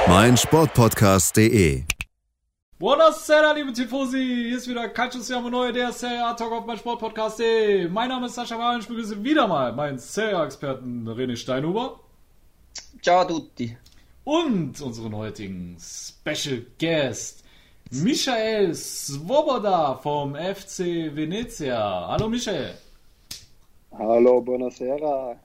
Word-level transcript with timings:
Auf 0.00 0.08
meinsportpodcast.de. 0.08 1.84
Buonasera, 2.78 3.52
liebe 3.52 3.72
Tifosi. 3.72 4.46
Hier 4.48 4.56
ist 4.56 4.68
wieder 4.68 4.88
Calcius 4.88 5.28
Jamo 5.28 5.50
Neu, 5.50 5.72
der 5.72 5.92
Serie 5.92 6.24
A 6.24 6.32
Talk 6.34 6.52
auf 6.52 6.66
meinsportpodcast.de. 6.66 7.88
Mein 7.88 8.08
Name 8.08 8.26
ist 8.26 8.34
Sascha 8.34 8.58
Wahlen. 8.58 8.80
Ich 8.80 8.88
begrüße 8.88 9.22
wieder 9.22 9.46
mal 9.46 9.72
meinen 9.72 9.98
Serie 9.98 10.38
A-Experten 10.38 11.06
René 11.08 11.36
Steinhuber. 11.36 12.00
Ciao 13.02 13.20
a 13.20 13.24
tutti. 13.24 13.76
Und 14.24 14.80
unseren 14.80 15.14
heutigen 15.14 15.76
Special 15.78 16.64
Guest, 16.78 17.44
Michael 17.90 18.74
Svoboda 18.74 19.96
vom 19.96 20.34
FC 20.34 21.14
Venezia. 21.14 22.06
Hallo 22.08 22.28
Michael. 22.28 22.74
Hallo, 23.92 24.40
buonasera. 24.40 25.36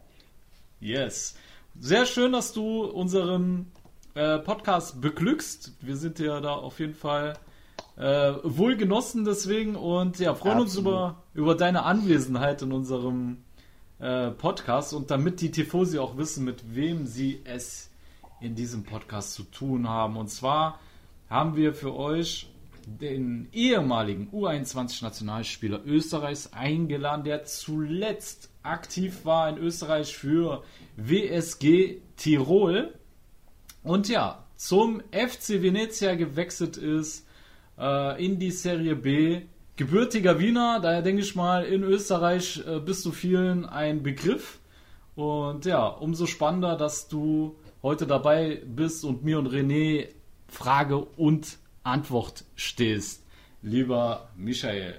Yes. 0.79 1.35
Sehr 1.79 2.05
schön, 2.05 2.31
dass 2.31 2.53
du 2.53 2.85
unseren 2.85 3.71
äh, 4.15 4.39
Podcast 4.39 5.01
beglückst. 5.01 5.73
Wir 5.81 5.97
sind 5.97 6.19
ja 6.19 6.39
da 6.39 6.53
auf 6.53 6.79
jeden 6.79 6.95
Fall 6.95 7.37
äh, 7.97 8.33
wohl 8.43 8.75
genossen 8.77 9.25
deswegen 9.25 9.75
und 9.75 10.19
ja, 10.19 10.33
freuen 10.33 10.59
uns 10.59 10.75
über, 10.77 11.23
über 11.33 11.53
deine 11.53 11.83
Anwesenheit 11.83 12.61
in 12.61 12.71
unserem 12.71 13.43
äh, 13.99 14.31
Podcast 14.31 14.93
und 14.93 15.11
damit 15.11 15.41
die 15.41 15.51
Tifosi 15.51 15.99
auch 15.99 16.17
wissen, 16.17 16.45
mit 16.45 16.75
wem 16.75 17.05
sie 17.05 17.41
es 17.43 17.91
in 18.39 18.55
diesem 18.55 18.83
Podcast 18.83 19.33
zu 19.33 19.43
tun 19.43 19.87
haben. 19.87 20.17
Und 20.17 20.29
zwar 20.29 20.79
haben 21.29 21.55
wir 21.55 21.73
für 21.73 21.95
euch 21.95 22.49
den 22.85 23.49
ehemaligen 23.51 24.29
U21-Nationalspieler 24.31 25.83
Österreichs 25.85 26.53
eingeladen, 26.53 27.23
der 27.23 27.43
zuletzt 27.43 28.49
aktiv 28.63 29.25
war 29.25 29.49
in 29.49 29.57
Österreich 29.57 30.15
für 30.15 30.63
WSG 30.95 31.97
Tirol 32.15 32.93
und 33.85 34.09
ja, 34.09 34.43
zum 34.55 35.01
FC 35.11 35.61
Venezia 35.61 36.15
gewechselt 36.15 36.77
ist 36.77 37.27
äh, 37.77 38.25
in 38.25 38.39
die 38.39 38.51
Serie 38.51 38.95
B. 38.95 39.41
Gebürtiger 39.75 40.39
Wiener, 40.39 40.79
daher 40.81 41.01
denke 41.01 41.21
ich 41.21 41.35
mal, 41.35 41.65
in 41.65 41.83
Österreich 41.83 42.63
äh, 42.65 42.79
bist 42.79 43.05
du 43.05 43.11
vielen 43.11 43.65
ein 43.65 44.03
Begriff. 44.03 44.59
Und 45.15 45.65
ja, 45.65 45.87
umso 45.87 46.25
spannender, 46.25 46.77
dass 46.77 47.07
du 47.07 47.55
heute 47.83 48.07
dabei 48.07 48.61
bist 48.65 49.03
und 49.05 49.23
mir 49.23 49.39
und 49.39 49.47
René 49.47 50.07
Frage 50.47 50.97
und 50.97 51.57
Antwort 51.83 52.45
stehst. 52.55 53.25
Lieber 53.61 54.29
Michael. 54.37 54.95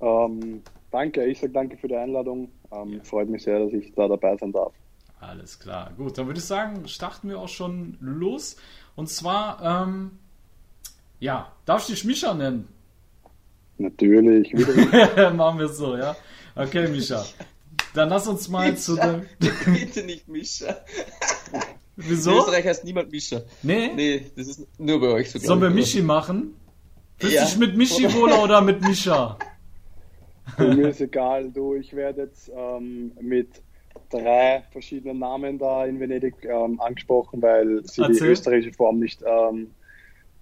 Ähm, 0.00 0.62
danke, 0.90 1.24
ich 1.24 1.40
sage 1.40 1.52
danke 1.52 1.76
für 1.76 1.88
die 1.88 1.96
Einladung. 1.96 2.50
Ähm, 2.72 2.94
Ja. 2.94 3.04
Freut 3.04 3.28
mich 3.28 3.42
sehr, 3.42 3.58
dass 3.60 3.72
ich 3.72 3.92
da 3.94 4.08
dabei 4.08 4.36
sein 4.36 4.52
darf. 4.52 4.72
Alles 5.28 5.58
klar. 5.58 5.92
Gut, 5.96 6.18
dann 6.18 6.26
würde 6.26 6.38
ich 6.38 6.44
sagen, 6.44 6.86
starten 6.88 7.28
wir 7.28 7.38
auch 7.38 7.48
schon 7.48 7.96
los. 8.00 8.56
Und 8.96 9.08
zwar, 9.08 9.86
ähm, 9.86 10.12
ja, 11.20 11.50
darf 11.64 11.80
ich 11.82 11.94
dich 11.94 12.04
Micha 12.04 12.34
nennen? 12.34 12.68
Natürlich, 13.78 14.52
Machen 15.34 15.58
wir 15.58 15.66
es 15.66 15.76
so, 15.76 15.96
ja? 15.96 16.14
Okay, 16.54 16.88
Micha. 16.88 17.24
Dann 17.94 18.08
lass 18.08 18.26
uns 18.28 18.48
mal 18.48 18.76
zu 18.76 18.96
dem. 18.96 19.22
Bitte 19.38 20.02
nicht 20.04 20.28
Mischa. 20.28 20.68
In 21.96 22.04
Wieso? 22.08 22.38
Österreich 22.38 22.66
heißt 22.66 22.84
niemand 22.84 23.10
Mischa. 23.10 23.42
Nee? 23.62 23.92
Nee, 23.94 24.30
das 24.36 24.48
ist 24.48 24.66
nur 24.78 25.00
bei 25.00 25.08
euch 25.08 25.30
so. 25.30 25.38
Sollen 25.38 25.62
wir 25.62 25.70
Michi 25.70 26.02
machen? 26.02 26.54
Fühlst 27.18 27.34
du 27.36 27.38
Ja. 27.40 27.44
dich 27.46 27.56
mit 27.56 27.76
Michi 27.76 28.12
wohler 28.12 28.42
oder 28.42 28.60
mit 28.60 28.80
Micha? 28.82 29.38
mir 30.58 30.88
ist 30.88 31.00
egal. 31.00 31.50
Du, 31.50 31.74
ich 31.74 31.94
werde 31.94 32.22
jetzt 32.22 32.50
ähm, 32.54 33.12
mit 33.20 33.48
drei 34.10 34.62
verschiedenen 34.72 35.18
Namen 35.18 35.58
da 35.58 35.84
in 35.86 35.98
Venedig 36.00 36.34
ähm, 36.44 36.80
angesprochen, 36.80 37.40
weil 37.42 37.82
sie 37.84 38.02
die 38.02 38.08
Erzähl. 38.12 38.30
österreichische 38.30 38.72
Form 38.74 38.98
nicht 38.98 39.22
ähm, 39.26 39.70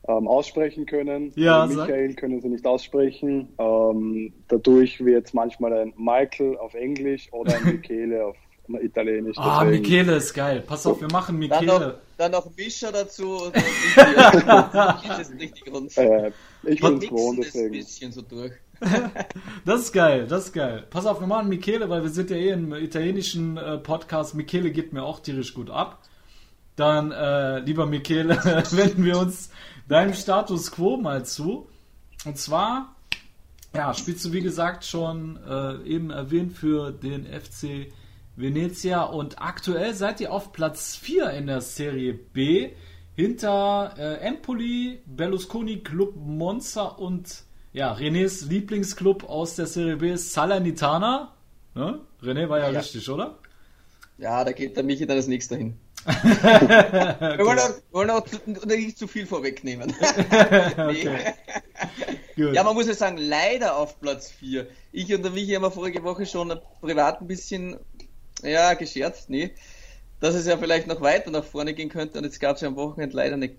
ähm, 0.08 0.26
aussprechen 0.26 0.84
können. 0.86 1.32
Ja, 1.36 1.62
Also 1.62 1.76
sag. 1.76 1.86
Michael 1.88 2.14
können 2.14 2.40
sie 2.40 2.48
nicht 2.48 2.66
aussprechen. 2.66 3.48
Ähm, 3.58 4.32
dadurch 4.48 5.04
wird 5.04 5.32
manchmal 5.34 5.72
ein 5.74 5.94
Michael 5.96 6.56
auf 6.58 6.74
Englisch 6.74 7.32
oder 7.32 7.54
ein 7.56 7.64
Michele 7.80 8.26
auf 8.26 8.36
Italienisch. 8.80 9.36
Ah, 9.38 9.64
Deswegen- 9.64 9.82
Michele 9.82 10.16
ist 10.16 10.32
geil. 10.34 10.62
Pass 10.66 10.86
auf, 10.86 11.00
wir 11.00 11.08
machen 11.10 11.36
oder? 11.36 11.48
Dann 11.48 11.66
noch, 11.66 11.78
Michele. 11.80 11.98
dann 12.16 12.32
noch 12.32 12.56
Mischa 12.56 12.90
dazu. 12.92 13.44
Und 13.44 13.54
das 13.96 15.20
ist 15.28 15.38
richtig 15.40 15.72
rund. 15.72 15.96
Äh, 15.98 16.30
ich 16.64 16.80
bin 16.80 16.94
es 16.98 17.00
gewohnt, 17.00 17.38
das 17.40 17.46
ein 17.46 17.52
deswegen. 17.54 17.72
bisschen 17.72 18.12
so 18.12 18.22
durch. 18.22 18.52
Das 19.64 19.80
ist 19.80 19.92
geil, 19.92 20.26
das 20.26 20.46
ist 20.46 20.52
geil. 20.52 20.86
Pass 20.90 21.06
auf, 21.06 21.20
wir 21.20 21.26
machen 21.26 21.48
Michele, 21.48 21.88
weil 21.88 22.02
wir 22.02 22.10
sind 22.10 22.30
ja 22.30 22.36
eh 22.36 22.50
im 22.50 22.74
italienischen 22.74 23.56
äh, 23.56 23.78
Podcast. 23.78 24.34
Michele 24.34 24.72
geht 24.72 24.92
mir 24.92 25.02
auch 25.02 25.20
tierisch 25.20 25.54
gut 25.54 25.70
ab. 25.70 26.02
Dann, 26.76 27.12
äh, 27.12 27.60
lieber 27.60 27.86
Michele, 27.86 28.36
wenden 28.72 29.04
wir 29.04 29.18
uns 29.18 29.50
deinem 29.88 30.14
Status 30.14 30.72
Quo 30.72 30.96
mal 30.96 31.24
zu. 31.24 31.68
Und 32.24 32.38
zwar, 32.38 32.96
ja, 33.74 33.94
spielst 33.94 34.24
du 34.24 34.32
wie 34.32 34.40
gesagt 34.40 34.84
schon 34.84 35.38
äh, 35.48 35.82
eben 35.84 36.10
erwähnt 36.10 36.52
für 36.52 36.92
den 36.92 37.26
FC 37.26 37.92
Venezia 38.36 39.02
und 39.02 39.42
aktuell 39.42 39.94
seid 39.94 40.20
ihr 40.20 40.32
auf 40.32 40.52
Platz 40.52 40.96
4 40.96 41.30
in 41.30 41.46
der 41.46 41.60
Serie 41.60 42.14
B 42.14 42.70
hinter 43.14 43.94
äh, 43.98 44.14
Empoli, 44.26 45.02
Berlusconi 45.04 45.80
Club 45.80 46.14
Monza 46.16 46.84
und 46.84 47.44
ja, 47.72 47.92
Renés 47.94 48.46
Lieblingsclub 48.48 49.24
aus 49.28 49.56
der 49.56 49.66
Serie 49.66 49.96
B 49.96 50.12
ist 50.12 50.32
Salernitana. 50.32 51.34
Ne? 51.74 52.00
René 52.22 52.48
war 52.48 52.58
ja, 52.58 52.70
Ja. 52.70 52.78
richtig, 52.80 53.08
oder? 53.08 53.38
Ja, 54.18 54.44
da 54.44 54.52
geht 54.52 54.76
der 54.76 54.84
Michi 54.84 55.06
dann 55.06 55.16
als 55.16 55.26
nächster 55.26 55.56
hin. 55.56 55.78
Wir 56.04 57.38
wollen 57.44 57.58
auch, 57.58 57.70
wollen 57.92 58.10
auch 58.10 58.26
nicht 58.66 58.98
zu 58.98 59.06
viel 59.06 59.26
vorwegnehmen. 59.26 59.94
Ja, 62.34 62.64
man 62.64 62.74
muss 62.74 62.86
ja 62.86 62.94
sagen, 62.94 63.18
leider 63.18 63.76
auf 63.76 64.00
Platz 64.00 64.30
4. 64.30 64.66
Ich 64.90 65.14
und 65.14 65.22
der 65.22 65.32
Michi 65.32 65.52
haben 65.52 65.64
ja 65.64 65.70
vorige 65.70 66.02
Woche 66.02 66.24
schon 66.24 66.58
privat 66.80 67.20
ein 67.20 67.26
bisschen 67.26 67.76
ja, 68.42 68.72
gescherzt, 68.74 69.28
nee, 69.28 69.54
dass 70.20 70.34
es 70.34 70.46
ja 70.46 70.56
vielleicht 70.56 70.86
noch 70.86 71.00
weiter 71.02 71.30
nach 71.30 71.44
vorne 71.44 71.74
gehen 71.74 71.90
könnte. 71.90 72.18
Und 72.18 72.24
jetzt 72.24 72.40
gab 72.40 72.56
es 72.56 72.62
ja 72.62 72.68
am 72.68 72.76
Wochenende 72.76 73.16
leider 73.16 73.34
eine 73.34 73.54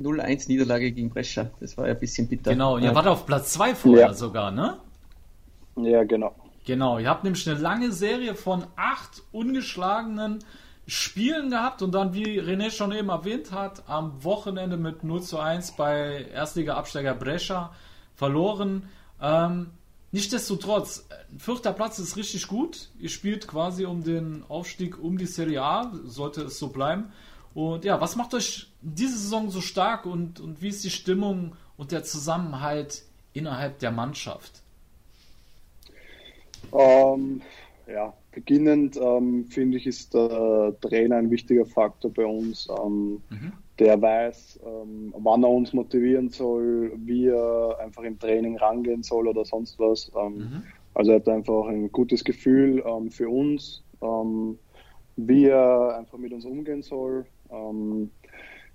0-1-Niederlage 0.00 0.92
gegen 0.92 1.10
Brescia. 1.10 1.50
Das 1.60 1.76
war 1.76 1.86
ja 1.86 1.94
ein 1.94 2.00
bisschen 2.00 2.28
bitter. 2.28 2.52
Genau, 2.52 2.78
ihr 2.78 2.94
wart 2.94 3.06
auf 3.06 3.26
Platz 3.26 3.52
2 3.54 3.74
vorher 3.74 4.08
Ja. 4.08 4.14
sogar, 4.14 4.50
ne? 4.50 4.78
Ja, 5.76 6.04
genau. 6.04 6.34
Genau, 6.64 6.98
ihr 6.98 7.08
habt 7.08 7.24
nämlich 7.24 7.48
eine 7.48 7.58
lange 7.58 7.92
Serie 7.92 8.34
von 8.34 8.64
acht 8.76 9.22
ungeschlagenen 9.32 10.40
Spielen 10.86 11.50
gehabt 11.50 11.82
und 11.82 11.92
dann, 11.92 12.14
wie 12.14 12.40
René 12.40 12.70
schon 12.70 12.92
eben 12.92 13.08
erwähnt 13.10 13.52
hat, 13.52 13.82
am 13.88 14.22
Wochenende 14.24 14.76
mit 14.76 15.04
0 15.04 15.22
zu 15.22 15.38
1 15.38 15.72
bei 15.72 16.26
Erstliga-Absteiger 16.32 17.14
Brescia 17.14 17.72
verloren. 18.14 18.88
Ähm, 19.20 19.70
nichtsdestotrotz, 20.12 21.06
vierter 21.38 21.72
Platz 21.72 21.98
ist 21.98 22.16
richtig 22.16 22.46
gut. 22.48 22.88
Ihr 22.98 23.10
spielt 23.10 23.46
quasi 23.46 23.84
um 23.84 24.02
den 24.02 24.44
Aufstieg 24.48 24.98
um 25.02 25.18
die 25.18 25.26
Serie 25.26 25.62
A, 25.62 25.92
sollte 26.04 26.42
es 26.42 26.58
so 26.58 26.68
bleiben. 26.68 27.12
Und 27.54 27.84
ja, 27.84 28.00
was 28.00 28.16
macht 28.16 28.34
euch 28.34 28.70
diese 28.82 29.16
Saison 29.18 29.50
so 29.50 29.60
stark 29.60 30.06
und, 30.06 30.40
und 30.40 30.62
wie 30.62 30.68
ist 30.68 30.84
die 30.84 30.90
Stimmung 30.90 31.56
und 31.76 31.90
der 31.92 32.04
Zusammenhalt 32.04 33.02
innerhalb 33.32 33.78
der 33.80 33.90
Mannschaft? 33.90 34.62
Ähm, 36.72 37.42
ja, 37.86 38.12
beginnend 38.32 38.96
ähm, 38.96 39.46
finde 39.46 39.78
ich, 39.78 39.86
ist 39.86 40.14
der 40.14 40.74
Trainer 40.80 41.16
ein 41.16 41.30
wichtiger 41.30 41.64
Faktor 41.66 42.12
bei 42.12 42.26
uns. 42.26 42.68
Ähm, 42.68 43.22
Der 43.78 44.00
weiß, 44.02 44.58
ähm, 44.66 45.14
wann 45.16 45.44
er 45.44 45.50
uns 45.50 45.72
motivieren 45.72 46.30
soll, 46.30 46.92
wie 46.96 47.26
er 47.28 47.78
einfach 47.80 48.02
im 48.02 48.18
Training 48.18 48.56
rangehen 48.58 49.02
soll 49.04 49.28
oder 49.28 49.44
sonst 49.44 49.78
was. 49.78 50.10
Ähm, 50.16 50.40
Also 50.94 51.12
er 51.12 51.20
hat 51.20 51.28
einfach 51.28 51.66
ein 51.68 51.92
gutes 51.92 52.24
Gefühl 52.24 52.82
ähm, 52.84 53.10
für 53.10 53.28
uns, 53.28 53.82
wie 55.16 55.44
er 55.46 55.96
einfach 55.96 56.18
mit 56.18 56.32
uns 56.32 56.44
umgehen 56.44 56.82
soll. 56.82 57.24
Ähm, 57.50 58.10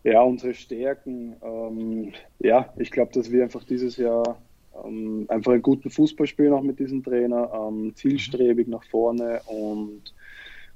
ja, 0.03 0.21
unsere 0.21 0.53
Stärken. 0.53 1.35
Ähm, 1.41 2.13
ja, 2.39 2.73
ich 2.77 2.91
glaube, 2.91 3.11
dass 3.13 3.31
wir 3.31 3.43
einfach 3.43 3.63
dieses 3.63 3.97
Jahr 3.97 4.37
ähm, 4.83 5.25
einfach 5.29 5.53
einen 5.53 5.61
guten 5.61 5.89
Fußball 5.89 6.27
spielen, 6.27 6.53
auch 6.53 6.61
mit 6.61 6.79
diesem 6.79 7.03
Trainer, 7.03 7.51
ähm, 7.53 7.93
zielstrebig 7.95 8.67
nach 8.67 8.83
vorne 8.83 9.41
und 9.45 10.13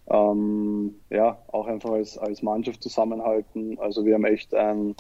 ähm, 0.10 0.96
ja, 1.10 1.38
auch 1.48 1.68
einfach 1.68 1.92
als, 1.92 2.18
als 2.18 2.42
Mannschaft 2.42 2.82
zusammenhalten. 2.82 3.78
Also 3.80 4.06
wir 4.06 4.14
haben 4.14 4.26
echt 4.26 4.54
einen 4.54 4.96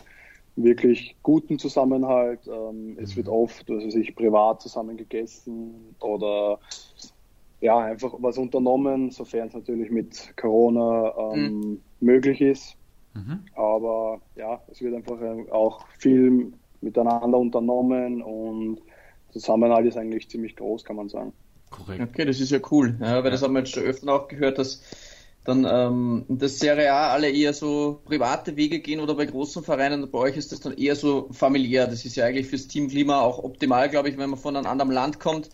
wirklich 0.57 1.15
guten 1.23 1.59
Zusammenhalt. 1.59 2.41
Ähm, 2.47 2.97
es 2.99 3.15
wird 3.15 3.29
oft, 3.29 3.69
also 3.69 3.89
sich 3.89 4.15
privat 4.15 4.61
zusammen 4.61 4.97
gegessen 4.97 5.95
oder 5.99 6.59
ja, 7.61 7.77
einfach 7.79 8.13
was 8.19 8.37
unternommen, 8.37 9.11
sofern 9.11 9.47
es 9.47 9.53
natürlich 9.53 9.89
mit 9.89 10.33
Corona 10.35 11.13
ähm, 11.17 11.59
mhm. 11.59 11.81
möglich 12.01 12.41
ist. 12.41 12.76
Mhm. 13.17 13.39
Aber 13.55 14.21
ja, 14.35 14.61
es 14.71 14.81
wird 14.81 14.95
einfach 14.95 15.19
auch 15.51 15.87
viel 15.97 16.53
miteinander 16.81 17.37
unternommen 17.37 18.21
und 18.21 18.79
Zusammenhalt 19.31 19.87
ist 19.87 19.97
eigentlich 19.97 20.29
ziemlich 20.29 20.55
groß, 20.55 20.83
kann 20.83 20.95
man 20.95 21.09
sagen. 21.09 21.33
Korrekt. 21.69 22.01
Okay, 22.01 22.25
das 22.25 22.39
ist 22.39 22.51
ja 22.51 22.59
cool, 22.71 22.95
ja, 23.01 23.17
weil 23.17 23.25
ja. 23.25 23.29
das 23.31 23.41
haben 23.41 23.53
wir 23.53 23.59
jetzt 23.59 23.73
schon 23.73 23.83
öfter 23.83 24.13
auch 24.13 24.27
gehört, 24.27 24.57
dass 24.57 24.83
dann 25.43 25.65
ähm, 25.69 26.25
das 26.27 26.59
Serie 26.59 26.91
A 26.93 27.11
alle 27.11 27.29
eher 27.29 27.53
so 27.53 28.01
private 28.05 28.55
Wege 28.55 28.79
gehen 28.79 28.99
oder 28.99 29.15
bei 29.15 29.25
großen 29.25 29.63
Vereinen, 29.63 30.09
bei 30.11 30.19
euch 30.19 30.37
ist 30.37 30.51
das 30.51 30.59
dann 30.59 30.77
eher 30.77 30.95
so 30.95 31.29
familiär. 31.31 31.87
Das 31.87 32.05
ist 32.05 32.15
ja 32.15 32.25
eigentlich 32.25 32.47
fürs 32.47 32.67
Teamklima 32.67 33.21
auch 33.21 33.43
optimal, 33.43 33.89
glaube 33.89 34.09
ich, 34.09 34.17
wenn 34.17 34.29
man 34.29 34.39
von 34.39 34.55
einem 34.55 34.67
anderen 34.67 34.91
Land 34.91 35.19
kommt. 35.19 35.49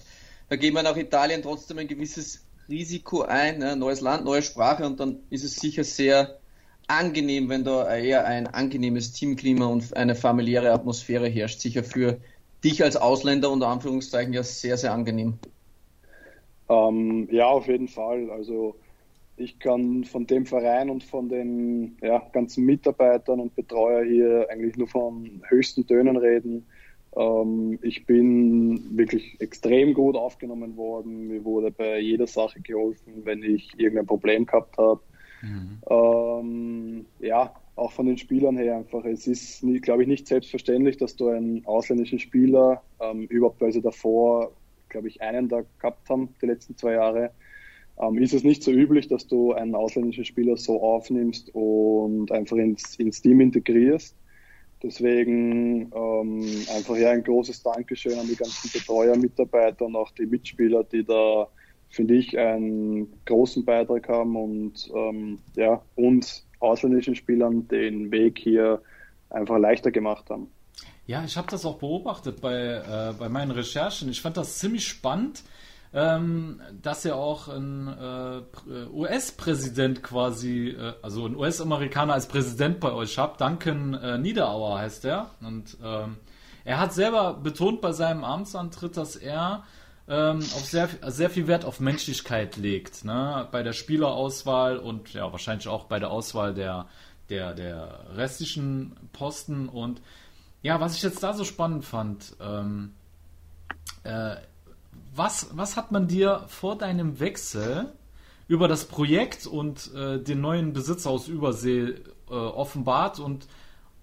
Da 0.50 0.56
geht 0.56 0.74
man 0.74 0.84
nach 0.84 0.98
Italien 0.98 1.42
trotzdem 1.42 1.78
ein 1.78 1.88
gewisses 1.88 2.46
Risiko 2.70 3.22
ein, 3.22 3.60
ne? 3.60 3.76
neues 3.76 4.02
Land, 4.02 4.26
neue 4.26 4.42
Sprache 4.42 4.86
und 4.86 5.00
dann 5.00 5.20
ist 5.30 5.44
es 5.44 5.56
sicher 5.56 5.84
sehr 5.84 6.40
angenehm, 6.88 7.50
wenn 7.50 7.64
da 7.64 7.96
eher 7.96 8.26
ein 8.26 8.48
angenehmes 8.48 9.14
Teamklima 9.14 9.66
und 9.66 9.96
eine 9.96 10.16
familiäre 10.16 10.72
Atmosphäre 10.72 11.28
herrscht. 11.28 11.60
Sicher 11.60 11.84
für 11.84 12.20
dich 12.64 12.84
als 12.84 12.96
Ausländer 12.96 13.52
unter 13.52 13.68
Anführungszeichen 13.68 14.34
ja 14.34 14.44
sehr, 14.44 14.78
sehr 14.78 14.94
angenehm. 14.94 15.40
Ähm, 16.70 17.28
ja, 17.32 17.48
auf 17.48 17.68
jeden 17.68 17.88
Fall. 17.88 18.30
Also 18.30 18.76
ich 19.36 19.60
kann 19.60 20.04
von 20.04 20.28
dem 20.28 20.46
Verein 20.46 20.90
und 20.90 21.04
von 21.04 21.30
den 21.30 21.98
ja, 22.02 22.20
ganzen 22.32 22.66
Mitarbeitern 22.66 23.40
und 23.40 23.56
Betreuer 23.56 24.04
hier 24.04 24.48
eigentlich 24.50 24.78
nur 24.78 24.88
von 24.88 25.42
höchsten 25.48 25.86
Tönen 25.88 26.18
reden. 26.18 26.68
Ähm, 27.16 27.80
ich 27.82 28.06
bin 28.06 28.98
wirklich 28.98 29.40
extrem 29.40 29.94
gut 29.94 30.16
aufgenommen 30.16 30.78
worden. 30.78 31.28
Mir 31.28 31.44
wurde 31.44 31.72
bei 31.72 32.00
jeder 32.00 32.28
Sache 32.28 32.62
geholfen, 32.62 33.26
wenn 33.26 33.44
ich 33.44 33.72
irgendein 33.78 34.06
Problem 34.06 34.46
gehabt 34.46 34.78
habe. 34.78 35.02
Mhm. 35.44 35.80
Ähm, 35.90 37.06
ja, 37.20 37.54
auch 37.76 37.92
von 37.92 38.06
den 38.06 38.18
Spielern 38.18 38.58
her 38.58 38.78
einfach. 38.78 39.04
Es 39.06 39.28
ist, 39.28 39.64
glaube 39.82 40.04
ich, 40.04 40.08
nicht 40.08 40.28
selbstverständlich, 40.28 40.98
dass 40.98 41.16
du 41.16 41.28
einen 41.30 41.66
ausländischen 41.66 42.20
Spieler, 42.20 42.82
ähm, 43.00 43.26
überhaupt 43.28 43.62
weil 43.62 43.72
sie 43.72 43.82
davor, 43.82 44.54
glaube 44.90 45.08
ich, 45.08 45.22
einen 45.22 45.50
da 45.50 45.64
gehabt 45.80 46.10
haben, 46.10 46.30
die 46.42 46.46
letzten 46.46 46.78
zwei 46.78 46.94
Jahre, 46.94 47.32
ähm, 48.00 48.18
ist 48.18 48.34
es 48.34 48.44
nicht 48.44 48.64
so 48.64 48.72
üblich, 48.72 49.08
dass 49.08 49.28
du 49.28 49.54
einen 49.54 49.76
ausländischen 49.76 50.26
Spieler 50.26 50.58
so 50.58 50.82
aufnimmst 50.82 51.54
und 51.54 52.32
einfach 52.32 52.58
ins, 52.58 52.96
ins 52.96 53.22
Team 53.22 53.42
integrierst. 53.42 54.16
Deswegen 54.82 55.92
ähm, 55.94 56.66
einfach 56.76 56.98
ja 56.98 57.12
ein 57.12 57.24
großes 57.24 57.64
Dankeschön 57.64 58.20
an 58.20 58.28
die 58.28 58.36
ganzen 58.36 58.70
Betreuer, 58.72 59.16
Mitarbeiter 59.16 59.86
und 59.86 59.96
auch 59.96 60.12
die 60.12 60.26
Mitspieler, 60.26 60.84
die 60.84 61.06
da, 61.06 61.48
finde 61.94 62.16
ich, 62.16 62.38
einen 62.40 63.14
großen 63.26 63.66
Beitrag 63.66 64.10
haben 64.10 64.36
und 64.36 64.90
ähm, 64.96 65.38
ja, 65.56 65.80
uns 65.96 66.44
ausländischen 66.60 67.16
Spielern 67.16 67.68
den 67.68 68.12
Weg 68.12 68.40
hier 68.40 68.82
einfach 69.30 69.60
leichter 69.60 69.92
gemacht 69.92 70.28
haben. 70.32 70.48
Ja, 71.06 71.24
ich 71.24 71.38
habe 71.38 71.48
das 71.52 71.66
auch 71.66 71.78
beobachtet 71.78 72.42
bei, 72.42 72.56
äh, 72.56 73.14
bei 73.20 73.30
meinen 73.30 73.52
Recherchen. 73.52 74.10
Ich 74.10 74.24
fand 74.24 74.38
das 74.38 74.58
ziemlich 74.58 74.88
spannend, 74.88 75.44
ähm, 75.94 76.62
dass 76.82 77.06
ihr 77.06 77.16
auch 77.16 77.48
ein 77.48 77.88
äh, 77.88 78.42
US-Präsident 78.92 80.02
quasi, 80.02 80.70
äh, 80.70 80.94
also 81.04 81.28
ein 81.28 81.36
US-Amerikaner 81.36 82.14
als 82.14 82.28
Präsident 82.28 82.80
bei 82.80 82.92
euch 82.92 83.20
habt. 83.20 83.40
Duncan 83.40 83.94
äh, 83.94 84.18
Niederauer 84.18 84.80
heißt 84.80 85.06
er. 85.06 85.30
Und 85.42 85.78
ähm, 85.84 86.18
er 86.66 86.80
hat 86.80 86.94
selber 86.94 87.36
betont 87.36 87.82
bei 87.82 87.92
seinem 87.92 88.24
Amtsantritt, 88.24 88.98
dass 88.98 89.16
er 89.16 89.64
ähm, 90.08 90.40
auf 90.40 90.66
sehr, 90.66 90.90
sehr 91.08 91.30
viel 91.30 91.48
Wert 91.48 91.66
auf 91.66 91.80
Menschlichkeit 91.80 92.58
legt. 92.58 93.06
Ne? 93.06 93.48
Bei 93.52 93.64
der 93.64 93.74
Spielerauswahl 93.74 94.78
und 94.78 95.14
ja, 95.14 95.32
wahrscheinlich 95.32 95.68
auch 95.68 95.86
bei 95.86 96.00
der 96.00 96.12
Auswahl 96.12 96.54
der, 96.54 96.88
der, 97.30 97.54
der 97.54 98.06
restlichen 98.16 98.96
Posten. 99.14 99.70
Und 99.70 100.02
ja, 100.62 100.80
was 100.80 100.96
ich 100.96 101.04
jetzt 101.04 101.24
da 101.24 101.34
so 101.34 101.46
spannend 101.46 101.86
fand, 101.86 102.36
ähm, 102.42 102.94
äh, 104.04 104.36
was, 105.16 105.50
was 105.54 105.78
hat 105.78 105.92
man 105.92 106.08
dir 106.08 106.44
vor 106.48 106.78
deinem 106.78 107.20
Wechsel 107.20 107.94
über 108.48 108.68
das 108.68 108.86
Projekt 108.86 109.48
und 109.48 109.94
äh, 109.94 110.20
den 110.20 110.42
neuen 110.42 110.74
Besitzer 110.74 111.10
aus 111.10 111.28
Übersee 111.28 111.96
äh, 112.30 112.34
offenbart 112.34 113.20
und, 113.20 113.48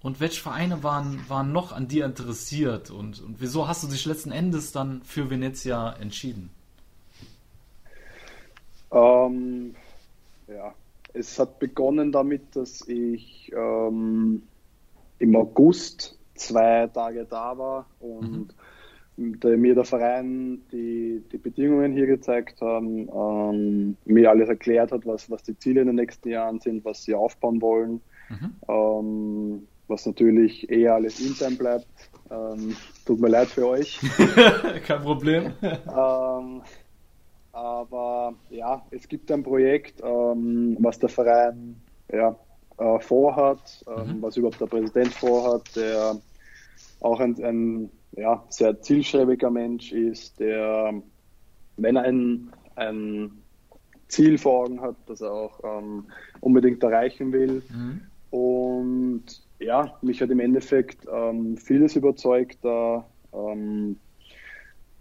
und 0.01 0.19
welche 0.19 0.41
Vereine 0.41 0.83
waren, 0.83 1.23
waren 1.27 1.51
noch 1.51 1.71
an 1.71 1.87
dir 1.87 2.05
interessiert 2.05 2.91
und, 2.91 3.21
und 3.21 3.39
wieso 3.39 3.67
hast 3.67 3.83
du 3.83 3.87
dich 3.87 4.05
letzten 4.05 4.31
Endes 4.31 4.71
dann 4.71 5.01
für 5.03 5.29
Venezia 5.29 5.93
entschieden? 5.99 6.49
Ähm, 8.91 9.75
ja, 10.47 10.73
es 11.13 11.39
hat 11.39 11.59
begonnen 11.59 12.11
damit, 12.11 12.55
dass 12.55 12.87
ich 12.87 13.51
ähm, 13.55 14.43
im 15.19 15.35
August 15.35 16.17
zwei 16.35 16.87
Tage 16.87 17.25
da 17.25 17.57
war 17.57 17.85
und 17.99 18.31
mhm 18.31 18.49
der, 19.17 19.57
mir 19.57 19.75
der 19.75 19.83
Verein 19.83 20.61
die, 20.71 21.21
die 21.31 21.37
Bedingungen 21.37 21.93
hier 21.93 22.07
gezeigt 22.07 22.61
haben, 22.61 23.09
ähm, 23.09 23.97
mir 24.05 24.29
alles 24.29 24.49
erklärt 24.49 24.91
hat, 24.91 25.05
was, 25.05 25.29
was 25.29 25.43
die 25.43 25.57
Ziele 25.57 25.81
in 25.81 25.87
den 25.87 25.95
nächsten 25.95 26.29
Jahren 26.29 26.59
sind, 26.59 26.85
was 26.85 27.03
sie 27.03 27.13
aufbauen 27.13 27.61
wollen, 27.61 28.01
mhm. 28.29 29.67
Was 29.91 30.05
natürlich 30.05 30.69
eher 30.69 30.95
alles 30.95 31.19
intern 31.19 31.57
bleibt. 31.57 31.85
Ähm, 32.31 32.75
tut 33.05 33.19
mir 33.19 33.27
leid 33.27 33.49
für 33.49 33.67
euch. 33.67 33.99
Kein 34.87 35.01
Problem. 35.01 35.53
Ähm, 35.61 36.61
aber 37.51 38.33
ja, 38.49 38.83
es 38.91 39.07
gibt 39.07 39.29
ein 39.31 39.43
Projekt, 39.43 40.01
ähm, 40.01 40.77
was 40.79 40.97
der 40.97 41.09
Verein 41.09 41.75
ja, 42.11 42.35
äh, 42.77 42.99
vorhat, 42.99 43.83
ähm, 43.87 44.17
mhm. 44.17 44.21
was 44.21 44.37
überhaupt 44.37 44.61
der 44.61 44.67
Präsident 44.67 45.13
vorhat, 45.13 45.75
der 45.75 46.15
auch 47.01 47.19
ein, 47.19 47.43
ein 47.43 47.89
ja, 48.13 48.43
sehr 48.49 48.81
zielstrebiger 48.81 49.49
Mensch 49.49 49.91
ist, 49.91 50.39
der, 50.39 50.93
wenn 51.77 51.95
er 51.97 52.03
ein, 52.03 52.51
ein 52.75 53.31
Ziel 54.07 54.37
vor 54.37 54.65
Augen 54.65 54.81
hat, 54.81 54.95
das 55.07 55.21
er 55.21 55.31
auch 55.31 55.59
ähm, 55.63 56.05
unbedingt 56.39 56.81
erreichen 56.83 57.31
will. 57.31 57.63
Mhm. 57.69 58.01
Und 58.29 59.41
ja, 59.61 59.97
mich 60.01 60.21
hat 60.21 60.29
im 60.31 60.39
Endeffekt 60.39 61.07
ähm, 61.11 61.55
vieles 61.57 61.95
überzeugt, 61.95 62.59
da, 62.63 63.05
ähm, 63.33 63.97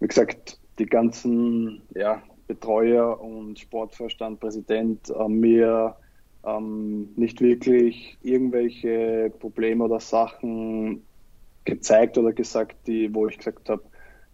wie 0.01 0.07
gesagt, 0.07 0.59
die 0.79 0.87
ganzen 0.87 1.83
ja, 1.95 2.23
Betreuer 2.47 3.21
und 3.21 3.59
Sportvorstand, 3.59 4.41
Präsident 4.41 5.11
äh, 5.11 5.29
mir 5.29 5.97
ähm, 6.45 7.11
nicht 7.17 7.41
wirklich 7.41 8.19
irgendwelche 8.23 9.33
Probleme 9.39 9.85
oder 9.85 10.01
Sachen 10.01 11.05
gezeigt 11.65 12.19
oder 12.19 12.33
gesagt, 12.33 12.77
die, 12.87 13.15
wo 13.15 13.29
ich 13.29 13.39
gesagt 13.39 13.69
habe, 13.69 13.83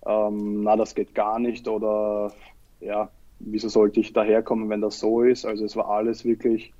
ähm, 0.06 0.62
na, 0.62 0.76
das 0.76 0.94
geht 0.94 1.14
gar 1.14 1.38
nicht 1.38 1.68
oder 1.68 2.32
ja, 2.80 3.10
wieso 3.40 3.68
sollte 3.68 4.00
ich 4.00 4.12
daherkommen, 4.12 4.68
wenn 4.70 4.80
das 4.80 4.98
so 4.98 5.22
ist? 5.22 5.44
Also 5.44 5.64
es 5.64 5.76
war 5.76 5.88
alles 5.88 6.24
wirklich 6.24 6.72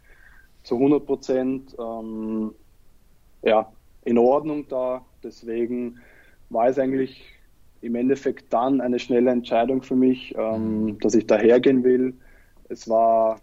zu 0.62 0.76
100 0.76 1.06
Prozent 1.06 1.76
ähm, 1.78 2.52
ja, 3.46 3.72
in 4.04 4.18
Ordnung 4.18 4.66
da. 4.68 5.04
Deswegen 5.22 5.98
war 6.50 6.68
es 6.68 6.78
eigentlich 6.78 7.24
im 7.80 7.94
Endeffekt 7.94 8.52
dann 8.52 8.80
eine 8.80 8.98
schnelle 8.98 9.30
Entscheidung 9.30 9.82
für 9.82 9.96
mich, 9.96 10.34
ähm, 10.36 10.84
mhm. 10.84 10.98
dass 10.98 11.14
ich 11.14 11.26
dahergehen 11.26 11.84
will. 11.84 12.14
Es 12.68 12.88
war 12.88 13.40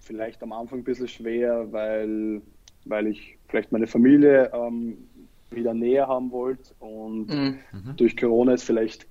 vielleicht 0.00 0.42
am 0.42 0.52
Anfang 0.52 0.80
ein 0.80 0.84
bisschen 0.84 1.08
schwer, 1.08 1.72
weil, 1.72 2.42
weil 2.84 3.06
ich 3.06 3.38
vielleicht 3.48 3.72
meine 3.72 3.86
Familie 3.86 4.50
ähm, 4.52 4.98
wieder 5.50 5.72
näher 5.72 6.06
haben 6.06 6.30
wollt 6.30 6.74
und 6.78 7.28
mhm. 7.28 7.58
mhm. 7.72 7.96
durch 7.96 8.16
Corona 8.16 8.52
ist 8.52 8.64
vielleicht 8.64 9.06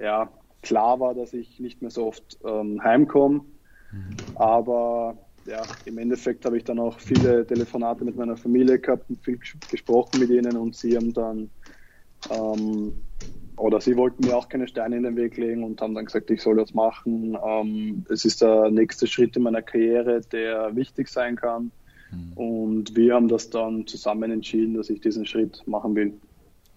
ja 0.00 0.28
klar 0.62 0.98
war, 0.98 1.14
dass 1.14 1.32
ich 1.32 1.60
nicht 1.60 1.82
mehr 1.82 1.90
so 1.90 2.06
oft 2.06 2.38
ähm, 2.44 2.82
heimkomme. 2.82 3.44
Mhm. 3.92 4.16
Aber 4.34 5.16
ja, 5.48 5.68
im 5.84 5.98
Endeffekt 5.98 6.44
habe 6.44 6.56
ich 6.56 6.64
dann 6.64 6.78
auch 6.78 7.00
viele 7.00 7.46
Telefonate 7.46 8.04
mit 8.04 8.16
meiner 8.16 8.36
Familie 8.36 8.78
gehabt 8.78 9.08
und 9.08 9.24
viel 9.24 9.38
gesprochen 9.68 10.18
mit 10.18 10.30
ihnen 10.30 10.56
und 10.56 10.76
sie 10.76 10.96
haben 10.96 11.12
dann 11.12 11.50
ähm, 12.28 12.92
oder 13.56 13.80
sie 13.80 13.96
wollten 13.96 14.22
mir 14.24 14.36
auch 14.36 14.48
keine 14.48 14.68
Steine 14.68 14.96
in 14.96 15.02
den 15.02 15.16
Weg 15.16 15.36
legen 15.36 15.64
und 15.64 15.80
haben 15.80 15.94
dann 15.94 16.04
gesagt, 16.04 16.30
ich 16.30 16.42
soll 16.42 16.56
das 16.56 16.74
machen. 16.74 17.36
Ähm, 17.44 18.06
es 18.08 18.24
ist 18.24 18.40
der 18.40 18.70
nächste 18.70 19.06
Schritt 19.06 19.36
in 19.36 19.42
meiner 19.42 19.62
Karriere, 19.62 20.20
der 20.20 20.76
wichtig 20.76 21.08
sein 21.08 21.36
kann. 21.36 21.72
Mhm. 22.12 22.32
Und 22.34 22.96
wir 22.96 23.14
haben 23.14 23.28
das 23.28 23.50
dann 23.50 23.86
zusammen 23.86 24.30
entschieden, 24.30 24.74
dass 24.74 24.90
ich 24.90 25.00
diesen 25.00 25.26
Schritt 25.26 25.66
machen 25.66 25.96
will. 25.96 26.14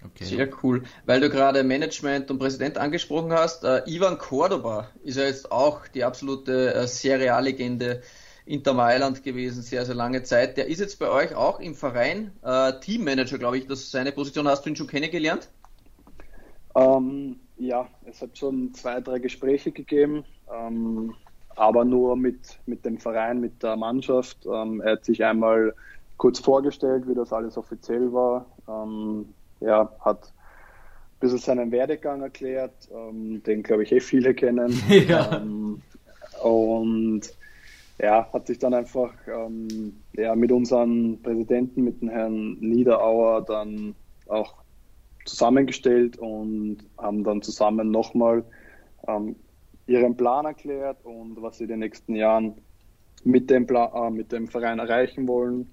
Okay. 0.04 0.24
Sehr 0.24 0.50
cool. 0.64 0.82
Weil 1.06 1.22
du 1.22 1.30
gerade 1.30 1.64
Management 1.64 2.32
und 2.32 2.40
Präsident 2.40 2.80
angesprochen 2.80 3.32
hast, 3.32 3.64
äh, 3.64 3.84
Ivan 3.86 4.18
Cordoba 4.18 4.90
ist 5.04 5.18
ja 5.18 5.26
jetzt 5.26 5.52
auch 5.52 5.88
die 5.88 6.04
absolute 6.04 6.74
äh, 6.74 6.88
Serie 6.88 7.36
A-Legende 7.36 8.02
Inter 8.46 8.74
Mailand 8.74 9.24
gewesen, 9.24 9.62
sehr, 9.62 9.86
sehr 9.86 9.96
lange 9.96 10.24
Zeit. 10.24 10.58
Der 10.58 10.68
ist 10.68 10.80
jetzt 10.80 11.00
bei 11.00 11.10
euch 11.10 11.36
auch 11.36 11.60
im 11.60 11.76
Verein, 11.76 12.32
äh, 12.44 12.74
Teammanager, 12.80 13.38
glaube 13.38 13.58
ich, 13.58 13.68
das 13.68 13.82
ist 13.82 13.92
seine 13.92 14.12
Position. 14.12 14.48
Hast 14.48 14.66
du 14.66 14.70
ihn 14.70 14.76
schon 14.76 14.88
kennengelernt? 14.88 15.50
Ähm, 16.76 17.40
ja, 17.58 17.88
es 18.06 18.22
hat 18.22 18.38
schon 18.38 18.74
zwei, 18.74 19.02
drei 19.02 19.20
Gespräche 19.20 19.72
gegeben, 19.72 20.26
ähm, 20.52 21.14
aber 21.56 21.86
nur 21.86 22.16
mit, 22.16 22.60
mit 22.66 22.86
dem 22.86 22.98
Verein, 22.98 23.40
mit 23.40 23.62
der 23.62 23.76
Mannschaft. 23.76 24.46
Ähm, 24.46 24.82
er 24.82 24.94
hat 24.94 25.06
sich 25.06 25.24
einmal 25.24 25.76
kurz 26.18 26.40
vorgestellt, 26.40 27.08
wie 27.08 27.16
das 27.16 27.34
alles 27.34 27.58
offiziell 27.58 28.14
war. 28.14 28.46
Ähm, 28.68 29.34
ja, 29.60 29.96
hat 30.00 30.24
ein 30.24 31.20
bisschen 31.20 31.40
seinen 31.40 31.72
Werdegang 31.72 32.22
erklärt, 32.22 32.90
ähm, 32.92 33.44
den 33.44 33.64
glaube 33.64 33.84
ich 33.84 33.92
eh 33.92 34.00
viele 34.00 34.34
kennen. 34.34 34.82
Ja. 34.90 35.38
Ähm, 35.38 35.82
und 36.42 37.30
ja, 38.02 38.28
hat 38.34 38.48
sich 38.48 38.58
dann 38.58 38.74
einfach 38.74 39.14
ähm, 39.28 39.94
ja, 40.14 40.36
mit 40.36 40.52
unserem 40.52 41.20
Präsidenten, 41.22 41.84
mit 41.84 42.02
dem 42.02 42.10
Herrn 42.10 42.54
Niederauer, 42.60 43.46
dann 43.46 43.96
auch 44.28 44.56
zusammengestellt 45.26 46.18
und 46.18 46.78
haben 46.98 47.24
dann 47.24 47.44
zusammen 47.44 47.92
nochmal 47.92 48.44
ähm, 49.08 49.36
ihren 49.86 50.18
Plan 50.18 50.46
erklärt 50.46 50.98
und 51.04 51.42
was 51.42 51.58
sie 51.58 51.66
in 51.66 51.70
den 51.70 51.80
nächsten 51.80 52.16
Jahren 52.16 52.56
mit 53.24 53.52
dem, 53.52 53.68
Pla 53.68 53.92
äh, 53.94 54.10
mit 54.10 54.32
dem 54.32 54.48
Verein 54.48 54.80
erreichen 54.80 55.28
wollen. 55.28 55.70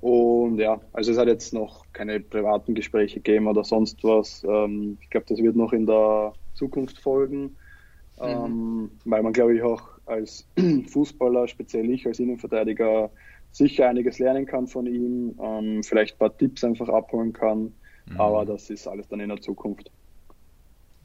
Und 0.00 0.58
ja, 0.58 0.80
also 0.92 1.12
es 1.12 1.18
hat 1.18 1.28
jetzt 1.28 1.52
noch 1.52 1.84
keine 1.92 2.20
privaten 2.20 2.74
Gespräche 2.74 3.16
gegeben 3.16 3.48
oder 3.48 3.64
sonst 3.64 4.02
was. 4.02 4.42
Ähm, 4.44 4.96
ich 5.02 5.10
glaube, 5.10 5.26
das 5.28 5.38
wird 5.38 5.56
noch 5.56 5.74
in 5.74 5.84
der 5.84 6.32
Zukunft 6.54 6.98
folgen, 6.98 7.42
mhm. 7.42 8.22
ähm, 8.22 8.90
weil 9.04 9.22
man, 9.22 9.32
glaube 9.34 9.56
ich, 9.56 9.62
auch 9.62 9.99
als 10.10 10.46
Fußballer, 10.88 11.48
speziell 11.48 11.90
ich 11.90 12.06
als 12.06 12.18
Innenverteidiger, 12.18 13.10
sicher 13.52 13.88
einiges 13.88 14.18
lernen 14.18 14.46
kann 14.46 14.66
von 14.66 14.86
ihm, 14.86 15.38
ähm, 15.42 15.82
vielleicht 15.82 16.16
ein 16.16 16.18
paar 16.18 16.36
Tipps 16.36 16.62
einfach 16.62 16.88
abholen 16.88 17.32
kann. 17.32 17.74
Mhm. 18.06 18.20
Aber 18.20 18.44
das 18.44 18.70
ist 18.70 18.86
alles 18.86 19.08
dann 19.08 19.20
in 19.20 19.28
der 19.28 19.40
Zukunft. 19.40 19.90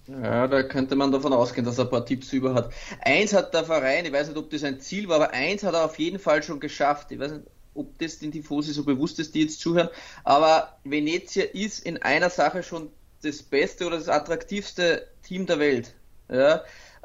Ja, 0.08 0.48
da 0.48 0.62
könnte 0.62 0.96
man 0.96 1.12
davon 1.12 1.34
ausgehen, 1.34 1.66
dass 1.66 1.80
er 1.80 1.86
ein 1.86 1.90
paar 1.90 2.06
Tipps 2.06 2.32
über 2.32 2.54
hat. 2.54 2.72
Eins 3.02 3.34
hat 3.34 3.54
der 3.56 3.64
Verein, 3.64 4.06
ich 4.06 4.12
weiß 4.12 4.28
nicht, 4.28 4.38
ob 4.38 4.52
das 4.52 4.64
ein 4.64 4.80
Ziel 4.80 5.08
war, 5.08 5.16
aber 5.16 5.32
eins 5.32 5.64
hat 5.64 5.74
er 5.74 5.86
auf 5.86 5.98
jeden 5.98 6.20
Fall 6.20 6.44
schon 6.44 6.60
geschafft. 6.60 7.12
Ich 7.12 7.18
weiß 7.18 7.32
nicht, 7.32 7.48
ob 7.74 7.98
das 7.98 8.20
den 8.20 8.32
Tifosi 8.32 8.72
so 8.72 8.86
bewusst 8.86 9.20
ist, 9.20 9.34
die 9.34 9.42
jetzt 9.42 9.60
zuhören. 9.60 9.90
Aber 10.24 10.78
Venezia 10.84 11.46
ist 11.46 11.86
in 11.86 12.02
einer 12.02 12.30
Sache 12.30 12.62
schon 12.62 12.90
das 13.24 13.42
beste 13.42 13.88
oder 13.88 13.98
das 13.98 14.08
attraktivste 14.08 15.08
Team 15.24 15.48
der 15.48 15.60
Welt. 15.60 15.96
Ja, 16.30 16.64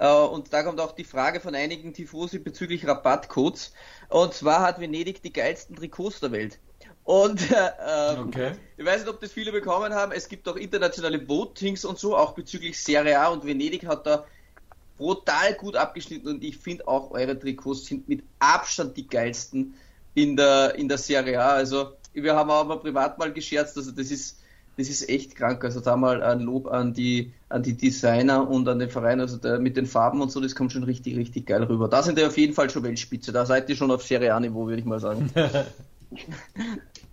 und 0.08 0.52
da 0.52 0.62
kommt 0.62 0.80
auch 0.80 0.92
die 0.92 1.04
Frage 1.04 1.40
von 1.40 1.54
einigen 1.54 1.92
Tifosi 1.92 2.38
bezüglich 2.38 2.86
Rabattcodes. 2.86 3.72
Und 4.08 4.34
zwar 4.34 4.62
hat 4.62 4.80
Venedig 4.80 5.22
die 5.22 5.32
geilsten 5.32 5.76
Trikots 5.76 6.20
der 6.20 6.32
Welt. 6.32 6.58
Und 7.04 7.50
äh, 7.50 7.70
ähm, 7.86 8.28
okay. 8.28 8.52
ich 8.76 8.84
weiß 8.84 9.00
nicht, 9.00 9.10
ob 9.10 9.20
das 9.20 9.32
viele 9.32 9.52
bekommen 9.52 9.92
haben. 9.92 10.12
Es 10.12 10.28
gibt 10.28 10.48
auch 10.48 10.56
internationale 10.56 11.28
Votings 11.28 11.84
und 11.84 11.98
so, 11.98 12.16
auch 12.16 12.32
bezüglich 12.32 12.82
Serie 12.82 13.18
A 13.18 13.28
und 13.28 13.44
Venedig 13.44 13.86
hat 13.86 14.06
da 14.06 14.24
brutal 14.96 15.54
gut 15.54 15.76
abgeschnitten 15.76 16.28
und 16.28 16.44
ich 16.44 16.58
finde 16.58 16.86
auch 16.86 17.10
eure 17.10 17.38
Trikots 17.38 17.86
sind 17.86 18.08
mit 18.08 18.22
Abstand 18.38 18.96
die 18.98 19.06
geilsten 19.06 19.74
in 20.14 20.36
der, 20.36 20.74
in 20.74 20.88
der 20.88 20.98
Serie 20.98 21.40
A. 21.42 21.52
Also 21.52 21.92
wir 22.12 22.36
haben 22.36 22.50
auch 22.50 22.66
mal 22.66 22.76
privat 22.76 23.18
mal 23.18 23.32
gescherzt, 23.32 23.76
also 23.76 23.92
das 23.92 24.10
ist 24.10 24.40
das 24.76 24.88
ist 24.88 25.08
echt 25.08 25.36
krank. 25.36 25.64
Also 25.64 25.80
da 25.80 25.96
mal 25.96 26.22
ein 26.22 26.40
Lob 26.40 26.66
an 26.66 26.94
die, 26.94 27.32
an 27.50 27.64
die 27.64 27.76
Designer 27.76 28.48
und 28.48 28.66
an 28.68 28.78
den 28.78 28.88
Verein, 28.88 29.20
also 29.20 29.36
der, 29.36 29.58
mit 29.58 29.76
den 29.76 29.86
Farben 29.86 30.22
und 30.22 30.30
so, 30.30 30.40
das 30.40 30.54
kommt 30.54 30.72
schon 30.72 30.84
richtig, 30.84 31.16
richtig 31.16 31.46
geil 31.46 31.64
rüber. 31.64 31.88
Da 31.88 32.02
sind 32.02 32.18
ihr 32.18 32.28
auf 32.28 32.38
jeden 32.38 32.54
Fall 32.54 32.70
schon 32.70 32.84
Weltspitze. 32.84 33.32
Da 33.32 33.44
seid 33.44 33.68
ihr 33.68 33.76
schon 33.76 33.90
auf 33.90 34.04
Serie 34.04 34.32
A-Niveau, 34.32 34.66
würde 34.66 34.80
ich 34.80 34.86
mal 34.86 35.00
sagen. 35.00 35.30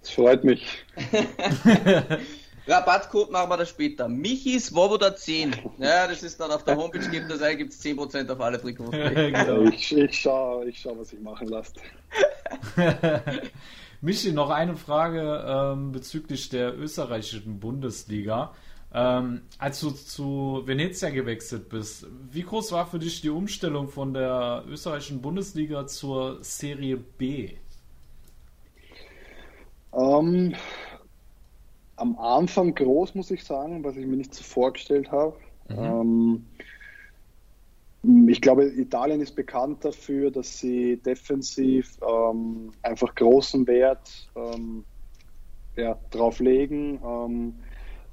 Das 0.01 0.09
freut 0.09 0.43
mich. 0.43 0.65
Rabattcode 2.67 3.29
machen 3.29 3.49
wir 3.49 3.57
da 3.57 3.65
später. 3.65 4.07
Michi 4.07 4.59
Svoboda 4.59 5.15
10. 5.15 5.55
Ja, 5.77 6.07
das 6.07 6.23
ist 6.23 6.39
dann 6.39 6.49
auf 6.49 6.63
der 6.63 6.77
Homepage, 6.77 7.07
gibt 7.09 7.31
es 7.31 7.57
gibt 7.57 7.73
es 7.73 7.85
10% 7.85 8.31
auf 8.31 8.41
alle 8.41 8.59
Trikots. 8.59 8.89
genau. 8.91 9.61
ich, 9.63 9.95
ich 9.95 10.19
schaue, 10.19 10.65
ich 10.67 10.79
schau, 10.79 10.97
was 10.97 11.13
ich 11.13 11.19
machen 11.19 11.49
lasse. 11.49 11.73
Michi, 14.01 14.31
noch 14.31 14.49
eine 14.49 14.75
Frage 14.75 15.45
ähm, 15.45 15.91
bezüglich 15.91 16.49
der 16.49 16.75
österreichischen 16.75 17.59
Bundesliga. 17.59 18.55
Ähm, 18.93 19.41
als 19.59 19.81
du 19.81 19.91
zu 19.91 20.61
Venezia 20.65 21.09
gewechselt 21.09 21.67
bist, 21.69 22.07
wie 22.31 22.43
groß 22.43 22.71
war 22.71 22.87
für 22.87 22.99
dich 22.99 23.21
die 23.21 23.29
Umstellung 23.29 23.89
von 23.89 24.13
der 24.13 24.63
österreichischen 24.67 25.21
Bundesliga 25.21 25.85
zur 25.87 26.41
Serie 26.41 26.95
B? 26.97 27.51
Ähm, 29.93 30.55
am 31.97 32.17
Anfang 32.17 32.73
groß, 32.73 33.15
muss 33.15 33.29
ich 33.29 33.43
sagen, 33.43 33.83
was 33.83 33.97
ich 33.97 34.05
mir 34.05 34.17
nicht 34.17 34.33
so 34.33 34.43
vorgestellt 34.43 35.11
habe. 35.11 35.35
Mhm. 35.67 36.45
Ähm, 38.03 38.29
ich 38.29 38.39
glaube, 38.39 38.67
Italien 38.67 39.19
ist 39.19 39.35
bekannt 39.35 39.83
dafür, 39.83 40.31
dass 40.31 40.59
sie 40.59 40.95
defensiv 40.97 41.97
ähm, 42.07 42.71
einfach 42.83 43.13
großen 43.15 43.67
Wert 43.67 44.29
ja, 45.75 45.97
drauf 46.11 46.39
legen, 46.39 46.99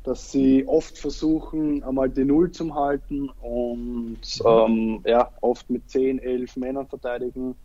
dass 0.05 0.31
sie 0.31 0.67
oft 0.69 0.99
versuchen, 0.99 1.83
einmal 1.83 2.11
die 2.11 2.27
Null 2.27 2.51
zu 2.51 2.75
halten 2.75 3.31
und 3.41 4.21
ähm, 4.45 5.03
ja, 5.07 5.31
oft 5.41 5.69
mit 5.71 5.91
10, 5.91 6.19
11 6.19 6.57
Männern 6.57 6.87
verteidigen. 6.87 7.57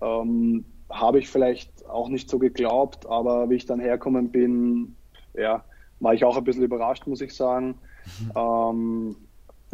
Ähm, 0.00 0.66
Habe 0.90 1.18
ich 1.18 1.28
vielleicht 1.28 1.86
auch 1.86 2.10
nicht 2.10 2.28
so 2.28 2.38
geglaubt, 2.38 3.06
aber 3.06 3.48
wie 3.48 3.56
ich 3.56 3.66
dann 3.66 3.80
herkommen 3.80 4.30
bin, 4.30 4.96
ja, 5.34 5.64
war 5.98 6.12
ich 6.12 6.24
auch 6.24 6.36
ein 6.36 6.44
bisschen 6.44 6.62
überrascht, 6.62 7.06
muss 7.06 7.22
ich 7.22 7.34
sagen. 7.34 7.78
Mhm. 8.20 8.32
Ähm, 8.36 9.16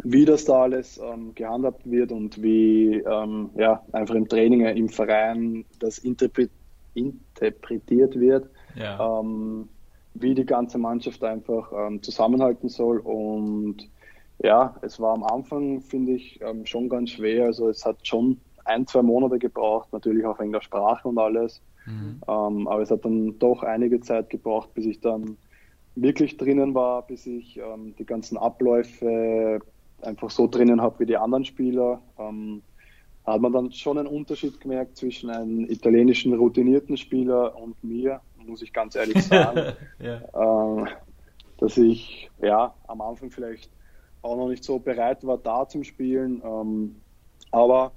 wie 0.03 0.25
das 0.25 0.45
da 0.45 0.63
alles 0.63 0.97
ähm, 0.97 1.35
gehandhabt 1.35 1.89
wird 1.89 2.11
und 2.11 2.41
wie 2.41 2.95
ähm, 2.95 3.49
ja, 3.55 3.83
einfach 3.91 4.15
im 4.15 4.27
Training, 4.27 4.61
im 4.65 4.89
Verein 4.89 5.65
das 5.79 5.97
interpre 5.97 6.49
interpretiert 6.93 8.17
wird, 8.17 8.49
ja. 8.73 9.19
Ähm, 10.15 10.21
wie 10.21 10.35
die 10.35 10.45
ganze 10.45 10.77
Mannschaft 10.77 11.23
einfach 11.23 11.71
ähm, 11.73 12.01
zusammenhalten 12.01 12.69
soll. 12.69 12.99
Und 12.99 13.89
ja, 14.39 14.75
es 14.81 14.99
war 14.99 15.13
am 15.13 15.23
Anfang, 15.23 15.81
finde 15.81 16.13
ich, 16.13 16.39
ähm, 16.41 16.65
schon 16.65 16.89
ganz 16.89 17.11
schwer. 17.11 17.45
Also 17.45 17.69
es 17.69 17.85
hat 17.85 18.05
schon 18.05 18.39
ein, 18.65 18.87
zwei 18.87 19.01
Monate 19.01 19.39
gebraucht, 19.39 19.91
natürlich 19.91 20.25
auch 20.25 20.39
wegen 20.39 20.51
der 20.51 20.61
Sprache 20.61 21.07
und 21.07 21.17
alles. 21.17 21.61
Mhm. 21.85 22.21
Ähm, 22.27 22.67
aber 22.67 22.81
es 22.81 22.91
hat 22.91 23.05
dann 23.05 23.37
doch 23.39 23.63
einige 23.63 24.01
Zeit 24.01 24.29
gebraucht, 24.29 24.73
bis 24.73 24.85
ich 24.85 24.99
dann 24.99 25.37
wirklich 25.95 26.35
drinnen 26.35 26.73
war, 26.73 27.03
bis 27.07 27.25
ich 27.25 27.57
die 27.97 28.05
ganzen 28.05 28.37
Abläufe 28.37 29.61
einfach 30.01 30.29
so 30.29 30.47
drinnen 30.47 30.81
habe 30.81 30.99
wie 30.99 31.05
die 31.05 31.15
anderen 31.15 31.45
Spieler. 31.45 32.01
Ähm, 32.19 32.61
hat 33.25 33.41
man 33.41 33.51
dann 33.51 33.71
schon 33.71 33.97
einen 33.97 34.07
Unterschied 34.07 34.59
gemerkt 34.61 34.97
zwischen 34.97 35.29
einem 35.29 35.65
italienischen 35.69 36.33
routinierten 36.33 36.95
Spieler 36.95 37.59
und 37.59 37.83
mir, 37.83 38.21
muss 38.47 38.61
ich 38.61 38.73
ganz 38.73 38.95
ehrlich 38.95 39.23
sagen. 39.23 39.73
ja. 39.99 40.83
äh, 40.83 40.85
dass 41.57 41.77
ich 41.77 42.29
ja 42.41 42.73
am 42.87 43.01
Anfang 43.01 43.31
vielleicht 43.31 43.71
auch 44.21 44.35
noch 44.37 44.49
nicht 44.49 44.63
so 44.63 44.79
bereit 44.79 45.25
war, 45.25 45.37
da 45.37 45.67
zum 45.67 45.83
Spielen. 45.83 46.41
Ähm, 46.43 46.95
aber 47.51 47.91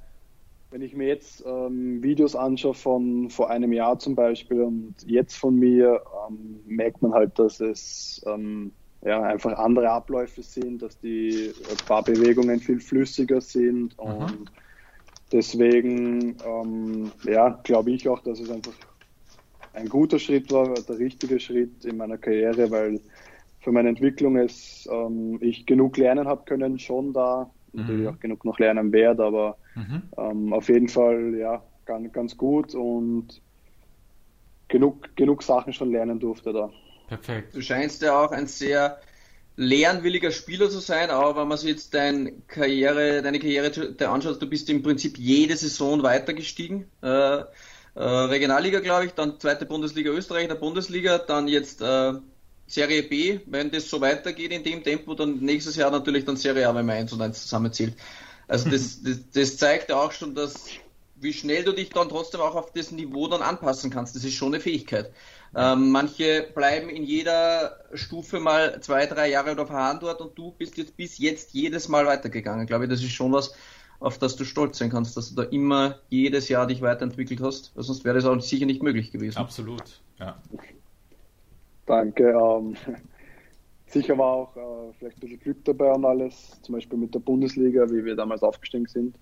wenn 0.71 0.83
ich 0.83 0.95
mir 0.95 1.09
jetzt 1.09 1.43
ähm, 1.47 2.02
Videos 2.02 2.37
anschaue 2.37 2.75
von 2.75 3.31
vor 3.31 3.50
einem 3.50 3.73
Jahr 3.73 3.99
zum 3.99 4.14
Beispiel 4.14 4.62
und 4.62 4.95
jetzt 5.07 5.37
von 5.37 5.57
mir, 5.57 6.02
ähm, 6.28 6.61
merkt 6.67 7.00
man 7.00 7.12
halt, 7.14 7.38
dass 7.38 7.61
es 7.61 8.23
ähm, 8.26 8.73
ja, 9.02 9.23
einfach 9.23 9.59
andere 9.59 9.90
Abläufe 9.90 10.43
sind, 10.43 10.83
dass 10.83 10.99
die 10.99 11.52
paar 11.87 12.02
Bewegungen 12.02 12.61
viel 12.61 12.81
flüssiger 12.81 13.40
sind 13.40 13.97
mhm. 13.99 14.05
und 14.05 14.52
deswegen 15.33 16.37
ähm, 16.45 17.12
ja, 17.25 17.61
glaube 17.62 17.93
ich 17.93 18.09
auch, 18.09 18.21
dass 18.21 18.40
es 18.40 18.50
einfach 18.50 18.75
ein 19.78 19.88
guter 19.88 20.18
Schritt 20.18 20.50
war, 20.52 20.75
der 20.75 20.99
richtige 20.99 21.40
Schritt 21.40 21.85
in 21.85 21.97
meiner 21.97 22.18
Karriere, 22.18 22.70
weil 22.70 23.00
für 23.61 23.73
meine 23.73 23.88
Entwicklung 23.88 24.37
es 24.37 24.88
ähm, 24.90 25.38
ich 25.40 25.66
genug 25.66 25.97
lernen 25.97 26.28
habe 26.28 26.44
können, 26.44 26.78
schon 26.78 27.12
da, 27.12 27.50
mhm. 27.73 27.80
natürlich 27.80 28.08
auch 28.08 28.20
genug 28.20 28.44
noch 28.44 28.58
lernen 28.58 28.92
werde, 28.92 29.25
aber 29.25 29.56
mhm. 29.75 30.02
ähm, 30.16 30.52
auf 30.52 30.68
jeden 30.68 30.88
Fall 30.88 31.35
ja 31.35 31.62
ganz, 31.85 32.12
ganz 32.12 32.37
gut 32.37 32.75
und 32.75 33.40
genug, 34.68 35.16
genug 35.16 35.42
Sachen 35.42 35.73
schon 35.73 35.90
lernen 35.90 36.20
durfte 36.20 36.52
da. 36.52 36.70
Perfekt. 37.08 37.54
Du 37.54 37.62
scheinst 37.62 38.02
ja 38.02 38.23
auch 38.23 38.32
ein 38.32 38.47
sehr 38.47 38.99
lernwilliger 39.56 40.30
Spieler 40.30 40.70
zu 40.70 40.78
sein, 40.78 41.11
aber 41.11 41.40
wenn 41.40 41.49
man 41.49 41.58
sich 41.58 41.70
jetzt 41.70 41.92
dein 41.92 42.47
Karriere, 42.47 43.23
deine 43.23 43.40
Karriere 43.40 43.73
anschaut, 44.08 44.40
du 44.40 44.49
bist 44.49 44.70
im 44.70 44.82
Prinzip 44.82 45.18
jede 45.18 45.56
Saison 45.56 46.02
weitergestiegen. 46.02 46.85
Äh, 47.02 47.42
äh, 47.99 48.02
Regionalliga, 48.02 48.78
glaube 48.78 49.07
ich, 49.07 49.12
dann 49.14 49.40
zweite 49.40 49.67
Bundesliga 49.67 50.11
Österreich, 50.11 50.47
der 50.47 50.55
Bundesliga, 50.55 51.19
dann 51.19 51.49
jetzt 51.49 51.83
äh, 51.83 52.12
Serie 52.69 53.02
B. 53.02 53.40
Wenn 53.47 53.73
das 53.73 53.90
so 53.90 54.00
weitergeht 54.00 54.52
in 54.52 54.62
dem 54.62 54.85
Tempo, 54.85 55.14
dann 55.14 55.38
nächstes 55.40 55.75
Jahr 55.75 55.90
natürlich 55.90 56.25
dann 56.25 56.37
Serie 56.37 56.69
A, 56.69 56.75
wenn 56.75 56.87
man 56.87 56.97
eins 56.97 57.12
und 57.12 57.21
eins 57.21 57.43
zusammenzählt. 57.43 57.95
Also 58.47 58.71
das, 58.71 59.02
das, 59.05 59.31
das 59.33 59.57
zeigt 59.57 59.90
ja 59.90 59.97
auch 59.97 60.12
schon, 60.12 60.37
dass 60.37 60.67
wie 61.21 61.33
schnell 61.33 61.64
du 61.64 61.73
dich 61.73 61.90
dann 61.90 62.09
trotzdem 62.09 62.40
auch 62.40 62.55
auf 62.55 62.73
das 62.73 62.93
Niveau 62.93 63.26
dann 63.26 63.43
anpassen 63.43 63.90
kannst. 63.90 64.14
Das 64.14 64.23
ist 64.23 64.35
schon 64.35 64.55
eine 64.55 64.62
Fähigkeit. 64.62 65.11
Ähm, 65.57 65.90
manche 65.90 66.47
bleiben 66.55 66.88
in 66.88 67.02
jeder 67.02 67.81
Stufe 67.95 68.38
mal 68.38 68.81
zwei, 68.81 69.07
drei 69.07 69.28
Jahre 69.28 69.52
oder 69.52 69.67
verhandelt 69.67 70.21
und 70.21 70.38
du 70.38 70.52
bist 70.52 70.76
jetzt 70.76 70.97
bis 70.97 71.19
jetzt 71.19 71.52
jedes 71.52 71.88
Mal 71.88 72.07
weitergegangen. 72.07 72.62
Ich 72.62 72.69
glaube, 72.69 72.87
das 72.87 73.00
ist 73.00 73.12
schon 73.12 73.33
was, 73.33 73.55
auf 74.00 74.19
das 74.19 74.37
du 74.37 74.45
stolz 74.45 74.78
sein 74.78 74.90
kannst, 74.90 75.17
dass 75.17 75.35
du 75.35 75.43
da 75.43 75.49
immer 75.49 75.99
jedes 76.09 76.49
Jahr 76.49 76.67
dich 76.67 76.83
weiterentwickelt 76.83 77.40
hast. 77.40 77.75
Weil 77.75 77.85
sonst 77.85 78.05
wäre 78.05 78.14
das 78.14 78.25
auch 78.25 78.40
sicher 78.40 78.67
nicht 78.67 78.83
möglich 78.83 79.11
gewesen. 79.11 79.38
Absolut, 79.38 80.00
ja. 80.19 80.40
Danke. 81.87 82.31
Ähm, 82.31 82.76
sicher 83.87 84.17
war 84.17 84.26
auch 84.26 84.57
äh, 84.57 84.93
vielleicht 84.99 85.17
ein 85.17 85.21
bisschen 85.21 85.40
Glück 85.40 85.64
dabei 85.64 85.93
und 85.93 86.05
alles, 86.05 86.61
zum 86.62 86.75
Beispiel 86.75 86.99
mit 86.99 87.14
der 87.14 87.21
Bundesliga, 87.21 87.90
wie 87.90 88.05
wir 88.05 88.14
damals 88.14 88.43
aufgestiegen 88.43 88.87
sind. 88.87 89.19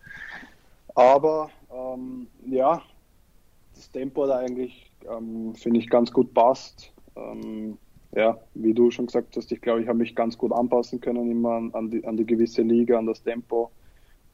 Aber 0.95 1.50
ähm, 1.71 2.26
ja, 2.47 2.83
das 3.75 3.90
Tempo 3.90 4.26
da 4.26 4.38
eigentlich, 4.38 4.90
ähm, 5.09 5.54
finde 5.54 5.78
ich, 5.78 5.88
ganz 5.88 6.12
gut 6.12 6.33
passt. 6.35 6.92
Ähm, 7.14 7.78
ja, 8.14 8.38
wie 8.54 8.73
du 8.73 8.90
schon 8.90 9.06
gesagt 9.06 9.37
hast, 9.37 9.52
ich 9.52 9.61
glaube, 9.61 9.83
ich 9.83 9.88
habe 9.88 9.99
mich 9.99 10.14
ganz 10.14 10.38
gut 10.38 10.52
anpassen 10.52 11.00
können 11.00 11.30
immer 11.30 11.52
an, 11.52 11.75
an, 11.75 11.90
die, 11.90 12.04
an 12.06 12.16
die 12.16 12.25
gewisse 12.25 12.62
Liga, 12.62 12.99
an 12.99 13.06
das 13.06 13.23
Tempo. 13.23 13.71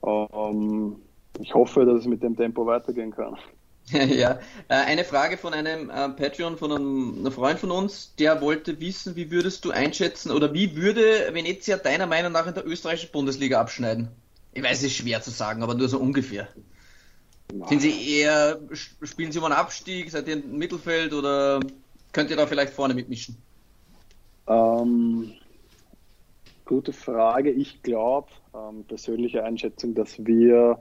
Ähm, 0.05 0.97
ich 1.41 1.55
hoffe, 1.55 1.85
dass 1.85 2.01
es 2.01 2.07
mit 2.07 2.23
dem 2.23 2.37
Tempo 2.37 2.67
weitergehen 2.67 3.13
kann. 3.13 3.37
ja, 3.91 4.39
äh, 4.69 4.75
eine 4.75 5.05
Frage 5.05 5.37
von 5.37 5.55
einem 5.55 5.91
äh, 5.91 6.09
Patreon, 6.11 6.57
von 6.57 6.73
einem, 6.73 7.33
Freund 7.33 7.59
von 7.59 7.71
uns, 7.71 8.15
der 8.17 8.41
wollte 8.41 8.81
wissen, 8.81 9.17
wie 9.17 9.31
würdest 9.31 9.65
du 9.65 9.71
einschätzen 9.71 10.31
oder 10.31 10.55
wie 10.55 10.77
würde 10.77 11.33
Venezia 11.33 11.77
deiner 11.77 12.07
Meinung 12.07 12.33
nach 12.33 12.47
in 12.47 12.55
der 12.55 12.67
österreichischen 12.67 13.11
Bundesliga 13.13 13.61
abschneiden? 13.61 14.09
Ich 14.55 14.63
weiß, 14.63 14.79
es 14.79 14.85
ist 14.85 14.97
schwer 14.97 15.23
zu 15.23 15.31
sagen, 15.31 15.63
aber 15.63 15.75
nur 15.75 15.89
so 15.89 15.99
ungefähr. 15.99 16.49
Sind 17.67 17.81
Sie 17.81 18.19
eher, 18.19 18.61
spielen 18.73 19.33
Sie 19.33 19.39
um 19.39 19.45
einen 19.45 19.55
Abstieg, 19.55 20.11
seid 20.11 20.27
ihr 20.29 20.35
im 20.35 20.57
Mittelfeld 20.57 21.13
oder 21.13 21.61
könnt 22.13 22.31
ihr 22.31 22.37
da 22.37 22.47
vielleicht 22.47 22.73
vorne 22.73 22.95
mitmischen? 22.95 23.37
Ähm, 24.47 25.33
gute 26.73 26.95
Frage. 26.95 27.50
Ich 27.50 27.83
glaube, 27.83 28.29
ähm, 28.55 28.85
persönliche 28.85 29.45
Einschätzung, 29.45 29.95
dass 29.95 30.25
wir 30.25 30.79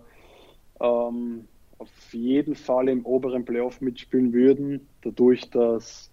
ähm, 0.80 1.50
auf 1.80 2.14
jeden 2.14 2.56
Fall 2.56 2.88
im 2.88 3.06
oberen 3.06 3.44
Playoff 3.44 3.82
mitspielen 3.82 4.32
würden, 4.32 4.88
dadurch, 5.02 5.50
dass 5.50 6.10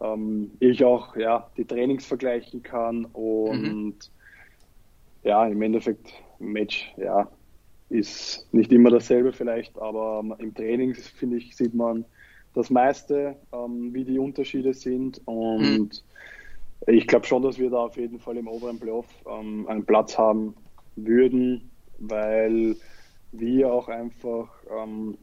ähm, 0.00 0.52
ich 0.60 0.84
auch 0.84 1.16
ja, 1.16 1.50
die 1.56 1.64
Trainings 1.64 2.06
vergleichen 2.06 2.62
kann 2.62 3.04
und 3.06 3.62
mhm. 3.62 3.94
ja, 5.24 5.44
im 5.48 5.60
Endeffekt 5.60 6.12
Match, 6.38 6.94
ja, 6.96 7.28
ist 7.88 8.46
nicht 8.52 8.70
immer 8.70 8.90
dasselbe 8.90 9.32
vielleicht, 9.32 9.76
aber 9.76 10.22
im 10.38 10.54
Training, 10.54 10.94
finde 10.94 11.38
ich, 11.38 11.56
sieht 11.56 11.74
man 11.74 12.04
das 12.54 12.70
meiste, 12.70 13.34
ähm, 13.52 13.92
wie 13.92 14.04
die 14.04 14.20
Unterschiede 14.20 14.72
sind. 14.72 15.20
Und 15.24 15.60
mhm. 15.78 15.90
Ich 16.86 17.06
glaube 17.06 17.26
schon, 17.26 17.42
dass 17.42 17.58
wir 17.58 17.70
da 17.70 17.78
auf 17.78 17.96
jeden 17.96 18.18
Fall 18.18 18.36
im 18.36 18.48
oberen 18.48 18.78
Playoff 18.78 19.06
ähm, 19.28 19.66
einen 19.68 19.84
Platz 19.84 20.16
haben 20.18 20.54
würden, 20.96 21.70
weil 21.98 22.76
wir 23.32 23.72
auch 23.72 23.88
einfach 23.88 24.48
ähm, 24.70 25.16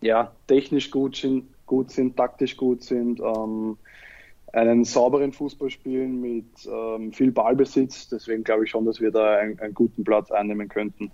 ja, 0.00 0.32
technisch 0.46 0.90
gut 0.90 1.16
sind, 1.16 1.44
gut 1.66 1.90
sind, 1.90 2.16
taktisch 2.16 2.56
gut 2.56 2.82
sind, 2.82 3.20
ähm, 3.20 3.76
einen 4.52 4.84
sauberen 4.84 5.32
Fußball 5.32 5.70
spielen 5.70 6.20
mit 6.20 6.46
ähm, 6.66 7.12
viel 7.12 7.30
Ballbesitz. 7.30 8.08
Deswegen 8.08 8.44
glaube 8.44 8.64
ich 8.64 8.70
schon, 8.70 8.86
dass 8.86 9.00
wir 9.00 9.10
da 9.10 9.36
einen, 9.36 9.58
einen 9.60 9.74
guten 9.74 10.04
Platz 10.04 10.30
einnehmen 10.30 10.68
könnten. 10.68 11.10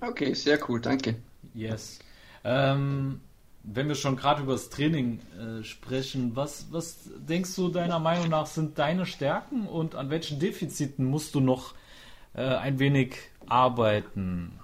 Okay, 0.00 0.34
sehr 0.34 0.58
cool, 0.68 0.80
danke. 0.80 1.16
Yes. 1.54 1.98
Ähm, 2.44 3.20
wenn 3.64 3.88
wir 3.88 3.94
schon 3.94 4.16
gerade 4.16 4.42
über 4.42 4.52
das 4.52 4.70
Training 4.70 5.20
äh, 5.38 5.64
sprechen, 5.64 6.32
was, 6.34 6.66
was 6.70 7.10
denkst 7.16 7.56
du 7.56 7.68
deiner 7.68 7.98
Meinung 7.98 8.28
nach 8.28 8.46
sind 8.46 8.78
deine 8.78 9.06
Stärken 9.06 9.66
und 9.66 9.94
an 9.94 10.10
welchen 10.10 10.38
Defiziten 10.38 11.04
musst 11.04 11.34
du 11.34 11.40
noch 11.40 11.74
äh, 12.34 12.42
ein 12.42 12.78
wenig 12.78 13.16
arbeiten? 13.46 14.58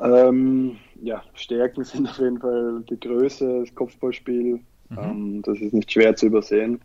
Ähm, 0.00 0.78
ja, 1.00 1.22
Stärken 1.34 1.84
sind 1.84 2.08
auf 2.08 2.18
jeden 2.18 2.40
Fall 2.40 2.82
die 2.90 2.98
Größe, 2.98 3.60
das 3.60 3.74
Kopfballspiel, 3.74 4.60
Mhm. 4.90 4.98
Ähm, 4.98 5.42
das 5.42 5.58
ist 5.60 5.72
nicht 5.72 5.90
schwer 5.90 6.14
zu 6.14 6.26
übersehen. 6.26 6.80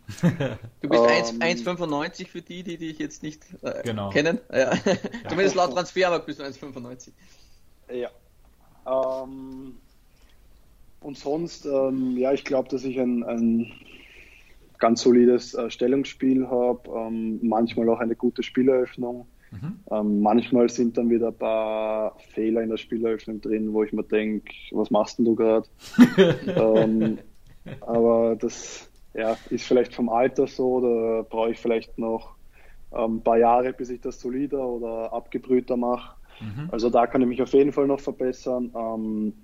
Du 0.80 0.88
bist 0.88 1.02
ähm, 1.02 1.38
1,95 1.40 2.26
für 2.28 2.42
die, 2.42 2.62
die 2.62 2.78
dich 2.78 2.98
jetzt 2.98 3.22
nicht 3.22 3.44
äh, 3.62 3.82
genau. 3.82 4.10
kennen. 4.10 4.38
Ja. 4.50 4.72
Ja. 4.74 4.96
Zumindest 5.28 5.54
laut 5.54 5.72
Transfermarkt 5.72 6.26
bist 6.26 6.40
du 6.40 6.44
1,95. 6.44 7.10
Ja. 7.92 8.08
Ähm, 8.90 9.76
und 11.00 11.16
sonst, 11.16 11.66
ähm, 11.66 12.16
ja, 12.16 12.32
ich 12.32 12.44
glaube, 12.44 12.68
dass 12.68 12.84
ich 12.84 13.00
ein, 13.00 13.24
ein 13.24 13.72
ganz 14.78 15.02
solides 15.02 15.54
äh, 15.54 15.70
Stellungsspiel 15.70 16.48
habe, 16.48 16.90
ähm, 16.94 17.38
manchmal 17.42 17.88
auch 17.88 18.00
eine 18.00 18.16
gute 18.16 18.42
Spieleröffnung. 18.42 19.28
Mhm. 19.50 19.80
Ähm, 19.90 20.20
manchmal 20.20 20.68
sind 20.68 20.96
dann 20.96 21.10
wieder 21.10 21.28
ein 21.28 21.38
paar 21.38 22.16
Fehler 22.34 22.62
in 22.62 22.70
der 22.70 22.76
Spieleröffnung 22.76 23.40
drin, 23.40 23.72
wo 23.72 23.82
ich 23.82 23.92
mir 23.92 24.04
denke, 24.04 24.52
was 24.72 24.90
machst 24.90 25.18
denn 25.18 25.24
du 25.24 25.34
gerade? 25.34 25.68
ähm, 26.46 27.18
aber 27.80 28.36
das 28.36 28.90
ja, 29.14 29.36
ist 29.50 29.66
vielleicht 29.66 29.94
vom 29.94 30.08
Alter 30.08 30.46
so, 30.46 30.80
da 30.80 31.26
brauche 31.28 31.50
ich 31.50 31.58
vielleicht 31.58 31.98
noch 31.98 32.36
ähm, 32.92 33.16
ein 33.16 33.22
paar 33.22 33.38
Jahre, 33.38 33.72
bis 33.72 33.90
ich 33.90 34.00
das 34.00 34.20
solider 34.20 34.66
oder 34.66 35.12
abgebrühter 35.12 35.76
mache. 35.76 36.16
Mhm. 36.40 36.68
Also 36.70 36.90
da 36.90 37.06
kann 37.06 37.22
ich 37.22 37.28
mich 37.28 37.42
auf 37.42 37.52
jeden 37.52 37.72
Fall 37.72 37.86
noch 37.86 38.00
verbessern. 38.00 38.72
Ähm, 38.74 39.34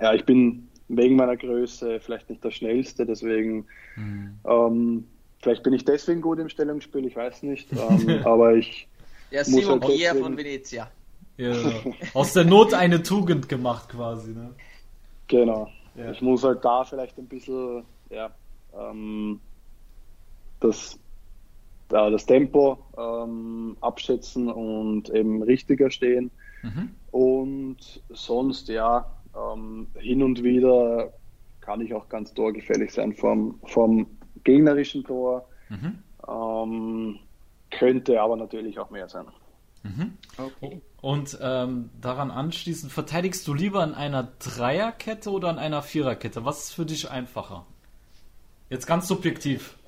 ja, 0.00 0.14
ich 0.14 0.24
bin 0.24 0.68
wegen 0.88 1.16
meiner 1.16 1.36
Größe 1.36 2.00
vielleicht 2.00 2.30
nicht 2.30 2.42
der 2.42 2.50
Schnellste, 2.50 3.06
deswegen 3.06 3.66
mhm. 3.96 4.34
ähm, 4.44 5.04
vielleicht 5.40 5.62
bin 5.62 5.72
ich 5.72 5.84
deswegen 5.84 6.20
gut 6.20 6.38
im 6.38 6.48
Stellungsspiel, 6.48 7.06
ich 7.06 7.16
weiß 7.16 7.42
nicht. 7.44 7.68
Ähm, 7.72 8.20
aber 8.24 8.54
ich 8.54 8.88
ja, 9.30 9.44
Simon 9.44 9.80
halt 9.80 9.92
Pierre 9.92 10.16
von 10.16 10.36
Venezia. 10.36 10.90
Ja, 11.36 11.54
aus 12.14 12.32
der 12.32 12.44
Not 12.44 12.74
eine 12.74 13.02
Tugend 13.02 13.48
gemacht 13.48 13.88
quasi. 13.90 14.32
Ne? 14.32 14.50
Genau. 15.28 15.68
Ja. 15.94 16.10
Ich 16.10 16.20
muss 16.20 16.44
halt 16.44 16.64
da 16.64 16.84
vielleicht 16.84 17.18
ein 17.18 17.26
bisschen 17.26 17.84
ja, 18.10 18.30
ähm, 18.78 19.40
das, 20.60 20.98
das 21.90 22.26
Tempo 22.26 22.78
ähm, 22.96 23.76
abschätzen 23.80 24.48
und 24.48 25.10
eben 25.10 25.42
richtiger 25.42 25.90
stehen. 25.90 26.30
Mhm. 26.62 26.90
Und 27.10 28.02
sonst, 28.10 28.68
ja, 28.68 29.06
ähm, 29.34 29.88
hin 29.98 30.22
und 30.22 30.42
wieder 30.42 31.12
kann 31.60 31.80
ich 31.80 31.94
auch 31.94 32.08
ganz 32.08 32.32
torgefällig 32.32 32.92
sein 32.92 33.12
vom, 33.12 33.60
vom 33.64 34.06
gegnerischen 34.44 35.04
Tor. 35.04 35.46
Mhm. 35.68 35.98
Ähm, 36.28 37.18
könnte 37.70 38.20
aber 38.20 38.36
natürlich 38.36 38.78
auch 38.78 38.90
mehr 38.90 39.08
sein. 39.08 39.26
Mhm. 39.82 40.12
Okay. 40.36 40.80
Und 41.00 41.38
ähm, 41.40 41.90
daran 42.00 42.30
anschließend, 42.30 42.92
verteidigst 42.92 43.46
du 43.48 43.54
lieber 43.54 43.82
an 43.82 43.94
einer 43.94 44.28
Dreierkette 44.38 45.30
oder 45.30 45.48
an 45.48 45.58
einer 45.58 45.82
Viererkette? 45.82 46.44
Was 46.44 46.64
ist 46.64 46.72
für 46.72 46.84
dich 46.84 47.10
einfacher? 47.10 47.64
Jetzt 48.68 48.86
ganz 48.86 49.08
subjektiv. 49.08 49.78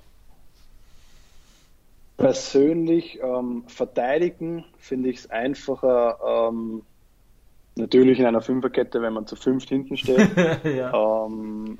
Persönlich 2.22 3.18
ähm, 3.20 3.64
verteidigen 3.66 4.64
finde 4.78 5.10
ich 5.10 5.18
es 5.18 5.30
einfacher, 5.30 6.18
ähm, 6.24 6.82
natürlich 7.74 8.20
in 8.20 8.26
einer 8.26 8.42
Fünferkette, 8.42 9.02
wenn 9.02 9.12
man 9.12 9.26
zu 9.26 9.34
fünft 9.34 9.68
hinten 9.68 9.96
steht 9.96 10.30
ja. 10.64 11.26
ähm, 11.26 11.78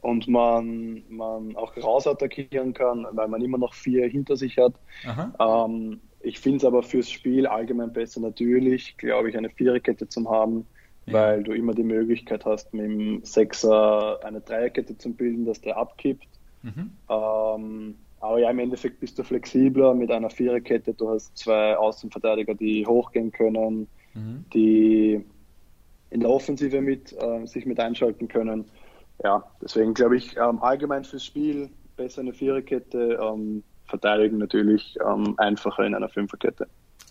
und 0.00 0.28
man, 0.28 1.02
man 1.10 1.56
auch 1.56 1.76
rausattackieren 1.76 2.72
kann, 2.72 3.06
weil 3.12 3.28
man 3.28 3.42
immer 3.42 3.58
noch 3.58 3.74
vier 3.74 4.08
hinter 4.08 4.36
sich 4.36 4.56
hat. 4.56 4.72
Ähm, 5.38 6.00
ich 6.20 6.40
finde 6.40 6.58
es 6.58 6.64
aber 6.64 6.82
fürs 6.82 7.10
Spiel 7.10 7.46
allgemein 7.46 7.92
besser 7.92 8.20
natürlich, 8.20 8.96
glaube 8.96 9.28
ich, 9.28 9.36
eine 9.36 9.50
Viererkette 9.50 10.08
zu 10.08 10.30
haben, 10.30 10.66
ja. 11.04 11.12
weil 11.12 11.42
du 11.42 11.52
immer 11.52 11.74
die 11.74 11.82
Möglichkeit 11.82 12.46
hast, 12.46 12.72
mit 12.72 12.86
dem 12.86 13.24
Sechser 13.24 14.24
eine 14.24 14.40
Dreierkette 14.40 14.96
zu 14.96 15.12
bilden, 15.12 15.44
dass 15.44 15.60
der 15.60 15.76
abkippt. 15.76 16.28
Mhm. 16.62 16.92
Aber 18.22 18.38
ja, 18.38 18.50
im 18.50 18.60
Endeffekt 18.60 19.00
bist 19.00 19.18
du 19.18 19.24
flexibler 19.24 19.94
mit 19.94 20.12
einer 20.12 20.30
Viererkette. 20.30 20.94
Du 20.94 21.10
hast 21.10 21.36
zwei 21.36 21.76
Außenverteidiger, 21.76 22.54
die 22.54 22.86
hochgehen 22.86 23.32
können, 23.32 23.88
mhm. 24.14 24.44
die 24.54 25.24
in 26.10 26.20
der 26.20 26.30
Offensive 26.30 26.80
mit, 26.80 27.12
äh, 27.20 27.44
sich 27.46 27.66
mit 27.66 27.80
einschalten 27.80 28.28
können. 28.28 28.66
Ja, 29.24 29.42
deswegen 29.60 29.92
glaube 29.92 30.18
ich 30.18 30.36
ähm, 30.36 30.62
allgemein 30.62 31.02
fürs 31.02 31.24
Spiel 31.24 31.68
besser 31.96 32.20
eine 32.20 32.32
Viererkette. 32.32 33.18
Ähm, 33.20 33.64
verteidigen 33.86 34.38
natürlich 34.38 34.96
ähm, 35.04 35.34
einfacher 35.38 35.84
in 35.84 35.94
einer 35.96 36.08
Fünferkette. 36.08 36.68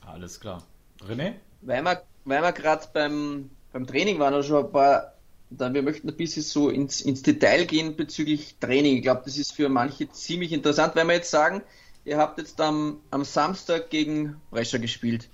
Alles 0.08 0.40
klar. 0.40 0.64
René? 1.06 1.34
Weil 1.62 1.84
wir, 1.84 2.02
weil 2.24 2.42
wir 2.42 2.54
gerade 2.54 2.88
beim, 2.94 3.50
beim 3.74 3.86
Training 3.86 4.18
waren, 4.18 4.34
also 4.34 4.48
schon 4.48 4.66
ein 4.66 4.72
paar, 4.72 5.14
da 5.52 5.74
wir 5.74 5.82
möchten 5.82 6.10
ein 6.10 6.16
bisschen 6.16 6.44
so 6.44 6.70
ins, 6.70 7.02
ins 7.02 7.22
Detail 7.22 7.66
gehen 7.66 7.96
bezüglich 7.96 8.56
Training. 8.60 8.98
Ich 8.98 9.02
glaube, 9.04 9.22
das 9.26 9.38
ist 9.38 9.52
für 9.52 9.70
manche 9.70 10.10
ziemlich 10.10 10.54
interessant, 10.54 10.96
wenn 10.96 11.08
wir 11.08 11.16
jetzt 11.16 11.30
sagen, 11.30 11.62
ihr 12.06 12.18
habt 12.18 12.40
jetzt 12.40 12.60
am, 12.62 13.02
am 13.12 13.26
Samstag 13.26 13.90
gegen 13.90 14.38
Brescher 14.50 14.80
gespielt. 14.80 15.30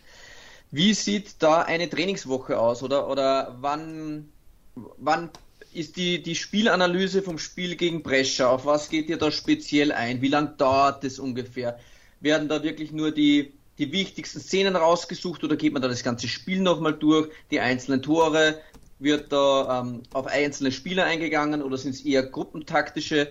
Wie 0.71 0.93
sieht 0.93 1.36
da 1.39 1.62
eine 1.62 1.89
Trainingswoche 1.89 2.60
aus? 2.60 2.84
Oder, 2.84 3.10
oder 3.10 3.56
wann, 3.62 4.30
wann 4.75 5.30
ist 5.71 5.95
die, 5.95 6.21
die 6.21 6.36
Spielanalyse 6.36 7.21
vom 7.21 7.38
Spiel 7.38 7.75
gegen 7.75 8.01
Brescia? 8.01 8.49
Auf 8.49 8.65
was 8.65 8.89
geht 8.89 9.10
ihr 9.10 9.17
da 9.17 9.32
speziell 9.32 9.91
ein? 9.91 10.21
Wie 10.21 10.27
lange 10.27 10.56
dauert 10.58 11.03
es 11.03 11.19
ungefähr? 11.19 11.80
Werden 12.19 12.49
da 12.49 12.63
wirklich 12.63 12.91
nur 12.91 13.12
die, 13.12 13.53
die 13.77 13.91
wichtigsten 13.91 14.39
Szenen 14.39 14.75
rausgesucht 14.75 15.43
oder 15.43 15.56
geht 15.56 15.73
man 15.73 15.82
da 15.84 15.88
das 15.88 16.03
ganze 16.03 16.27
Spiel 16.27 16.60
nochmal 16.60 16.93
durch? 16.93 17.30
Die 17.51 17.60
einzelnen 17.60 18.01
Tore? 18.01 18.60
Wird 18.99 19.31
da 19.31 19.81
ähm, 19.81 20.03
auf 20.13 20.25
einzelne 20.25 20.71
Spieler 20.71 21.05
eingegangen 21.05 21.62
oder 21.62 21.77
sind 21.77 21.91
es 21.91 22.01
eher 22.01 22.23
gruppentaktische? 22.23 23.29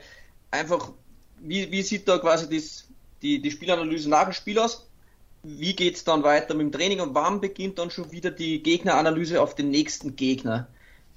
Einfach, 0.50 0.92
wie, 1.40 1.70
wie 1.72 1.82
sieht 1.82 2.06
da 2.06 2.18
quasi 2.18 2.48
das, 2.48 2.88
die, 3.22 3.40
die 3.40 3.50
Spielanalyse 3.50 4.08
nach 4.08 4.24
dem 4.24 4.32
Spiel 4.32 4.58
aus? 4.58 4.88
Wie 5.42 5.74
geht 5.74 5.96
es 5.96 6.04
dann 6.04 6.22
weiter 6.22 6.54
mit 6.54 6.66
dem 6.66 6.72
Training 6.72 7.00
und 7.00 7.14
wann 7.14 7.40
beginnt 7.40 7.78
dann 7.78 7.90
schon 7.90 8.10
wieder 8.12 8.30
die 8.30 8.62
Gegneranalyse 8.62 9.40
auf 9.40 9.54
den 9.54 9.70
nächsten 9.70 10.16
Gegner? 10.16 10.68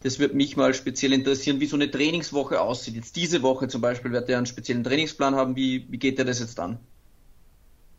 Das 0.02 0.18
wird 0.18 0.34
mich 0.34 0.56
mal 0.56 0.74
speziell 0.74 1.14
interessieren, 1.14 1.60
wie 1.60 1.66
so 1.66 1.76
eine 1.76 1.92
Trainingswoche 1.92 2.62
aussieht. 2.62 2.96
Jetzt 2.96 3.16
diese 3.16 3.42
Woche 3.42 3.68
zum 3.68 3.82
Beispiel 3.82 4.12
wird 4.12 4.30
er 4.30 4.38
einen 4.38 4.46
speziellen 4.46 4.84
Trainingsplan 4.84 5.36
haben. 5.36 5.56
Wie, 5.56 5.86
wie 5.90 5.98
geht 5.98 6.18
der 6.18 6.26
das 6.26 6.40
jetzt 6.40 6.60
an? 6.60 6.80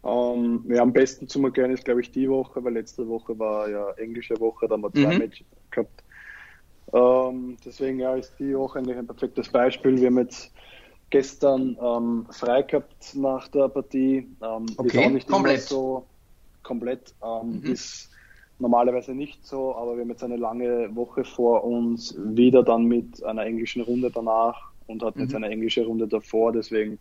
Um, 0.03 0.65
ähm, 0.67 0.75
ja, 0.75 0.83
am 0.83 0.93
besten 0.93 1.29
zu 1.29 1.45
erklären 1.45 1.73
ist, 1.73 1.85
glaube 1.85 2.01
ich, 2.01 2.11
die 2.11 2.29
Woche, 2.29 2.65
weil 2.65 2.73
letzte 2.73 3.07
Woche 3.07 3.39
war 3.39 3.69
ja 3.69 3.91
englische 3.93 4.39
Woche, 4.41 4.67
da 4.67 4.75
haben 4.75 4.83
wir 4.83 4.93
zwei 4.93 5.13
mhm. 5.13 5.19
Matches 5.19 5.47
gehabt. 5.71 6.03
Ähm, 6.93 7.57
deswegen 7.65 8.01
ja, 8.01 8.15
ist 8.15 8.35
die 8.39 8.57
Woche 8.57 8.79
eigentlich 8.79 8.97
ein 8.97 9.07
perfektes 9.07 9.49
Beispiel. 9.49 9.99
Wir 9.99 10.07
haben 10.09 10.19
jetzt 10.19 10.53
gestern 11.11 11.77
ähm, 11.81 12.27
frei 12.31 12.63
gehabt 12.63 13.15
nach 13.15 13.49
der 13.49 13.69
Partie. 13.69 14.29
Ähm, 14.43 14.67
okay, 14.77 14.99
ist 14.99 15.07
auch 15.07 15.11
nicht 15.11 15.29
komplett. 15.29 15.61
so 15.63 16.07
komplett. 16.63 17.15
Ähm, 17.23 17.61
mhm. 17.61 17.73
Ist 17.73 18.11
normalerweise 18.59 19.15
nicht 19.15 19.47
so, 19.47 19.75
aber 19.75 19.97
wir 19.97 20.03
haben 20.03 20.11
jetzt 20.11 20.25
eine 20.25 20.37
lange 20.37 20.95
Woche 20.95 21.25
vor 21.25 21.65
uns, 21.65 22.15
wieder 22.19 22.63
dann 22.63 22.85
mit 22.85 23.23
einer 23.25 23.45
englischen 23.45 23.83
Runde 23.83 24.11
danach 24.11 24.71
und 24.87 25.03
hatten 25.03 25.21
mhm. 25.21 25.25
jetzt 25.25 25.35
eine 25.35 25.49
englische 25.49 25.85
Runde 25.85 26.07
davor. 26.07 26.53
Deswegen 26.53 26.99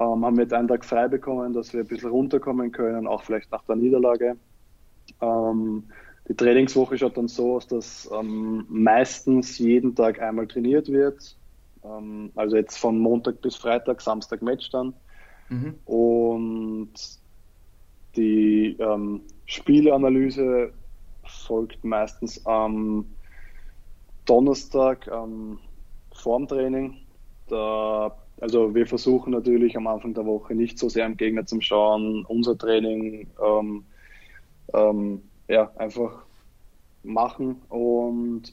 ähm, 0.00 0.24
haben 0.24 0.36
wir 0.36 0.42
jetzt 0.42 0.52
einen 0.52 0.68
Tag 0.68 0.84
frei 0.84 1.08
bekommen, 1.08 1.52
dass 1.52 1.72
wir 1.72 1.80
ein 1.80 1.86
bisschen 1.86 2.10
runterkommen 2.10 2.72
können, 2.72 3.06
auch 3.06 3.22
vielleicht 3.22 3.50
nach 3.50 3.64
der 3.64 3.76
Niederlage. 3.76 4.36
Ähm, 5.20 5.84
die 6.28 6.34
Trainingswoche 6.34 6.96
schaut 6.96 7.16
dann 7.16 7.28
so 7.28 7.56
aus, 7.56 7.66
dass 7.66 8.10
ähm, 8.12 8.64
meistens 8.68 9.58
jeden 9.58 9.94
Tag 9.94 10.20
einmal 10.20 10.46
trainiert 10.46 10.88
wird. 10.88 11.36
Ähm, 11.84 12.32
also 12.34 12.56
jetzt 12.56 12.78
von 12.78 12.98
Montag 12.98 13.42
bis 13.42 13.56
Freitag, 13.56 14.00
Samstag 14.00 14.40
Match 14.40 14.70
dann. 14.70 14.94
Mhm. 15.50 15.74
Und 15.84 16.94
die 18.16 18.76
ähm, 18.78 19.22
Spielanalyse 19.44 20.72
folgt 21.24 21.84
meistens 21.84 22.44
am 22.46 23.06
Donnerstag 24.24 25.08
am 25.08 25.58
Formtraining. 26.14 26.96
Da, 27.48 28.16
also 28.40 28.74
wir 28.74 28.86
versuchen 28.86 29.32
natürlich 29.32 29.76
am 29.76 29.86
Anfang 29.86 30.14
der 30.14 30.24
Woche 30.24 30.54
nicht 30.54 30.78
so 30.78 30.88
sehr 30.88 31.04
am 31.04 31.18
Gegner 31.18 31.44
zu 31.44 31.60
schauen, 31.60 32.24
unser 32.24 32.56
Training 32.56 33.28
ähm, 33.44 33.84
ähm, 34.72 35.22
ja, 35.48 35.72
einfach 35.76 36.24
machen 37.02 37.62
und 37.68 38.52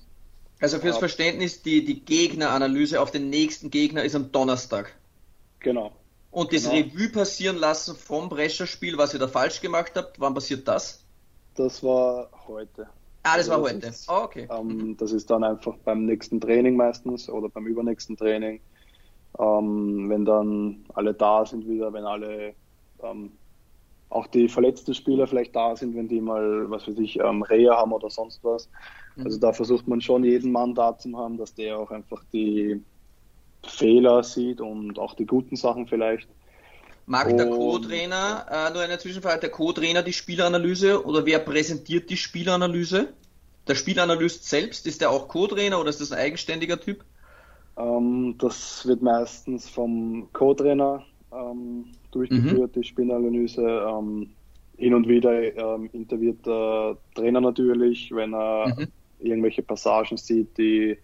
also 0.59 0.77
fürs 0.77 0.99
Verständnis, 0.99 1.63
die, 1.63 1.83
die 1.83 2.05
Gegneranalyse 2.05 3.01
auf 3.01 3.09
den 3.09 3.31
nächsten 3.31 3.71
Gegner 3.71 4.03
ist 4.03 4.15
am 4.15 4.31
Donnerstag. 4.31 4.95
Genau. 5.59 5.91
Und 6.29 6.53
das 6.53 6.69
genau. 6.69 6.75
Revue 6.75 7.09
passieren 7.09 7.57
lassen 7.57 7.95
vom 7.95 8.29
Brescher-Spiel, 8.29 8.97
was 8.97 9.13
ihr 9.13 9.19
da 9.19 9.27
falsch 9.27 9.59
gemacht 9.61 9.93
habt, 9.95 10.19
wann 10.19 10.35
passiert 10.35 10.67
das? 10.67 11.03
Das 11.55 11.83
war 11.83 12.29
heute. 12.47 12.87
Ah, 13.23 13.37
das 13.37 13.49
also 13.49 13.51
war 13.51 13.57
das 13.57 13.73
heute. 13.73 13.87
Ist, 13.87 14.09
oh, 14.09 14.23
okay. 14.23 14.47
Ähm, 14.51 14.95
das 14.97 15.11
ist 15.11 15.29
dann 15.31 15.43
einfach 15.43 15.75
beim 15.77 16.05
nächsten 16.05 16.39
Training 16.39 16.75
meistens 16.75 17.27
oder 17.27 17.49
beim 17.49 17.65
übernächsten 17.65 18.15
Training. 18.15 18.61
Ähm, 19.39 20.09
wenn 20.09 20.25
dann 20.25 20.85
alle 20.93 21.13
da 21.13 21.45
sind 21.45 21.67
wieder, 21.67 21.91
wenn 21.91 22.05
alle 22.05 22.53
ähm, 23.03 23.31
auch 24.11 24.27
die 24.27 24.49
verletzten 24.49 24.93
Spieler 24.93 25.25
vielleicht 25.25 25.55
da 25.55 25.75
sind, 25.75 25.95
wenn 25.95 26.07
die 26.07 26.21
mal, 26.21 26.69
was 26.69 26.87
weiß 26.87 26.99
ich, 26.99 27.19
ähm, 27.19 27.43
Reha 27.43 27.77
haben 27.77 27.93
oder 27.93 28.09
sonst 28.09 28.43
was. 28.43 28.69
Mhm. 29.15 29.25
Also 29.25 29.39
da 29.39 29.53
versucht 29.53 29.87
man 29.87 30.01
schon 30.01 30.23
jeden 30.23 30.51
Mann 30.51 30.75
da 30.75 30.97
zu 30.97 31.17
haben, 31.17 31.37
dass 31.37 31.55
der 31.55 31.79
auch 31.79 31.91
einfach 31.91 32.23
die 32.33 32.83
Fehler 33.63 34.23
sieht 34.23 34.59
und 34.59 34.99
auch 34.99 35.15
die 35.15 35.25
guten 35.25 35.55
Sachen 35.55 35.87
vielleicht. 35.87 36.27
Mag 37.05 37.35
der 37.35 37.49
Co-Trainer, 37.49 38.45
äh, 38.49 38.73
nur 38.73 38.83
eine 38.83 38.97
Zwischenfrage, 38.97 39.39
der 39.39 39.49
Co-Trainer 39.49 40.03
die 40.03 40.13
Spielanalyse 40.13 41.05
oder 41.05 41.25
wer 41.25 41.39
präsentiert 41.39 42.09
die 42.09 42.17
Spielanalyse? 42.17 43.13
Der 43.67 43.75
Spielanalyst 43.75 44.47
selbst, 44.47 44.87
ist 44.87 45.01
der 45.01 45.09
auch 45.09 45.27
Co-Trainer 45.27 45.79
oder 45.79 45.89
ist 45.89 46.01
das 46.01 46.11
ein 46.11 46.19
eigenständiger 46.19 46.79
Typ? 46.79 47.03
Ähm, 47.77 48.35
das 48.37 48.85
wird 48.85 49.01
meistens 49.01 49.69
vom 49.69 50.29
Co-Trainer 50.33 51.03
ähm, 51.31 51.85
durchgeführt, 52.11 52.75
mhm. 52.75 52.81
die 52.81 52.87
Spielanalyse. 52.87 53.85
Ähm, 53.87 54.29
hin 54.77 54.95
und 54.95 55.07
wieder 55.07 55.55
ähm, 55.55 55.89
interviewt 55.93 56.43
der 56.45 56.97
Trainer 57.13 57.39
natürlich, 57.39 58.11
wenn 58.11 58.33
er 58.33 58.75
mhm. 58.75 58.87
irgendwelche 59.19 59.61
Passagen 59.61 60.17
sieht, 60.17 60.57
die 60.57 60.97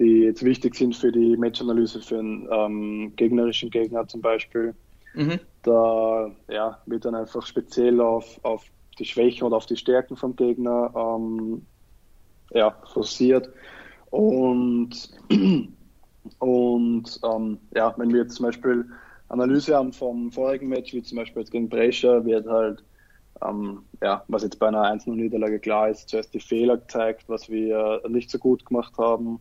die 0.00 0.22
jetzt 0.22 0.42
wichtig 0.42 0.74
sind 0.74 0.96
für 0.96 1.12
die 1.12 1.36
Matchanalyse 1.36 2.00
für 2.00 2.18
einen 2.18 2.48
ähm, 2.50 3.12
gegnerischen 3.16 3.70
Gegner 3.70 4.08
zum 4.08 4.22
Beispiel. 4.22 4.74
Mhm. 5.14 5.38
Da 5.62 6.30
ja, 6.48 6.80
wird 6.86 7.04
dann 7.04 7.14
einfach 7.14 7.44
speziell 7.44 8.00
auf, 8.00 8.40
auf 8.42 8.64
die 8.98 9.04
Schwächen 9.04 9.46
oder 9.46 9.56
auf 9.56 9.66
die 9.66 9.76
Stärken 9.76 10.16
vom 10.16 10.34
Gegner 10.36 10.90
ähm, 10.96 11.66
ja, 12.52 12.74
forciert. 12.92 13.50
Und, 14.08 15.10
und 16.38 17.20
ähm, 17.22 17.58
ja, 17.74 17.94
wenn 17.98 18.10
wir 18.10 18.22
jetzt 18.22 18.36
zum 18.36 18.46
Beispiel 18.46 18.86
Analyse 19.30 19.74
haben 19.74 19.92
vom 19.92 20.30
vorigen 20.30 20.68
Match, 20.68 20.92
wie 20.92 21.02
zum 21.02 21.16
Beispiel 21.16 21.42
jetzt 21.42 21.52
gegen 21.52 21.68
Brescia, 21.68 22.24
wird 22.24 22.46
halt, 22.46 22.84
ähm, 23.42 23.84
ja, 24.02 24.24
was 24.28 24.42
jetzt 24.42 24.58
bei 24.58 24.68
einer 24.68 24.84
1-0-Niederlage 24.84 25.60
klar 25.60 25.88
ist, 25.88 26.08
zuerst 26.08 26.34
die 26.34 26.40
Fehler 26.40 26.76
gezeigt, 26.76 27.24
was 27.28 27.48
wir 27.48 28.02
nicht 28.08 28.30
so 28.30 28.38
gut 28.38 28.64
gemacht 28.66 28.96
haben 28.98 29.40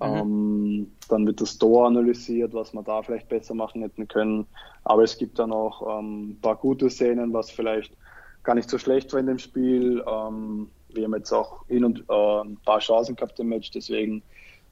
Mhm. 0.00 0.06
Ähm, 0.06 0.92
dann 1.08 1.26
wird 1.26 1.40
das 1.40 1.58
Tor 1.58 1.86
analysiert, 1.86 2.52
was 2.54 2.72
wir 2.72 2.82
da 2.82 3.02
vielleicht 3.02 3.28
besser 3.28 3.54
machen 3.54 3.82
hätten 3.82 4.08
können. 4.08 4.46
Aber 4.84 5.04
es 5.04 5.16
gibt 5.16 5.38
dann 5.38 5.52
auch 5.52 5.98
ähm, 5.98 6.30
ein 6.30 6.40
paar 6.40 6.56
gute 6.56 6.90
Szenen, 6.90 7.32
was 7.32 7.50
vielleicht 7.50 7.96
gar 8.42 8.54
nicht 8.54 8.68
so 8.68 8.78
schlecht 8.78 9.12
war 9.12 9.20
in 9.20 9.26
dem 9.26 9.38
Spiel. 9.38 10.02
Ähm, 10.06 10.68
wir 10.92 11.04
haben 11.04 11.14
jetzt 11.14 11.32
auch 11.32 11.66
hin 11.68 11.84
und 11.84 12.04
äh, 12.08 12.40
ein 12.40 12.58
paar 12.64 12.80
Chancen 12.80 13.16
gehabt 13.16 13.38
im 13.40 13.48
Match, 13.48 13.70
deswegen 13.70 14.22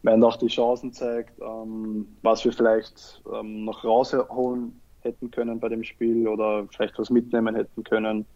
werden 0.02 0.24
auch 0.24 0.36
die 0.36 0.48
Chancen 0.48 0.92
zeigt, 0.92 1.40
ähm, 1.40 2.06
was 2.22 2.44
wir 2.44 2.52
vielleicht 2.52 3.22
ähm, 3.32 3.64
noch 3.64 3.84
rausholen 3.84 4.80
hätten 5.00 5.30
können 5.30 5.60
bei 5.60 5.68
dem 5.68 5.84
Spiel 5.84 6.28
oder 6.28 6.66
vielleicht 6.70 6.98
was 6.98 7.10
mitnehmen 7.10 7.54
hätten 7.54 7.84
können. 7.84 8.26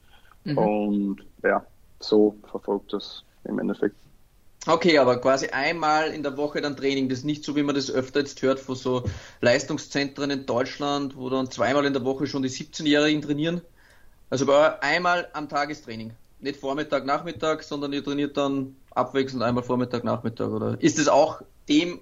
Mhm. 0.44 0.58
Und 0.58 1.16
ja, 1.42 1.64
so 2.00 2.36
verfolgt 2.48 2.92
das 2.92 3.24
im 3.44 3.58
Endeffekt. 3.58 3.96
Okay, 4.68 4.98
aber 4.98 5.20
quasi 5.20 5.48
einmal 5.48 6.10
in 6.10 6.24
der 6.24 6.36
Woche 6.36 6.60
dann 6.60 6.76
Training. 6.76 7.08
Das 7.08 7.18
ist 7.18 7.24
nicht 7.24 7.44
so, 7.44 7.54
wie 7.54 7.62
man 7.62 7.76
das 7.76 7.88
öfter 7.88 8.20
jetzt 8.20 8.42
hört 8.42 8.58
von 8.58 8.74
so 8.74 9.04
Leistungszentren 9.40 10.30
in 10.30 10.46
Deutschland, 10.46 11.16
wo 11.16 11.30
dann 11.30 11.50
zweimal 11.50 11.84
in 11.84 11.92
der 11.92 12.04
Woche 12.04 12.26
schon 12.26 12.42
die 12.42 12.48
17-Jährigen 12.48 13.22
trainieren. 13.22 13.60
Also 14.28 14.44
bei 14.44 14.82
einmal 14.82 15.28
am 15.34 15.48
Tagestraining. 15.48 16.12
Nicht 16.40 16.58
Vormittag, 16.58 17.06
Nachmittag, 17.06 17.62
sondern 17.62 17.92
ihr 17.92 18.02
trainiert 18.02 18.36
dann 18.36 18.76
abwechselnd 18.90 19.44
einmal 19.44 19.62
Vormittag, 19.62 20.02
Nachmittag. 20.02 20.50
Oder 20.50 20.76
ist 20.80 20.98
es 20.98 21.06
auch 21.06 21.42
dem 21.68 22.00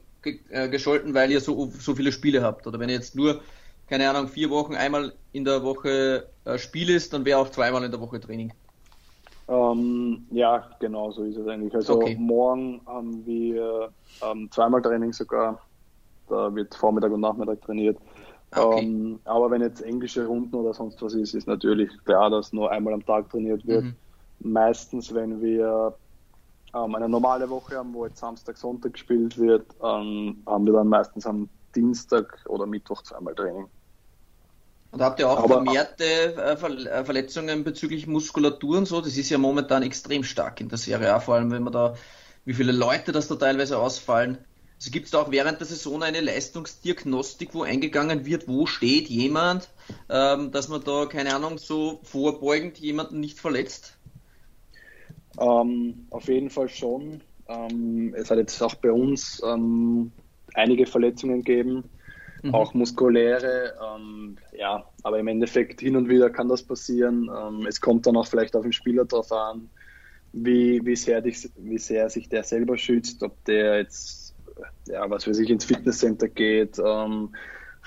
äh, 0.51 0.69
gescholten, 0.69 1.15
weil 1.15 1.31
ihr 1.31 1.41
so, 1.41 1.71
so 1.79 1.95
viele 1.95 2.13
Spiele 2.13 2.43
habt? 2.43 2.67
Oder 2.67 2.79
wenn 2.79 2.89
ihr 2.89 2.97
jetzt 2.97 3.15
nur, 3.15 3.41
keine 3.89 4.09
Ahnung, 4.09 4.29
vier 4.29 4.51
Wochen 4.51 4.75
einmal 4.75 5.13
in 5.33 5.45
der 5.45 5.63
Woche 5.63 6.29
äh, 6.45 6.59
Spiel 6.59 6.91
ist, 6.91 7.13
dann 7.13 7.25
wäre 7.25 7.39
auch 7.39 7.51
zweimal 7.51 7.85
in 7.85 7.91
der 7.91 8.01
Woche 8.01 8.21
Training. 8.21 8.53
Ähm, 9.47 10.27
ja, 10.31 10.71
genau 10.81 11.11
so 11.11 11.25
ist 11.25 11.37
es 11.37 11.47
eigentlich. 11.47 11.75
Also 11.75 11.97
okay. 11.97 12.17
morgen 12.19 12.81
haben 12.87 13.27
wir 13.27 13.91
ähm, 14.23 14.51
zweimal 14.51 14.81
Training 14.81 15.13
sogar. 15.13 15.61
Da 16.29 16.55
wird 16.55 16.75
Vormittag 16.75 17.13
und 17.13 17.21
Nachmittag 17.21 17.61
trainiert. 17.63 17.99
Okay. 18.57 18.85
Ähm, 18.85 19.19
aber 19.25 19.51
wenn 19.51 19.61
jetzt 19.61 19.83
englische 19.83 20.27
Runden 20.27 20.55
oder 20.55 20.73
sonst 20.73 21.03
was 21.03 21.15
ist, 21.15 21.35
ist 21.35 21.47
natürlich 21.47 21.91
klar, 22.05 22.31
dass 22.31 22.53
nur 22.53 22.71
einmal 22.71 22.95
am 22.95 23.05
Tag 23.05 23.29
trainiert 23.29 23.67
wird. 23.67 23.85
Mhm. 23.85 23.95
Meistens, 24.41 25.13
wenn 25.13 25.43
wir 25.43 25.95
ähm, 26.75 26.95
eine 26.95 27.09
normale 27.09 27.49
Woche 27.49 27.77
haben, 27.77 27.95
wo 27.95 28.07
jetzt 28.07 28.19
Samstag, 28.19 28.57
Sonntag 28.57 28.95
gespielt 28.95 29.39
wird, 29.39 29.67
ähm, 29.83 30.43
haben 30.47 30.67
wir 30.67 30.73
dann 30.73 30.89
meistens 30.89 31.27
am 31.27 31.49
Dienstag 31.75 32.45
oder 32.47 32.67
Mittwoch 32.67 33.03
zweimal 33.03 33.35
Training. 33.35 33.69
Und 34.91 35.03
habt 35.03 35.19
ihr 35.19 35.29
auch 35.29 35.39
Aber, 35.39 35.55
vermehrte 35.55 36.05
äh, 36.05 36.53
äh, 36.53 37.05
Verletzungen 37.05 37.65
bezüglich 37.65 38.07
Muskulatur 38.07 38.79
und 38.79 38.87
so? 38.87 39.01
Das 39.01 39.17
ist 39.17 39.29
ja 39.29 39.39
momentan 39.39 39.83
extrem 39.83 40.23
stark 40.23 40.61
in 40.61 40.69
der 40.69 40.79
Serie 40.79 41.13
A, 41.13 41.19
vor 41.19 41.35
allem 41.35 41.51
wenn 41.51 41.65
man 41.65 41.73
da, 41.73 41.95
wie 42.45 42.55
viele 42.55 42.71
Leute 42.71 43.11
das 43.11 43.27
da 43.27 43.35
teilweise 43.35 43.79
ausfallen. 43.79 44.39
Also 44.77 44.91
gibt 44.93 45.07
es 45.07 45.11
da 45.11 45.23
auch 45.23 45.31
während 45.31 45.59
der 45.59 45.67
Saison 45.67 46.03
eine 46.03 46.21
Leistungsdiagnostik, 46.21 47.55
wo 47.55 47.63
eingegangen 47.63 48.25
wird, 48.25 48.47
wo 48.47 48.67
steht 48.67 49.09
jemand, 49.09 49.69
ähm, 50.09 50.53
dass 50.53 50.69
man 50.69 50.85
da, 50.85 51.07
keine 51.07 51.35
Ahnung, 51.35 51.59
so 51.59 52.01
vorbeugend 52.05 52.79
jemanden 52.79 53.19
nicht 53.19 53.41
verletzt? 53.41 53.97
Ähm, 55.41 56.07
auf 56.11 56.29
jeden 56.29 56.51
Fall 56.51 56.69
schon. 56.69 57.21
Ähm, 57.49 58.15
es 58.17 58.31
hat 58.31 58.39
jetzt 58.39 58.61
auch 58.63 58.75
bei 58.77 58.93
uns 58.93 59.43
ähm, 59.45 60.13
einige 60.55 60.87
Verletzungen 60.87 61.43
gegeben, 61.43 61.85
mhm. 62.43 62.55
auch 62.55 62.75
muskuläre. 62.75 63.75
Ähm, 63.83 64.37
ja, 64.57 64.85
aber 65.03 65.19
im 65.19 65.29
Endeffekt 65.29 65.81
hin 65.81 65.97
und 65.97 66.09
wieder 66.09 66.31
kann 66.31 66.49
das 66.49 66.63
passieren. 66.63 67.31
Ähm, 67.37 67.67
es 67.67 67.81
kommt 67.81 68.07
dann 68.07 68.17
auch 68.17 68.27
vielleicht 68.27 68.57
auf 68.57 68.63
den 68.63 68.73
Spieler 68.73 69.05
drauf 69.05 69.31
an, 69.33 69.69
wie, 70.33 70.81
wie, 70.85 70.97
sehr, 70.97 71.21
dich, 71.21 71.51
wie 71.57 71.79
sehr 71.79 72.09
sich 72.09 72.29
der 72.29 72.43
selber 72.45 72.79
schützt, 72.79 73.23
ob 73.23 73.45
der 73.45 73.79
jetzt, 73.79 74.35
ja, 74.89 75.09
was 75.11 75.27
weiß 75.27 75.39
ich, 75.39 75.51
ins 75.51 75.65
Fitnesscenter 75.65 76.29
geht 76.29 76.79
ähm, 76.79 77.35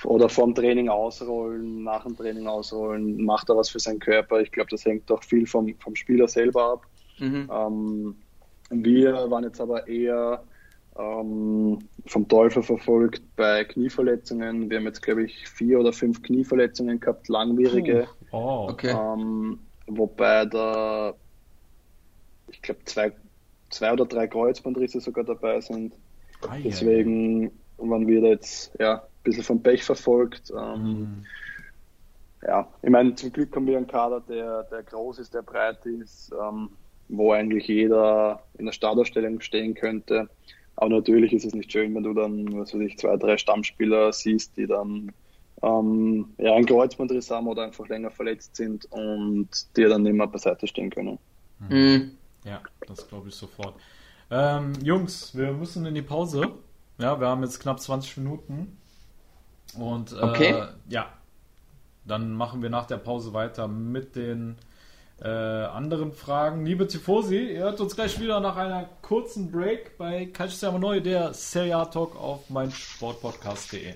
oder 0.04 0.30
vorm 0.30 0.54
Training 0.54 0.90
ausrollen, 0.90 1.84
nach 1.84 2.04
dem 2.04 2.16
Training 2.16 2.48
ausrollen, 2.48 3.24
macht 3.24 3.50
er 3.50 3.58
was 3.58 3.70
für 3.70 3.80
seinen 3.80 4.00
Körper. 4.00 4.40
Ich 4.42 4.52
glaube, 4.52 4.70
das 4.70 4.86
hängt 4.86 5.10
doch 5.10 5.24
viel 5.24 5.48
vom, 5.48 5.74
vom 5.80 5.96
Spieler 5.96 6.28
selber 6.28 6.74
ab. 6.74 6.86
Mhm. 7.20 7.50
Ähm, 7.52 8.16
wir 8.70 9.14
waren 9.30 9.44
jetzt 9.44 9.62
aber 9.62 9.88
eher 9.88 10.44
ähm, 10.98 11.80
vom 12.06 12.28
Teufel 12.28 12.64
verfolgt 12.64 13.22
bei 13.36 13.64
Knieverletzungen. 13.64 14.70
Wir 14.70 14.78
haben 14.78 14.86
jetzt, 14.86 15.02
glaube 15.02 15.24
ich, 15.24 15.48
vier 15.48 15.80
oder 15.80 15.94
fünf 15.94 16.22
Knieverletzungen 16.22 17.00
gehabt, 17.00 17.28
langwierige. 17.30 18.08
Oh, 18.32 18.68
okay. 18.70 18.92
Ähm, 18.92 19.60
wobei 19.88 20.46
da, 20.46 21.14
ich 22.50 22.62
glaube, 22.62 22.82
zwei, 22.86 23.14
zwei 23.70 23.94
oder 23.94 24.06
drei 24.06 24.28
Kreuzbandrisse 24.28 25.00
sogar 25.00 25.24
dabei 25.24 25.62
sind. 25.62 25.94
Ah, 26.48 26.58
Deswegen 26.64 27.44
ja. 27.44 27.50
waren 27.78 28.08
wir 28.08 28.22
da 28.22 28.28
jetzt 28.28 28.72
ja, 28.80 28.96
ein 28.96 29.24
bisschen 29.24 29.44
vom 29.44 29.62
Pech 29.62 29.84
verfolgt. 29.84 30.52
Ähm, 30.52 30.84
mhm. 30.84 31.26
Ja, 32.44 32.68
ich 32.82 32.90
meine, 32.90 33.16
zum 33.16 33.32
Glück 33.32 33.56
haben 33.56 33.66
wir 33.66 33.78
einen 33.78 33.88
Kader, 33.88 34.22
der, 34.22 34.64
der 34.64 34.84
groß 34.84 35.20
ist, 35.20 35.34
der 35.34 35.42
breit 35.42 35.86
ist. 35.86 36.32
Ähm, 36.32 36.70
wo 37.10 37.32
eigentlich 37.32 37.68
jeder 37.68 38.44
in 38.58 38.66
der 38.66 38.74
Startausstellung 38.74 39.42
stehen 39.42 39.74
könnte. 39.74 40.30
Aber 40.76 40.90
natürlich 40.90 41.34
ist 41.34 41.46
es 41.46 41.56
nicht 41.56 41.72
schön, 41.72 41.96
wenn 41.96 42.04
du 42.04 42.14
dann, 42.14 42.54
was 42.58 42.74
weiß 42.74 42.82
ich, 42.82 42.98
zwei, 42.98 43.18
drei 43.18 43.38
Stammspieler 43.38 44.14
siehst, 44.14 44.58
die 44.58 44.68
dann 44.68 45.12
ähm, 45.64 46.34
ja, 46.38 46.54
ein 46.54 46.66
Kreuzbandriss 46.66 47.32
haben 47.32 47.48
oder 47.48 47.64
einfach 47.64 47.88
länger 47.88 48.12
verletzt 48.12 48.56
sind 48.56 48.86
und 48.92 49.50
dir 49.76 49.90
dann 49.90 50.04
nicht 50.04 50.14
mehr 50.14 50.28
beiseite 50.28 50.68
stehen 50.68 50.90
können. 50.90 51.18
Mhm. 51.68 52.12
Ja, 52.44 52.62
das 52.88 53.08
glaube 53.08 53.30
ich 53.30 53.36
sofort. 53.36 53.76
Ähm, 54.30 54.74
Jungs, 54.84 55.36
wir 55.36 55.52
müssen 55.54 55.86
in 55.86 55.96
die 55.96 56.02
Pause. 56.02 56.52
Ja, 57.00 57.20
wir 57.20 57.28
haben 57.28 57.42
jetzt 57.44 57.60
knapp 57.60 57.80
20 57.80 58.18
Minuten. 58.18 58.78
Und 59.78 60.14
äh, 60.14 60.16
okay. 60.22 60.64
ja, 60.90 61.12
dann 62.06 62.34
machen 62.34 62.62
wir 62.62 62.70
nach 62.70 62.86
der 62.86 62.98
Pause 62.98 63.34
weiter 63.34 63.68
mit 63.68 64.16
den 64.16 64.56
äh, 65.22 65.28
anderen 65.28 66.14
Fragen. 66.14 66.66
Liebe 66.66 66.88
Tifosi, 66.88 67.54
ihr 67.54 67.60
hört 67.62 67.82
uns 67.82 67.96
gleich 67.96 68.20
wieder 68.20 68.40
nach 68.40 68.58
einer 68.58 68.90
kurzen 69.02 69.52
Break 69.52 69.98
bei 69.98 70.28
Calcio 70.28 70.78
Neu, 70.78 71.02
der 71.02 71.34
Serie 71.34 71.78
A 71.78 71.86
Talk 71.86 72.16
auf 72.16 72.50
meinsportpodcast.de. 72.50 73.96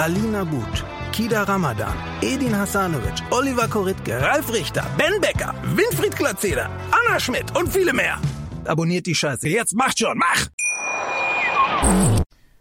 Alina 0.00 0.46
But, 0.46 0.82
Kida 1.12 1.46
Ramadan, 1.46 1.94
Edin 2.22 2.54
Hasanovic, 2.54 3.20
Oliver 3.30 3.68
Koritke, 3.68 4.18
Ralf 4.18 4.50
Richter, 4.50 4.82
Ben 4.96 5.20
Becker, 5.20 5.52
Winfried 5.76 6.16
Glatzeder, 6.16 6.70
Anna 6.90 7.20
Schmidt 7.20 7.54
und 7.54 7.68
viele 7.68 7.92
mehr. 7.92 8.18
Abonniert 8.64 9.04
die 9.04 9.14
Scheiße. 9.14 9.46
Jetzt 9.46 9.74
macht 9.74 9.98
schon, 9.98 10.16
mach! 10.16 10.46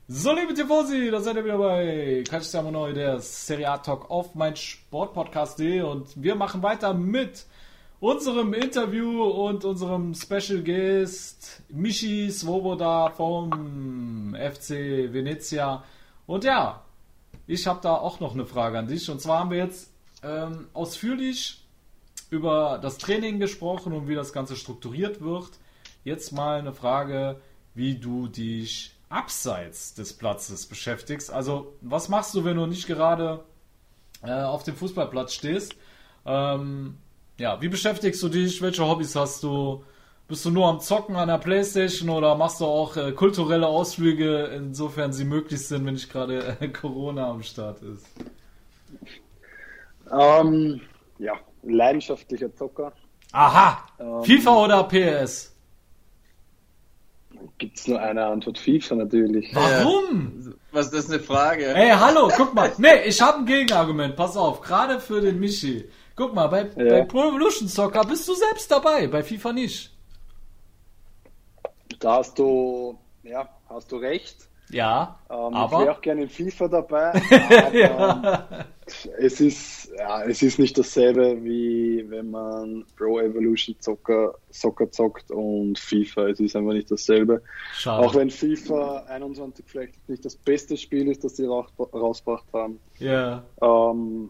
So, 0.10 0.34
liebe 0.34 0.54
Tifosi, 0.54 1.10
da 1.12 1.22
seid 1.22 1.38
ihr 1.38 1.46
wieder 1.46 1.58
bei 1.58 2.26
Calciamo 2.30 2.72
Neu, 2.72 2.92
der 2.92 3.22
Serie 3.22 3.70
A 3.70 3.78
Talk 3.78 4.12
auf 4.12 4.36
mein 4.36 4.58
Sportpodcast.de 4.58 5.80
und 5.80 6.22
wir 6.22 6.36
machen 6.36 6.62
weiter 6.62 6.94
mit 6.94 7.46
unserem 8.02 8.54
Interview 8.54 9.24
und 9.24 9.64
unserem 9.64 10.14
Special 10.14 10.62
Guest 10.62 11.62
Michi 11.70 12.30
Svoboda 12.32 13.12
vom 13.12 14.36
FC 14.36 14.72
Venezia. 15.14 15.86
Und 16.28 16.44
ja, 16.44 16.84
ich 17.50 17.66
habe 17.66 17.80
da 17.82 17.96
auch 17.96 18.20
noch 18.20 18.34
eine 18.36 18.46
Frage 18.46 18.78
an 18.78 18.88
dich. 18.88 19.10
Und 19.10 19.20
zwar 19.22 19.40
haben 19.40 19.50
wir 19.50 19.58
jetzt 19.58 19.92
ähm, 20.22 20.68
ausführlich 20.74 21.66
über 22.30 22.78
das 22.80 23.00
Training 23.00 23.40
gesprochen 23.40 23.92
und 23.92 24.08
wie 24.08 24.14
das 24.14 24.34
Ganze 24.34 24.56
strukturiert 24.56 25.20
wird. 25.20 25.50
Jetzt 26.04 26.32
mal 26.32 26.60
eine 26.60 26.74
Frage, 26.74 27.42
wie 27.74 27.96
du 27.96 28.28
dich 28.28 28.96
abseits 29.10 29.96
des 29.96 30.14
Platzes 30.14 30.68
beschäftigst. 30.68 31.32
Also, 31.32 31.74
was 31.82 32.08
machst 32.08 32.36
du, 32.36 32.46
wenn 32.46 32.56
du 32.56 32.68
nicht 32.68 32.86
gerade 32.86 33.44
äh, 34.22 34.32
auf 34.32 34.62
dem 34.62 34.76
Fußballplatz 34.76 35.34
stehst? 35.34 35.74
Ähm, 36.28 37.00
ja, 37.40 37.60
wie 37.64 37.70
beschäftigst 37.70 38.22
du 38.22 38.30
dich? 38.30 38.62
Welche 38.62 38.88
Hobbys 38.88 39.16
hast 39.16 39.42
du? 39.42 39.84
Bist 40.30 40.46
du 40.46 40.52
nur 40.52 40.68
am 40.68 40.80
Zocken 40.80 41.16
an 41.16 41.28
der 41.28 41.40
Playstation 41.40 42.08
oder 42.08 42.36
machst 42.36 42.62
du 42.62 42.66
auch 42.66 42.96
äh, 42.96 43.14
kulturelle 43.14 43.66
Ausflüge, 43.66 44.52
insofern 44.56 45.12
sie 45.12 45.26
möglich 45.26 45.66
sind, 45.66 45.88
wenn 45.88 45.96
nicht 45.96 46.12
gerade 46.12 46.56
äh, 46.60 46.68
Corona 46.82 47.32
am 47.32 47.42
Start 47.42 47.82
ist? 47.82 48.06
Ähm, 50.12 50.82
ja, 51.18 51.34
leidenschaftlicher 51.64 52.56
Zocker. 52.56 52.94
Aha! 53.32 53.84
Ähm, 54.00 54.24
FIFA 54.24 54.66
oder 54.66 54.84
PS? 54.84 55.56
Gibt 57.58 57.80
es 57.80 57.88
nur 57.88 58.00
eine 58.00 58.24
Antwort? 58.24 58.60
FIFA 58.60 58.96
natürlich. 58.96 59.50
Warum? 59.56 60.54
Was 60.72 60.88
ist 60.88 60.94
das 60.94 61.10
eine 61.10 61.20
Frage? 61.20 61.74
Ey, 61.74 61.90
hallo, 61.90 62.30
guck 62.38 62.54
mal. 62.54 62.72
Nee, 62.78 63.02
ich 63.08 63.20
habe 63.20 63.40
ein 63.40 63.46
Gegenargument. 63.48 64.16
Pass 64.16 64.38
auf, 64.38 64.62
gerade 64.62 65.00
für 65.00 65.22
den 65.22 65.40
Michi. 65.40 65.90
Guck 66.16 66.36
mal, 66.36 66.48
bei, 66.48 66.66
ja. 66.66 66.68
bei 66.76 67.02
Pro 67.02 67.30
Evolution 67.30 67.68
Soccer 67.68 68.04
bist 68.04 68.28
du 68.28 68.36
selbst 68.36 68.70
dabei, 68.72 69.08
bei 69.08 69.24
FIFA 69.24 69.54
nicht. 69.54 69.92
Da 72.00 72.18
hast 72.18 72.40
du, 72.40 72.98
ja, 73.24 73.50
hast 73.68 73.92
du 73.92 73.98
recht. 73.98 74.50
Ja, 74.72 75.20
ähm, 75.30 75.36
aber... 75.36 75.80
Ich 75.80 75.86
wäre 75.86 75.98
auch 75.98 76.02
gerne 76.02 76.24
in 76.24 76.30
FIFA 76.30 76.68
dabei. 76.68 77.12
Aber, 77.32 77.76
ja. 77.76 78.66
es, 79.18 79.42
ist, 79.42 79.92
ja, 79.98 80.24
es 80.24 80.44
ist 80.44 80.60
nicht 80.60 80.78
dasselbe, 80.78 81.44
wie 81.44 82.06
wenn 82.08 82.30
man 82.30 82.86
Pro 82.96 83.20
Evolution 83.20 83.76
Soccer, 83.80 84.36
Soccer 84.52 84.92
zockt 84.92 85.32
und 85.32 85.80
FIFA. 85.80 86.28
Es 86.28 86.40
ist 86.40 86.56
einfach 86.56 86.74
nicht 86.74 86.92
dasselbe. 86.92 87.42
Schade. 87.74 88.06
Auch 88.06 88.14
wenn 88.14 88.30
FIFA 88.30 89.06
21 89.08 89.66
vielleicht 89.68 90.08
nicht 90.08 90.24
das 90.24 90.36
beste 90.36 90.78
Spiel 90.78 91.08
ist, 91.10 91.24
das 91.24 91.36
sie 91.36 91.48
rausgebracht 91.48 92.46
haben. 92.54 92.80
Ja. 93.00 93.44
Ähm, 93.62 94.30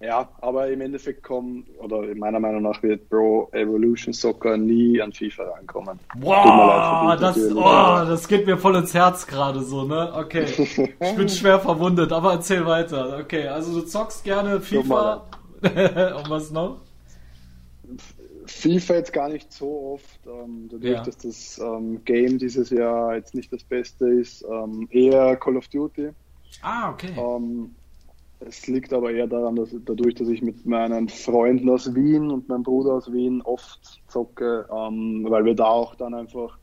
ja, 0.00 0.28
aber 0.42 0.68
im 0.68 0.82
Endeffekt 0.82 1.22
kommen, 1.22 1.66
oder 1.78 2.02
meiner 2.14 2.38
Meinung 2.38 2.62
nach 2.62 2.82
wird 2.82 3.08
Pro 3.08 3.48
Evolution 3.52 4.12
Soccer 4.12 4.56
nie 4.56 5.00
an 5.00 5.12
FIFA 5.12 5.44
rankommen. 5.44 5.98
Wow, 6.18 7.18
das, 7.18 7.38
oh, 7.38 7.62
das 8.06 8.28
geht 8.28 8.46
mir 8.46 8.58
voll 8.58 8.76
ins 8.76 8.92
Herz 8.92 9.26
gerade 9.26 9.62
so, 9.62 9.84
ne? 9.84 10.12
Okay. 10.14 10.44
Ich 10.44 11.16
bin 11.16 11.28
schwer 11.30 11.60
verwundet, 11.60 12.12
aber 12.12 12.32
erzähl 12.32 12.66
weiter. 12.66 13.18
Okay, 13.22 13.48
also 13.48 13.80
du 13.80 13.86
zockst 13.86 14.22
gerne 14.22 14.60
FIFA. 14.60 15.26
Und 15.62 16.30
was 16.30 16.50
noch? 16.50 16.80
FIFA 18.46 18.94
jetzt 18.94 19.12
gar 19.12 19.28
nicht 19.28 19.52
so 19.52 19.94
oft, 19.94 20.20
ähm, 20.26 20.68
dadurch, 20.70 20.92
ja. 20.92 21.02
dass 21.02 21.16
das 21.18 21.58
ähm, 21.58 22.04
Game 22.04 22.38
dieses 22.38 22.70
Jahr 22.70 23.16
jetzt 23.16 23.34
nicht 23.34 23.52
das 23.52 23.64
Beste 23.64 24.06
ist, 24.08 24.44
ähm, 24.44 24.88
eher 24.90 25.36
Call 25.36 25.56
of 25.56 25.68
Duty. 25.68 26.10
Ah, 26.62 26.90
okay. 26.90 27.14
Ähm, 27.16 27.74
Es 28.40 28.66
liegt 28.66 28.92
aber 28.92 29.10
eher 29.12 29.26
daran, 29.26 29.56
dass 29.56 29.70
dadurch, 29.84 30.14
dass 30.14 30.28
ich 30.28 30.42
mit 30.42 30.66
meinen 30.66 31.08
Freunden 31.08 31.70
aus 31.70 31.94
Wien 31.94 32.30
und 32.30 32.48
meinem 32.48 32.62
Bruder 32.62 32.92
aus 32.94 33.10
Wien 33.10 33.40
oft 33.42 34.00
zocke, 34.08 34.66
ähm, 34.70 35.26
weil 35.28 35.44
wir 35.44 35.54
da 35.54 35.64
auch 35.64 35.94
dann 35.94 36.12
einfach 36.14 36.58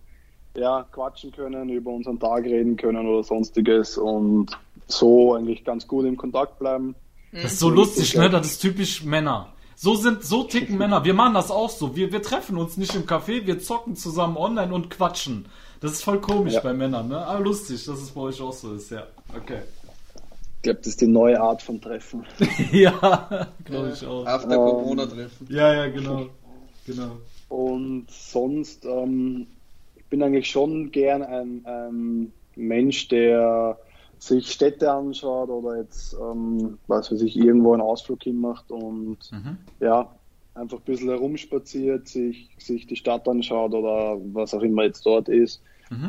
ja, 0.56 0.86
quatschen 0.92 1.32
können, 1.32 1.70
über 1.70 1.92
unseren 1.92 2.20
Tag 2.20 2.44
reden 2.44 2.78
können 2.78 3.08
oder 3.08 3.24
sonstiges 3.24 3.98
und 3.98 4.52
so 4.88 5.34
eigentlich 5.34 5.64
ganz 5.64 5.88
gut 5.88 6.06
im 6.06 6.16
Kontakt 6.16 6.60
bleiben. 6.60 6.96
Das 7.32 7.54
ist 7.54 7.60
so 7.60 7.70
lustig, 7.70 8.16
ne? 8.16 8.30
Das 8.30 8.46
ist 8.46 8.60
typisch 8.60 9.04
Männer. 9.04 9.48
So 9.76 9.96
sind, 9.96 10.24
so 10.24 10.44
ticken 10.44 10.78
Männer. 10.78 11.04
Wir 11.04 11.16
machen 11.16 11.34
das 11.34 11.50
auch 11.50 11.72
so. 11.72 11.96
Wir, 11.96 12.12
wir 12.12 12.22
treffen 12.22 12.58
uns 12.58 12.78
nicht 12.78 12.94
im 12.94 13.06
Café, 13.08 13.48
wir 13.48 13.60
zocken 13.60 13.96
zusammen 13.96 14.38
online 14.38 14.72
und 14.72 14.92
quatschen. 14.92 15.48
Das 15.82 15.94
ist 15.94 16.04
voll 16.04 16.22
komisch 16.22 16.54
Ja. 16.54 16.60
bei 16.62 16.74
Männern, 16.74 17.10
ne? 17.10 17.26
Aber 17.26 17.44
lustig, 17.44 17.84
dass 17.86 18.00
es 18.00 18.12
bei 18.12 18.22
euch 18.22 18.40
auch 18.40 18.54
so 18.54 18.74
ist, 18.76 18.92
ja. 18.92 19.08
Okay. 19.36 19.60
Ich 20.64 20.66
glaube, 20.66 20.80
das 20.80 20.88
ist 20.88 21.02
die 21.02 21.08
neue 21.08 21.42
Art 21.42 21.62
von 21.62 21.82
Treffen. 21.82 22.24
ja, 22.72 23.50
glaube 23.66 23.92
ich 23.94 24.06
auch. 24.06 24.26
After 24.26 24.56
Corona-Treffen. 24.56 25.48
Ja, 25.50 25.74
ja, 25.74 25.88
genau. 25.90 26.28
Genau. 26.88 27.18
Und 27.50 28.06
sonst, 28.10 28.86
ähm, 28.86 29.48
ich 29.98 30.06
bin 30.06 30.24
eigentlich 30.24 30.50
schon 30.50 30.90
gern 30.94 31.22
ein, 31.22 31.66
ein 31.66 32.32
Mensch, 32.56 33.10
der 33.10 33.78
sich 34.20 34.54
Städte 34.54 34.90
anschaut 34.90 35.50
oder 35.50 35.82
jetzt, 35.82 36.14
ähm, 36.14 36.78
was 36.88 37.12
weiß 37.12 37.24
ich, 37.24 37.36
irgendwo 37.36 37.74
einen 37.74 37.82
Ausflug 37.82 38.24
hinmacht 38.24 38.72
und 38.72 39.18
ja, 39.82 40.16
einfach 40.56 40.78
ein 40.78 40.86
bisschen 40.86 41.10
herumspaziert, 41.10 42.08
sich, 42.08 42.52
sich 42.58 42.88
die 42.88 42.96
Stadt 42.96 43.28
anschaut 43.28 43.74
oder 43.74 44.18
was 44.32 44.54
auch 44.54 44.62
immer 44.62 44.84
jetzt 44.84 45.06
dort 45.06 45.28
ist. 45.28 45.62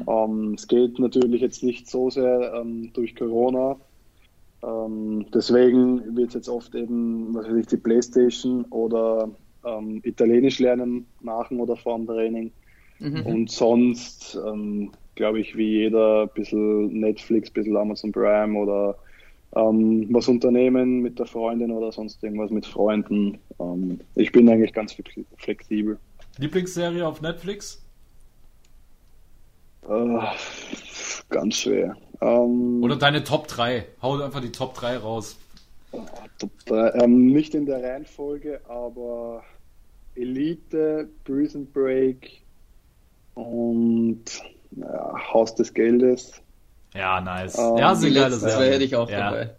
Ähm, 0.06 0.54
es 0.54 0.68
geht 0.68 1.00
natürlich 1.00 1.40
jetzt 1.42 1.64
nicht 1.64 1.90
so 1.90 2.08
sehr 2.08 2.54
ähm, 2.54 2.92
durch 2.92 3.16
Corona. 3.16 3.76
Ähm, 4.66 5.26
deswegen 5.34 6.16
wird 6.16 6.34
jetzt 6.34 6.48
oft 6.48 6.74
eben, 6.74 7.34
was 7.34 7.46
weiß 7.46 7.56
ich, 7.56 7.66
die 7.66 7.76
Playstation 7.76 8.64
oder 8.66 9.28
ähm, 9.64 10.00
Italienisch 10.04 10.58
lernen 10.58 11.06
nach 11.20 11.48
dem 11.48 11.60
oder 11.60 11.76
vor 11.76 11.96
dem 11.96 12.06
Training. 12.06 12.52
Und 13.24 13.50
sonst, 13.50 14.38
ähm, 14.46 14.92
glaube 15.16 15.40
ich, 15.40 15.56
wie 15.56 15.68
jeder, 15.82 16.22
ein 16.22 16.30
bisschen 16.32 17.00
Netflix, 17.00 17.50
ein 17.50 17.52
bisschen 17.52 17.76
Amazon 17.76 18.12
Prime 18.12 18.56
oder 18.56 18.96
ähm, 19.56 20.06
was 20.10 20.28
unternehmen 20.28 21.00
mit 21.00 21.18
der 21.18 21.26
Freundin 21.26 21.70
oder 21.70 21.92
sonst 21.92 22.22
irgendwas 22.22 22.50
mit 22.50 22.64
Freunden. 22.64 23.38
Ähm, 23.58 24.00
ich 24.14 24.32
bin 24.32 24.48
eigentlich 24.48 24.72
ganz 24.72 24.92
flexi- 24.92 25.26
flexibel. 25.36 25.98
Lieblingsserie 26.38 27.06
auf 27.06 27.20
Netflix? 27.20 27.84
Äh, 29.86 30.18
ganz 31.28 31.56
schwer. 31.56 31.96
Ähm, 32.24 32.82
Oder 32.82 32.96
deine 32.96 33.22
Top 33.22 33.48
3? 33.48 33.86
Hau 34.00 34.18
einfach 34.20 34.40
die 34.40 34.52
Top 34.52 34.74
3 34.74 34.96
raus. 34.98 35.36
Top 36.38 36.50
drei, 36.66 36.88
ähm, 37.02 37.26
nicht 37.26 37.54
in 37.54 37.66
der 37.66 37.82
Reihenfolge, 37.82 38.60
aber 38.68 39.44
Elite, 40.16 41.08
Prison 41.24 41.70
Break 41.72 42.42
und 43.34 44.24
ja, 44.72 45.14
Haus 45.32 45.54
des 45.54 45.72
Geldes. 45.72 46.32
Ja, 46.94 47.20
nice. 47.20 47.56
Ähm, 47.58 47.76
ja, 47.76 47.94
sind 47.94 48.14
geile 48.14 48.36
zwei 48.38 48.48
Serien. 48.50 48.72
hätte 48.72 48.84
ich 48.84 48.96
auch 48.96 49.08
ja. 49.10 49.30
dabei. 49.30 49.50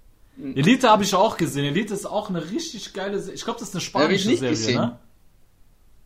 Elite 0.56 0.90
habe 0.90 1.04
ich 1.04 1.16
auch 1.16 1.38
gesehen. 1.38 1.64
Elite 1.66 1.94
ist 1.94 2.06
auch 2.06 2.30
eine 2.30 2.50
richtig 2.52 2.94
geile 2.94 3.20
Serie. 3.20 3.36
Ich 3.36 3.44
glaube, 3.46 3.60
das 3.60 3.70
ist 3.70 3.76
eine 3.76 3.82
spanische 3.82 4.28
nicht 4.28 4.40
Serie, 4.40 4.56
gesehen. 4.56 4.76
ne? 4.76 5.00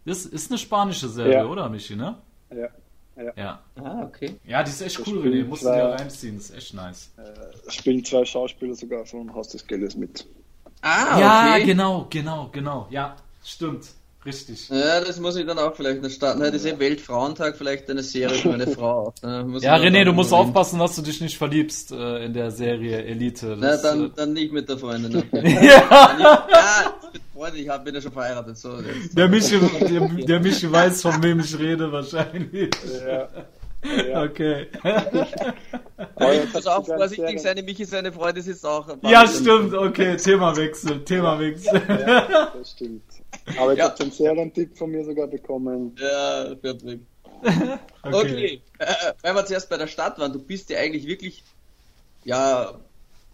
Das 0.05 0.25
ist 0.27 0.51
eine 0.51 0.59
spanische 0.59 1.07
Serie, 1.09 1.33
Ja. 1.33 1.45
oder, 1.45 1.67
Michi, 1.69 1.95
ne? 1.95 2.17
Ja, 2.51 2.67
ja. 3.23 3.33
Ja. 3.35 3.59
Ah, 3.83 4.03
okay. 4.03 4.35
Ja, 4.45 4.63
die 4.63 4.69
ist 4.71 4.81
echt 4.81 4.99
Das 4.99 5.07
cool, 5.07 5.19
René. 5.19 5.45
Musst 5.45 5.63
du 5.63 5.67
dir 5.67 5.83
reinziehen. 5.91 6.37
Das 6.37 6.49
ist 6.49 6.55
echt 6.57 6.73
nice. 6.73 7.11
Spielen 7.69 8.03
zwei 8.05 8.25
Schauspieler 8.25 8.75
sogar 8.75 9.05
von 9.05 9.33
Haus 9.33 9.49
des 9.49 9.65
Geldes 9.65 9.95
mit. 9.95 10.25
Ah, 10.81 11.19
Ja, 11.19 11.51
okay. 11.55 11.65
genau, 11.65 12.07
genau, 12.09 12.49
genau. 12.51 12.87
Ja, 12.89 13.15
stimmt. 13.43 13.87
Richtig. 14.29 14.69
Ja, 14.69 15.01
das 15.01 15.19
muss 15.19 15.35
ich 15.37 15.45
dann 15.47 15.57
auch 15.57 15.75
vielleicht 15.75 16.03
noch 16.03 16.09
starten. 16.11 16.43
Heute 16.43 16.57
ist 16.57 16.65
ja 16.65 16.77
Weltfrauentag, 16.77 17.57
vielleicht 17.57 17.89
eine 17.89 18.03
Serie 18.03 18.37
für 18.37 18.49
meine 18.49 18.67
Frau. 18.67 19.07
auch. 19.07 19.13
Da 19.21 19.43
muss 19.43 19.63
Ja, 19.63 19.75
René, 19.75 20.03
du 20.05 20.13
musst 20.13 20.31
aufpassen, 20.31 20.77
dass 20.77 20.95
du 20.95 21.01
dich 21.01 21.19
nicht 21.19 21.35
verliebst 21.35 21.91
äh, 21.91 22.25
in 22.25 22.33
der 22.33 22.51
Serie 22.51 23.03
Elite. 23.05 23.57
Na, 23.59 23.71
Das, 23.71 23.81
dann, 23.81 24.05
äh, 24.05 24.09
dann 24.15 24.33
nicht 24.33 24.53
mit 24.53 24.69
der 24.69 24.77
Freundin. 24.77 25.23
Ja, 25.33 26.15
ja, 26.19 26.93
mit 27.11 27.21
Freundin, 27.33 27.63
ich 27.63 27.69
hab, 27.69 27.83
bin 27.83 27.95
ja 27.95 28.01
schon 28.01 28.11
verheiratet. 28.11 28.55
So, 28.55 28.77
jetzt. 28.77 29.17
der 29.17 29.27
Michi, 29.27 29.59
der, 29.59 30.07
der 30.27 30.39
Michi 30.39 30.71
weiß, 30.71 31.01
von 31.01 31.23
wem 31.23 31.39
ich 31.39 31.57
rede, 31.57 31.91
wahrscheinlich. 31.91 32.69
Ja. 33.03 33.27
ja. 34.09 34.23
Okay. 34.25 34.67
Aber 36.15 36.33
jetzt 36.33 36.53
Muss 36.53 36.55
hast 36.55 36.67
auch 36.67 36.83
du 36.83 36.91
ganz 36.91 36.99
vorsichtig 36.99 37.41
sein, 37.41 37.65
Michi, 37.65 37.85
seine 37.85 38.11
Freundin 38.11 38.43
sitzt 38.43 38.63
auch. 38.65 38.95
Ja, 39.01 39.25
stimmt. 39.25 39.73
Okay, 39.73 40.17
Themawechsel, 40.17 41.03
Themawechsel. 41.03 41.81
Ja, 41.87 42.51
das 42.55 42.71
stimmt. 42.71 43.01
Aber 43.57 43.71
jetzt 43.71 43.79
Ja. 43.79 43.85
habt 43.85 43.99
ihr 43.99 44.03
einen 44.03 44.11
Serientipp 44.11 44.77
von 44.77 44.91
mir 44.91 45.03
sogar 45.03 45.27
bekommen. 45.27 45.95
Ja, 45.99 46.55
Patrick. 46.55 47.01
Okay. 48.01 48.61
Äh, 48.79 48.85
weil 49.21 49.35
wir 49.35 49.45
zuerst 49.45 49.69
bei 49.69 49.77
der 49.77 49.87
Stadt 49.87 50.17
waren, 50.19 50.31
du 50.31 50.39
bist 50.39 50.69
ja 50.69 50.79
eigentlich 50.79 51.05
wirklich 51.05 51.43
ja 52.23 52.79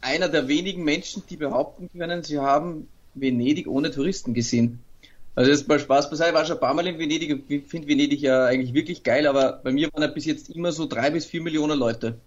einer 0.01 0.27
der 0.27 0.47
wenigen 0.47 0.83
Menschen, 0.83 1.23
die 1.29 1.37
behaupten 1.37 1.89
können, 1.97 2.23
sie 2.23 2.39
haben 2.39 2.87
Venedig 3.13 3.67
ohne 3.67 3.91
Touristen 3.91 4.33
gesehen. 4.33 4.79
Also 5.35 5.51
jetzt 5.51 5.67
mal 5.67 5.79
Spaß 5.79 6.09
beiseite, 6.09 6.29
ich 6.31 6.35
war 6.35 6.45
schon 6.45 6.55
ein 6.57 6.61
paar 6.61 6.73
Mal 6.73 6.87
in 6.87 6.97
Venedig 6.97 7.31
und 7.31 7.49
ich 7.49 7.65
finde 7.65 7.87
Venedig 7.87 8.21
ja 8.21 8.45
eigentlich 8.45 8.73
wirklich 8.73 9.03
geil, 9.03 9.27
aber 9.27 9.59
bei 9.63 9.71
mir 9.71 9.89
waren 9.93 10.01
ja 10.01 10.07
bis 10.07 10.25
jetzt 10.25 10.49
immer 10.49 10.71
so 10.71 10.87
drei 10.87 11.09
bis 11.09 11.25
vier 11.25 11.41
Millionen 11.41 11.77
Leute. 11.77 12.19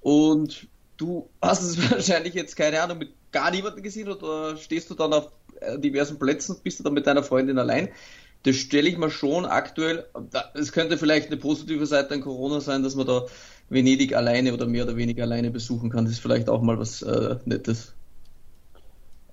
Und 0.00 0.66
du 0.96 1.28
hast 1.40 1.62
es 1.62 1.76
wahrscheinlich 1.90 2.34
jetzt, 2.34 2.56
keine 2.56 2.80
Ahnung, 2.82 2.98
mit 2.98 3.14
gar 3.32 3.50
niemandem 3.50 3.82
gesehen 3.82 4.08
oder 4.10 4.56
stehst 4.56 4.90
du 4.90 4.94
dann 4.94 5.12
auf 5.12 5.30
diversen 5.78 6.18
Plätzen, 6.18 6.56
bist 6.62 6.78
du 6.78 6.84
dann 6.84 6.94
mit 6.94 7.06
deiner 7.06 7.22
Freundin 7.22 7.58
allein? 7.58 7.88
Das 8.44 8.56
stelle 8.56 8.88
ich 8.88 8.98
mir 8.98 9.10
schon 9.10 9.44
aktuell, 9.44 10.06
es 10.54 10.72
könnte 10.72 10.98
vielleicht 10.98 11.28
eine 11.28 11.36
positive 11.36 11.86
Seite 11.86 12.14
an 12.14 12.20
Corona 12.22 12.60
sein, 12.60 12.82
dass 12.82 12.96
man 12.96 13.06
da 13.06 13.26
Venedig 13.68 14.16
alleine 14.16 14.52
oder 14.52 14.66
mehr 14.66 14.84
oder 14.84 14.96
weniger 14.96 15.22
alleine 15.22 15.50
besuchen 15.50 15.90
kann. 15.90 16.04
Das 16.04 16.14
ist 16.14 16.20
vielleicht 16.20 16.48
auch 16.48 16.60
mal 16.60 16.78
was 16.78 17.02
äh, 17.02 17.36
Nettes. 17.44 17.94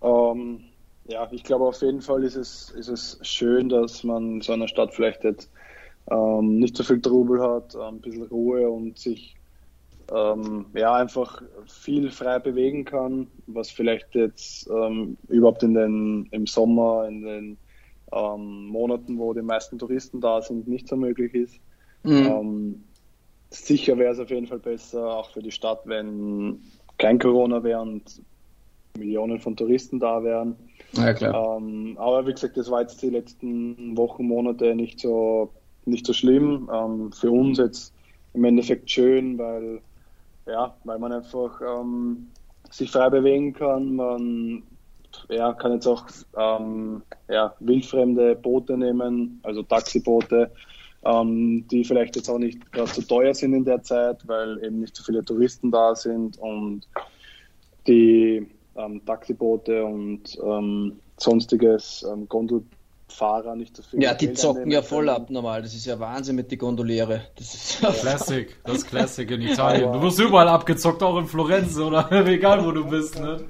Ähm, 0.02 0.62
ja, 1.08 1.28
ich 1.32 1.44
glaube 1.44 1.66
auf 1.66 1.82
jeden 1.82 2.02
Fall 2.02 2.24
ist 2.24 2.36
es, 2.36 2.70
ist 2.70 2.88
es 2.88 3.20
schön, 3.24 3.70
dass 3.70 4.04
man 4.04 4.36
in 4.36 4.42
so 4.42 4.54
einer 4.54 4.68
Stadt 4.68 4.94
vielleicht 4.94 5.24
jetzt 5.24 5.50
ähm, 6.10 6.60
nicht 6.60 6.78
so 6.78 6.84
viel 6.84 7.02
Trubel 7.02 7.42
hat, 7.42 7.76
ein 7.76 8.00
bisschen 8.00 8.28
Ruhe 8.28 8.70
und 8.70 9.00
sich 9.00 9.39
ähm, 10.12 10.66
ja 10.74 10.94
einfach 10.94 11.42
viel 11.68 12.12
frei 12.12 12.40
bewegen 12.40 12.86
kann, 12.86 13.28
was 13.48 13.70
vielleicht 13.70 14.16
jetzt 14.16 14.70
ähm, 14.70 15.18
überhaupt 15.28 15.64
in 15.64 15.74
den, 15.74 16.28
im 16.32 16.48
Sommer, 16.48 17.08
in 17.08 17.22
den 17.24 17.58
ähm, 18.12 18.68
Monaten, 18.68 19.18
wo 19.18 19.34
die 19.34 19.42
meisten 19.42 19.78
Touristen 19.78 20.22
da 20.22 20.42
sind, 20.42 20.68
nicht 20.68 20.88
so 20.88 20.96
möglich 20.96 21.34
ist. 21.34 21.60
Ähm, 22.06 22.84
sicher 23.50 23.98
wäre 23.98 24.14
es 24.14 24.20
auf 24.20 24.30
jeden 24.30 24.48
Fall 24.48 24.60
besser, 24.60 25.06
auch 25.06 25.32
für 25.32 25.42
die 25.42 25.52
Stadt, 25.52 25.82
wenn 25.86 26.62
kein 26.98 27.20
Corona 27.20 27.64
wäre 27.64 27.82
und 27.82 28.22
Millionen 28.98 29.40
von 29.40 29.56
Touristen 29.56 30.00
da 30.00 30.24
wären. 30.24 30.56
Ja, 30.94 31.14
klar. 31.14 31.58
Ähm, 31.58 31.98
aber 32.00 32.28
wie 32.28 32.34
gesagt, 32.34 32.58
das 32.58 32.70
war 32.70 32.82
jetzt 32.82 33.02
die 33.02 33.10
letzten 33.10 33.96
Wochen, 33.98 34.26
Monate 34.26 34.76
nicht 34.76 35.00
so, 35.00 35.52
nicht 35.86 36.06
so 36.06 36.14
schlimm. 36.14 36.70
Ähm, 36.74 37.12
für 37.12 37.32
uns 37.32 37.58
jetzt 37.58 37.94
im 38.34 38.44
Endeffekt 38.44 38.90
schön, 38.92 39.38
weil, 39.38 39.82
ja, 40.50 40.76
weil 40.84 41.00
man 41.00 41.14
einfach 41.14 41.62
ähm, 41.62 42.28
sich 42.72 42.92
frei 42.92 43.10
bewegen 43.10 43.54
kann. 43.54 43.96
Man 43.96 44.64
ja, 45.30 45.54
kann 45.54 45.74
jetzt 45.74 45.88
auch 45.88 46.06
ähm, 46.38 47.02
ja, 47.28 47.54
wildfremde 47.60 48.36
Boote 48.36 48.78
nehmen, 48.78 49.40
also 49.44 49.64
Taxiboote, 49.64 50.52
ähm, 51.04 51.66
die 51.70 51.84
vielleicht 51.84 52.16
jetzt 52.16 52.30
auch 52.30 52.38
nicht 52.38 52.72
gerade 52.72 52.90
so 52.90 53.02
teuer 53.02 53.34
sind 53.34 53.54
in 53.54 53.66
der 53.66 53.82
Zeit, 53.84 54.28
weil 54.28 54.64
eben 54.64 54.80
nicht 54.80 54.96
so 54.96 55.04
viele 55.04 55.24
Touristen 55.24 55.72
da 55.72 55.96
sind 55.96 56.38
und 56.40 56.88
die 57.88 58.48
ähm, 58.76 59.02
Taxiboote 59.06 59.84
und 59.84 60.38
ähm, 60.44 61.00
sonstiges 61.18 62.06
ähm, 62.12 62.28
Gondelfahrer 63.10 63.56
nicht 63.56 63.76
so 63.76 63.84
viel. 63.84 64.02
Ja, 64.02 64.14
die 64.14 64.28
Geld 64.28 64.38
zocken 64.38 64.72
ja 64.72 64.82
voll 64.82 65.06
können. 65.06 65.16
ab 65.16 65.30
normal. 65.30 65.62
Das 65.62 65.74
ist 65.74 65.86
ja 65.86 66.00
Wahnsinn 66.00 66.36
mit 66.36 66.52
die 66.52 66.58
Gondoliere. 66.58 67.24
Das 67.36 67.54
ist 67.54 67.82
ja 67.82 67.92
Classic, 67.92 68.56
das 68.64 68.78
ist 68.78 68.88
Classic 68.88 69.30
in 69.30 69.42
Italien. 69.42 69.92
Du 69.92 70.02
wirst 70.02 70.20
überall 70.20 70.48
abgezockt, 70.48 71.04
auch 71.04 71.18
in 71.18 71.26
Florenz 71.26 71.78
oder 71.78 72.10
egal 72.26 72.66
wo 72.66 72.72
du 72.72 72.86
bist, 72.86 73.20
ne? 73.20 73.44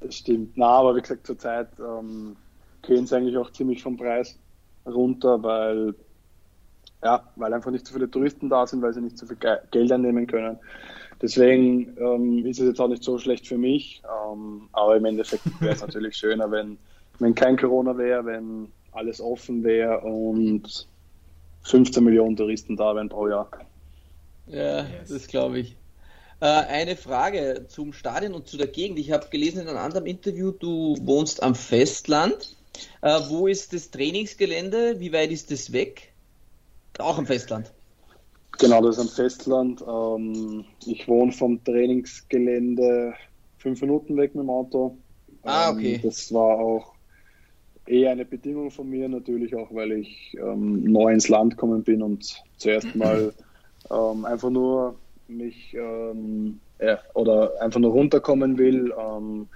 Das 0.00 0.14
stimmt. 0.14 0.56
Na, 0.56 0.66
aber 0.66 0.96
wie 0.96 1.02
gesagt, 1.02 1.26
zurzeit 1.26 1.68
ähm, 1.78 2.36
gehen 2.82 3.06
sie 3.06 3.16
eigentlich 3.16 3.36
auch 3.36 3.50
ziemlich 3.52 3.82
vom 3.82 3.96
Preis 3.96 4.38
runter, 4.86 5.42
weil 5.42 5.94
ja, 7.04 7.22
weil 7.34 7.52
einfach 7.52 7.72
nicht 7.72 7.86
so 7.86 7.94
viele 7.94 8.08
Touristen 8.08 8.48
da 8.48 8.66
sind, 8.66 8.80
weil 8.80 8.94
sie 8.94 9.00
nicht 9.00 9.18
so 9.18 9.26
viel 9.26 9.36
Ge 9.36 9.58
Geld 9.72 9.90
einnehmen 9.90 10.26
können. 10.26 10.58
Deswegen 11.20 11.96
ähm, 11.98 12.46
ist 12.46 12.60
es 12.60 12.66
jetzt 12.66 12.80
auch 12.80 12.88
nicht 12.88 13.02
so 13.02 13.18
schlecht 13.18 13.46
für 13.46 13.58
mich, 13.58 14.02
ähm, 14.04 14.68
aber 14.72 14.96
im 14.96 15.04
Endeffekt 15.04 15.44
wäre 15.60 15.74
es 15.74 15.80
natürlich 15.86 16.16
schöner, 16.16 16.50
wenn, 16.50 16.78
wenn 17.18 17.34
kein 17.34 17.56
Corona 17.56 17.96
wäre, 17.96 18.24
wenn 18.24 18.68
alles 18.92 19.20
offen 19.20 19.64
wäre 19.64 20.00
und 20.00 20.86
15 21.62 22.02
Millionen 22.04 22.36
Touristen 22.36 22.76
da 22.76 22.94
wären 22.94 23.08
pro 23.08 23.28
Jahr. 23.28 23.48
Ja, 24.46 24.86
das 25.08 25.26
glaube 25.26 25.60
ich. 25.60 25.76
Äh, 26.40 26.46
eine 26.46 26.96
Frage 26.96 27.66
zum 27.68 27.92
Stadion 27.92 28.34
und 28.34 28.48
zu 28.48 28.56
der 28.56 28.66
Gegend. 28.66 28.98
Ich 28.98 29.12
habe 29.12 29.28
gelesen 29.30 29.62
in 29.62 29.68
einem 29.68 29.78
anderen 29.78 30.06
Interview, 30.06 30.50
du 30.50 30.96
wohnst 31.02 31.42
am 31.42 31.54
Festland. 31.54 32.56
Äh, 33.00 33.20
wo 33.28 33.46
ist 33.46 33.72
das 33.72 33.90
Trainingsgelände? 33.90 34.98
Wie 34.98 35.12
weit 35.12 35.30
ist 35.30 35.50
das 35.50 35.72
weg? 35.72 36.12
Auch 36.98 37.18
am 37.18 37.26
Festland. 37.26 37.72
Genau, 38.58 38.82
das 38.82 38.96
ist 38.96 39.02
am 39.02 39.08
Festland. 39.08 39.82
Ähm, 39.86 40.64
ich 40.84 41.06
wohne 41.08 41.32
vom 41.32 41.62
Trainingsgelände 41.62 43.14
fünf 43.58 43.80
Minuten 43.80 44.16
weg 44.16 44.34
mit 44.34 44.42
dem 44.42 44.50
Auto. 44.50 44.96
Ah, 45.42 45.70
okay. 45.70 45.94
Ähm, 45.94 46.02
das 46.02 46.32
war 46.32 46.58
auch 46.58 46.91
eher 47.86 48.10
eine 48.10 48.24
Bedingung 48.24 48.70
von 48.70 48.88
mir, 48.88 49.08
natürlich 49.08 49.54
auch, 49.54 49.74
weil 49.74 49.92
ich 49.92 50.36
ähm, 50.38 50.84
neu 50.84 51.12
ins 51.12 51.28
Land 51.28 51.52
gekommen 51.52 51.82
bin 51.82 52.02
und 52.02 52.42
zuerst 52.56 52.94
mal 52.96 53.32
ähm, 53.90 54.24
einfach 54.24 54.50
nur 54.50 54.96
mich 55.28 55.74
ähm, 55.74 56.60
ja, 56.80 56.98
oder 57.14 57.52
einfach 57.60 57.80
nur 57.80 57.92
runterkommen 57.92 58.58
will, 58.58 58.92
ähm, 58.98 59.48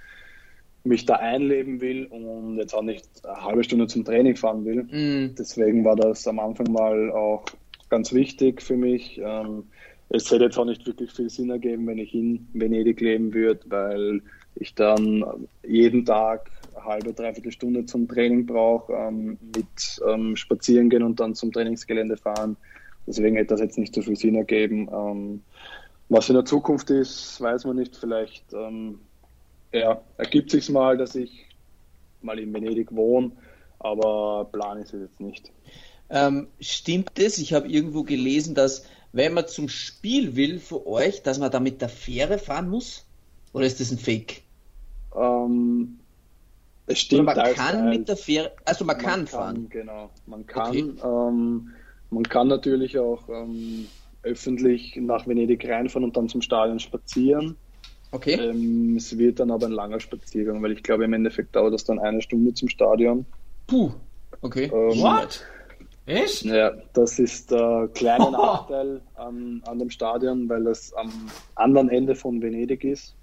mich 0.83 1.05
da 1.05 1.15
einleben 1.15 1.81
will 1.81 2.05
und 2.05 2.57
jetzt 2.57 2.73
auch 2.73 2.81
nicht 2.81 3.05
eine 3.23 3.43
halbe 3.43 3.63
Stunde 3.63 3.87
zum 3.87 4.05
Training 4.05 4.37
fahren 4.37 4.63
will. 4.63 4.83
Mm. 4.83 5.35
Deswegen 5.37 5.83
war 5.83 5.97
das 5.97 6.25
am 6.27 6.39
Anfang 6.39 6.71
mal 6.71 7.11
auch 7.11 7.43
ganz 7.89 8.13
wichtig 8.13 8.61
für 8.61 8.77
mich. 8.77 9.19
Ähm, 9.21 9.65
es 10.09 10.31
hätte 10.31 10.45
jetzt 10.45 10.57
auch 10.57 10.65
nicht 10.65 10.85
wirklich 10.87 11.11
viel 11.11 11.29
Sinn 11.29 11.49
ergeben, 11.49 11.87
wenn 11.87 11.97
ich 11.97 12.13
in 12.13 12.47
Venedig 12.53 13.01
leben 13.01 13.33
würde, 13.33 13.59
weil 13.65 14.21
ich 14.55 14.73
dann 14.73 15.25
jeden 15.63 16.05
Tag 16.05 16.49
halbe, 16.83 17.13
dreiviertel 17.13 17.51
Stunde 17.51 17.85
zum 17.85 18.07
Training 18.07 18.45
brauche, 18.45 18.93
ähm, 18.93 19.37
mit 19.55 20.01
ähm, 20.07 20.35
spazieren 20.35 20.89
gehen 20.89 21.03
und 21.03 21.19
dann 21.19 21.35
zum 21.35 21.51
Trainingsgelände 21.51 22.17
fahren. 22.17 22.57
Deswegen 23.05 23.35
hätte 23.35 23.53
das 23.53 23.61
jetzt 23.61 23.77
nicht 23.77 23.95
so 23.95 24.01
viel 24.01 24.15
Sinn 24.15 24.35
ergeben. 24.35 24.89
Ähm, 24.91 25.41
was 26.09 26.29
in 26.29 26.35
der 26.35 26.45
Zukunft 26.45 26.89
ist, 26.89 27.39
weiß 27.41 27.65
man 27.65 27.77
nicht. 27.77 27.95
Vielleicht 27.95 28.53
ähm, 28.53 28.99
ja, 29.71 30.01
ergibt 30.17 30.51
sich 30.51 30.69
mal, 30.69 30.97
dass 30.97 31.15
ich 31.15 31.47
mal 32.21 32.39
in 32.39 32.53
Venedig 32.53 32.93
wohne, 32.95 33.31
aber 33.79 34.49
Plan 34.51 34.79
ist 34.79 34.93
es 34.93 35.01
jetzt 35.01 35.19
nicht. 35.19 35.51
Ähm, 36.09 36.47
stimmt 36.59 37.19
es? 37.19 37.37
Ich 37.37 37.53
habe 37.53 37.67
irgendwo 37.67 38.03
gelesen, 38.03 38.55
dass 38.55 38.85
wenn 39.11 39.33
man 39.33 39.47
zum 39.47 39.69
Spiel 39.69 40.35
will 40.35 40.59
für 40.59 40.85
euch, 40.87 41.23
dass 41.23 41.39
man 41.39 41.51
da 41.51 41.59
mit 41.59 41.81
der 41.81 41.89
Fähre 41.89 42.37
fahren 42.37 42.69
muss? 42.69 43.05
Oder 43.53 43.65
ist 43.65 43.79
das 43.79 43.91
ein 43.91 43.97
Fake? 43.97 44.43
Ähm, 45.15 45.99
es 46.87 46.99
stimmt. 46.99 47.29
Oder 47.29 47.43
man 47.43 47.53
kann 47.53 47.89
mit 47.89 48.07
der 48.07 48.17
Fähre, 48.17 48.51
also 48.65 48.85
man, 48.85 48.97
kann 48.97 49.27
fahren. 49.27 49.67
Genau, 49.69 50.09
man 50.25 50.45
kann. 50.45 50.69
Okay. 50.69 50.93
Ähm, 51.03 51.69
man 52.09 52.23
kann 52.23 52.47
natürlich 52.47 52.97
auch 52.97 53.27
ähm, 53.29 53.87
öffentlich 54.23 54.95
nach 54.95 55.27
Venedig 55.27 55.67
reinfahren 55.67 56.05
und 56.05 56.17
dann 56.17 56.29
zum 56.29 56.41
Stadion 56.41 56.79
spazieren. 56.79 57.57
Okay. 58.11 58.35
Ähm, 58.35 58.95
es 58.95 59.17
wird 59.17 59.39
dann 59.39 59.51
aber 59.51 59.65
ein 59.65 59.73
langer 59.73 59.99
Spaziergang, 59.99 60.63
weil 60.63 60.71
ich 60.71 60.81
glaube, 60.81 61.03
im 61.03 61.13
Endeffekt 61.13 61.55
dauert 61.55 61.73
das 61.73 61.83
dann 61.83 61.99
eine 61.99 62.21
Stunde 62.21 62.53
zum 62.53 62.69
Stadion. 62.69 63.25
Puh. 63.67 63.91
Okay. 64.41 64.71
Ähm, 64.73 65.01
What? 65.01 65.45
Echt? 66.05 66.43
Ja, 66.43 66.71
das 66.93 67.19
ist 67.19 67.51
der 67.51 67.89
kleine. 67.93 68.31
Nachteil 68.31 69.01
an, 69.15 69.61
an 69.65 69.79
dem 69.79 69.89
Stadion, 69.89 70.47
weil 70.47 70.63
das 70.63 70.93
am 70.93 71.11
anderen 71.55 71.89
Ende 71.89 72.15
von 72.15 72.41
Venedig 72.41 72.85
ist. 72.85 73.13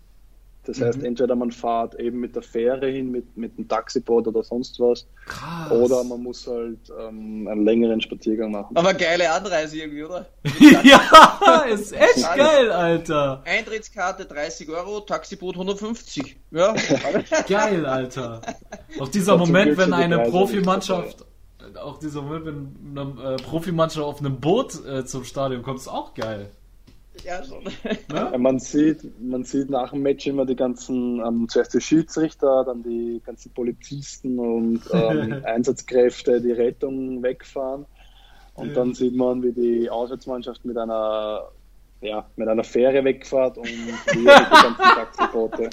Das 0.66 0.80
heißt, 0.80 0.98
Mhm. 0.98 1.04
entweder 1.04 1.36
man 1.36 1.50
fährt 1.50 1.94
eben 2.00 2.20
mit 2.20 2.34
der 2.34 2.42
Fähre 2.42 2.86
hin, 2.88 3.10
mit, 3.10 3.36
mit 3.36 3.56
einem 3.58 3.68
Taxiboot 3.68 4.26
oder 4.26 4.42
sonst 4.42 4.80
was, 4.80 5.06
Krass. 5.26 5.70
oder 5.70 6.02
man 6.04 6.22
muss 6.22 6.46
halt 6.46 6.78
ähm, 6.98 7.46
einen 7.48 7.64
längeren 7.64 8.00
Spaziergang 8.00 8.50
machen. 8.50 8.76
Aber 8.76 8.94
geile 8.94 9.30
Anreise 9.30 9.78
irgendwie, 9.78 10.04
oder? 10.04 10.26
ja, 10.82 11.58
ist 11.72 11.92
echt 11.92 12.24
geil, 12.36 12.70
Alter. 12.72 13.42
Eintrittskarte 13.44 14.24
30 14.24 14.68
Euro, 14.70 15.00
Taxiboot 15.00 15.54
150. 15.54 16.36
Ja. 16.50 16.74
Geil, 17.48 17.84
Alter. 17.86 18.40
Auch 19.00 19.08
dieser 19.08 19.36
Moment, 19.36 19.76
wenn 19.76 19.92
eine 19.92 20.20
Profimannschaft, 20.30 21.24
auch 21.82 21.98
dieser 21.98 22.22
Moment, 22.22 22.46
wenn 22.46 22.98
eine 22.98 23.34
äh, 23.34 23.36
Profimannschaft 23.36 24.04
auf 24.06 24.20
einem 24.20 24.40
Boot 24.40 24.84
äh, 24.86 25.04
zum 25.04 25.24
Stadion 25.24 25.62
kommt, 25.62 25.80
ist 25.80 25.88
auch 25.88 26.14
geil. 26.14 26.50
Ja, 27.24 27.42
schon. 27.44 27.64
Ne? 27.64 27.98
Ja, 28.12 28.38
Man 28.38 28.58
sieht, 28.58 28.98
man 29.20 29.44
sieht 29.44 29.70
nach 29.70 29.90
dem 29.90 30.02
Match 30.02 30.26
immer 30.26 30.44
die 30.46 30.56
ganzen, 30.56 31.20
ähm, 31.24 31.48
zuerst 31.48 31.74
die 31.74 31.80
Schiedsrichter, 31.80 32.64
dann 32.64 32.82
die 32.82 33.20
ganzen 33.24 33.52
Polizisten 33.52 34.38
und 34.38 34.82
ähm, 34.92 35.42
Einsatzkräfte, 35.44 36.40
die 36.40 36.52
Rettung 36.52 37.22
wegfahren. 37.22 37.86
Und 38.54 38.68
Ja. 38.68 38.74
dann 38.74 38.94
sieht 38.94 39.16
man, 39.16 39.42
wie 39.42 39.52
die 39.52 39.90
Auswärtsmannschaft 39.90 40.64
mit 40.64 40.76
einer, 40.78 41.48
ja, 42.00 42.28
mit 42.36 42.46
einer 42.48 42.62
Fähre 42.64 43.02
wegfährt 43.04 43.58
und 43.58 43.66
den 43.66 44.24
ganzen 44.24 44.76
Taxiboote. 44.76 45.70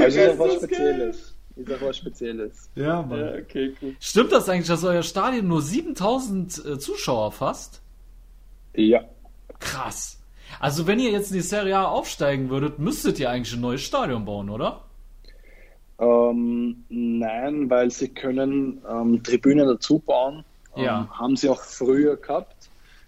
Also 0.00 0.20
ist 0.20 0.28
auch 0.30 0.38
was 0.38 0.54
Spezielles. 0.54 1.34
Ist 1.56 1.72
auch 1.72 1.80
was 1.80 1.96
Spezielles. 1.96 2.70
Ja, 2.74 3.02
Mann. 3.02 3.20
Ja, 3.20 3.32
okay, 3.34 3.74
cool. 3.82 3.94
Stimmt 4.00 4.32
das 4.32 4.48
eigentlich, 4.48 4.66
dass 4.68 4.82
euer 4.84 5.02
Stadion 5.02 5.46
nur 5.48 5.62
7000 5.62 6.64
äh, 6.64 6.78
Zuschauer 6.78 7.32
fasst? 7.32 7.82
Ja. 8.74 9.04
Krass. 9.60 10.18
Also 10.60 10.86
wenn 10.86 10.98
ihr 10.98 11.10
jetzt 11.10 11.30
in 11.30 11.36
die 11.36 11.42
Serie 11.42 11.76
A 11.78 11.84
aufsteigen 11.86 12.48
würdet, 12.50 12.78
müsstet 12.78 13.18
ihr 13.20 13.30
eigentlich 13.30 13.54
ein 13.54 13.60
neues 13.60 13.82
Stadion 13.82 14.24
bauen, 14.24 14.48
oder? 14.50 14.80
Ähm, 16.00 16.84
nein, 16.88 17.68
weil 17.68 17.90
sie 17.90 18.08
können 18.08 18.80
ähm, 18.88 19.22
Tribünen 19.22 19.66
dazu 19.66 19.98
bauen. 19.98 20.44
Ähm, 20.76 20.84
Ja. 20.84 21.08
Haben 21.12 21.36
sie 21.36 21.48
auch 21.48 21.60
früher 21.60 22.16
gehabt, 22.16 22.54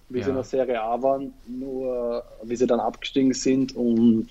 wie 0.08 0.18
Ja. 0.18 0.24
sie 0.24 0.30
in 0.30 0.36
der 0.36 0.44
Serie 0.44 0.82
A 0.82 1.00
waren, 1.02 1.32
nur 1.46 2.24
wie 2.42 2.56
sie 2.56 2.66
dann 2.66 2.80
abgestiegen 2.80 3.32
sind 3.32 3.76
und 3.76 4.28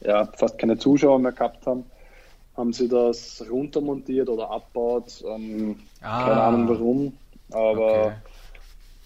ja, 0.00 0.24
fast 0.36 0.58
keine 0.58 0.78
Zuschauer 0.78 1.18
mehr 1.18 1.32
gehabt 1.32 1.66
haben, 1.66 1.84
haben 2.56 2.72
sie 2.72 2.88
das 2.88 3.44
runtermontiert 3.50 4.28
oder 4.28 4.50
abbaut. 4.50 5.22
Ähm, 5.26 5.76
Ah. 6.00 6.28
Keine 6.28 6.40
Ahnung 6.40 6.68
warum, 6.68 7.12
aber 7.50 8.04
Okay. 8.06 8.12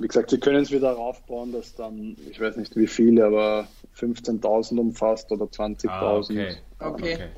Wie 0.02 0.08
gesagt, 0.08 0.30
sie 0.30 0.40
können 0.40 0.62
es 0.62 0.70
wieder 0.70 0.92
raufbauen, 0.92 1.52
dass 1.52 1.74
dann, 1.74 2.16
ich 2.30 2.40
weiß 2.40 2.56
nicht 2.56 2.74
wie 2.76 2.86
viele, 2.86 3.26
aber 3.26 3.66
15.000 3.96 4.78
umfasst 4.78 5.30
oder 5.30 5.44
20.000. 5.46 5.88
Ah, 5.88 6.16
okay. 6.16 6.56
Okay. 6.78 7.28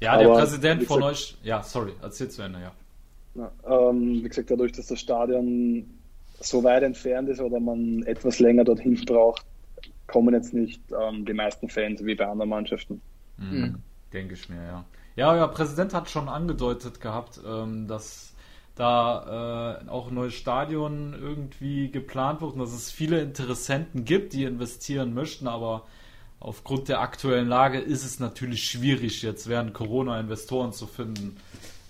Ja, 0.00 0.16
der 0.18 0.28
Aber, 0.28 0.38
Präsident 0.38 0.80
wie 0.82 0.86
von 0.86 0.96
gesagt- 1.00 1.12
euch. 1.14 1.36
Ja, 1.42 1.62
sorry, 1.62 1.92
erzähl 2.02 2.28
zu 2.28 2.42
Ende, 2.42 2.60
ja. 2.60 2.72
Ja, 3.34 3.50
ähm, 3.90 4.22
wie 4.22 4.28
gesagt, 4.28 4.50
dadurch, 4.50 4.72
dass 4.72 4.86
das 4.88 5.00
Stadion 5.00 5.88
so 6.40 6.62
weit 6.64 6.82
entfernt 6.82 7.28
ist 7.28 7.40
oder 7.40 7.60
man 7.60 8.02
etwas 8.02 8.38
länger 8.40 8.64
dorthin 8.64 9.02
braucht, 9.06 9.44
kommen 10.06 10.34
jetzt 10.34 10.52
nicht 10.52 10.82
ähm, 11.00 11.24
die 11.24 11.32
meisten 11.32 11.68
Fans 11.68 12.04
wie 12.04 12.14
bei 12.14 12.26
anderen 12.26 12.50
Mannschaften. 12.50 13.00
Mhm. 13.38 13.76
Denke 14.12 14.34
ich 14.34 14.48
mir, 14.48 14.62
ja. 14.62 14.84
Ja, 15.16 15.32
euer 15.32 15.48
Präsident 15.48 15.94
hat 15.94 16.10
schon 16.10 16.28
angedeutet 16.28 17.00
gehabt, 17.00 17.40
ähm, 17.46 17.86
dass 17.86 18.31
da 18.74 19.80
äh, 19.84 19.88
auch 19.88 20.08
ein 20.08 20.14
neues 20.14 20.34
Stadion 20.34 21.14
irgendwie 21.14 21.90
geplant 21.90 22.40
wird 22.40 22.54
und 22.54 22.60
dass 22.60 22.72
es 22.72 22.90
viele 22.90 23.20
Interessenten 23.20 24.04
gibt, 24.04 24.32
die 24.32 24.44
investieren 24.44 25.12
möchten, 25.12 25.46
aber 25.46 25.86
aufgrund 26.40 26.88
der 26.88 27.00
aktuellen 27.00 27.48
Lage 27.48 27.78
ist 27.78 28.04
es 28.04 28.18
natürlich 28.18 28.64
schwierig, 28.64 29.22
jetzt 29.22 29.48
während 29.48 29.74
Corona 29.74 30.18
Investoren 30.18 30.72
zu 30.72 30.86
finden, 30.86 31.36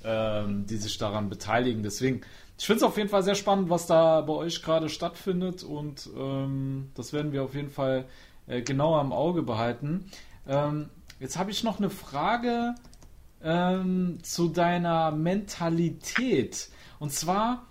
ähm, 0.04 0.66
die 0.66 0.76
sich 0.76 0.98
daran 0.98 1.30
beteiligen. 1.30 1.82
Deswegen, 1.82 2.22
ich 2.58 2.66
finde 2.66 2.78
es 2.78 2.82
auf 2.82 2.96
jeden 2.96 3.08
Fall 3.08 3.22
sehr 3.22 3.36
spannend, 3.36 3.70
was 3.70 3.86
da 3.86 4.20
bei 4.20 4.32
euch 4.32 4.62
gerade 4.62 4.88
stattfindet 4.88 5.62
und 5.62 6.10
ähm, 6.16 6.90
das 6.94 7.12
werden 7.12 7.32
wir 7.32 7.44
auf 7.44 7.54
jeden 7.54 7.70
Fall 7.70 8.06
äh, 8.48 8.60
genauer 8.60 9.00
im 9.00 9.12
Auge 9.12 9.42
behalten. 9.42 10.10
Ähm, 10.48 10.90
jetzt 11.20 11.38
habe 11.38 11.52
ich 11.52 11.62
noch 11.62 11.78
eine 11.78 11.90
Frage 11.90 12.74
ähm, 13.42 14.18
zu 14.22 14.48
deiner 14.48 15.12
Mentalität. 15.12 16.68
Und 17.02 17.10
zwar 17.10 17.66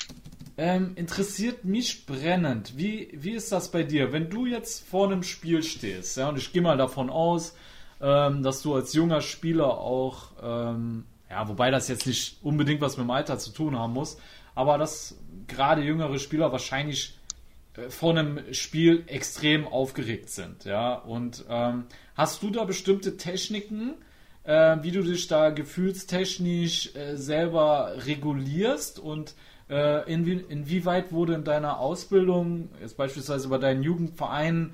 ähm, 0.58 0.92
interessiert 0.96 1.64
mich 1.64 2.06
brennend, 2.06 2.74
wie, 2.76 3.08
wie 3.14 3.32
ist 3.32 3.54
das 3.54 3.72
bei 3.72 3.84
dir, 3.84 4.12
wenn 4.12 4.30
du 4.30 4.46
jetzt 4.46 4.86
vor 4.86 5.08
einem 5.08 5.24
Spiel 5.24 5.64
stehst, 5.64 6.18
ja, 6.18 6.28
und 6.28 6.38
ich 6.38 6.52
gehe 6.52 6.62
mal 6.62 6.76
davon 6.76 7.10
aus, 7.10 7.56
ähm, 8.02 8.44
dass 8.44 8.62
du 8.62 8.76
als 8.76 8.92
junger 8.92 9.22
Spieler 9.22 9.78
auch, 9.78 10.32
ähm, 10.44 11.06
ja, 11.30 11.48
wobei 11.48 11.72
das 11.72 11.88
jetzt 11.88 12.08
nicht 12.08 12.40
unbedingt 12.44 12.82
was 12.82 12.98
mit 12.98 13.06
dem 13.06 13.12
Alter 13.12 13.40
zu 13.40 13.52
tun 13.52 13.80
haben 13.80 13.94
muss, 13.94 14.18
aber 14.54 14.78
dass 14.78 15.18
gerade 15.48 15.82
jüngere 15.82 16.20
Spieler 16.20 16.52
wahrscheinlich 16.52 17.18
äh, 17.78 17.90
vor 17.90 18.10
einem 18.10 18.54
Spiel 18.54 19.06
extrem 19.08 19.66
aufgeregt 19.66 20.30
sind, 20.30 20.66
ja. 20.66 20.96
Und 20.96 21.46
ähm, 21.48 21.86
hast 22.16 22.44
du 22.44 22.50
da 22.50 22.66
bestimmte 22.66 23.16
Techniken, 23.16 23.94
äh, 24.44 24.78
wie 24.82 24.92
du 24.92 25.04
dich 25.04 25.28
da 25.28 25.50
gefühlstechnisch 25.50 26.96
äh, 26.96 27.16
selber 27.16 27.94
regulierst 28.06 29.00
und 29.00 29.36
äh, 29.70 30.12
inwie 30.12 30.44
inwieweit 30.50 31.12
wurde 31.12 31.34
in 31.34 31.44
deiner 31.44 31.80
Ausbildung, 31.80 32.70
jetzt 32.82 32.98
beispielsweise 32.98 33.48
bei 33.48 33.58
deinen 33.58 33.84
Jugendvereinen, 33.84 34.74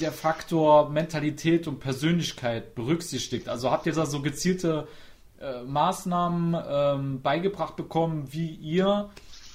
der 0.00 0.12
Faktor 0.12 0.90
Mentalität 0.90 1.66
und 1.66 1.80
Persönlichkeit 1.80 2.74
berücksichtigt? 2.74 3.48
Also 3.48 3.70
habt 3.70 3.86
ihr 3.86 3.94
da 3.94 4.06
so 4.06 4.20
gezielte 4.20 4.86
äh, 5.40 5.62
Maßnahmen 5.62 6.56
ähm, 6.68 7.22
beigebracht 7.22 7.76
bekommen, 7.76 8.28
wie 8.32 8.50
ihr 8.50 9.10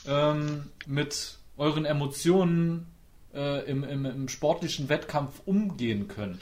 ähm, 0.08 0.70
mit 0.88 1.38
euren 1.58 1.86
Emotionen 1.86 2.88
äh, 3.34 3.64
im, 3.70 3.84
im, 3.84 4.06
im 4.06 4.28
sportlichen 4.28 4.90
Wettkampf 4.90 5.42
umgehen 5.46 6.08
könnt? 6.08 6.42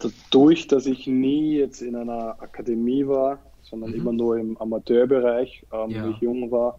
Dadurch, 0.00 0.66
dass 0.66 0.86
ich 0.86 1.06
nie 1.06 1.56
jetzt 1.58 1.82
in 1.82 1.96
einer 1.96 2.40
Akademie 2.40 3.06
war, 3.06 3.38
sondern 3.62 3.90
mhm. 3.90 3.96
immer 3.96 4.12
nur 4.12 4.38
im 4.38 4.56
Amateurbereich, 4.56 5.66
ähm, 5.72 5.90
ja. 5.90 6.06
wo 6.06 6.10
ich 6.10 6.18
jung 6.18 6.50
war, 6.50 6.78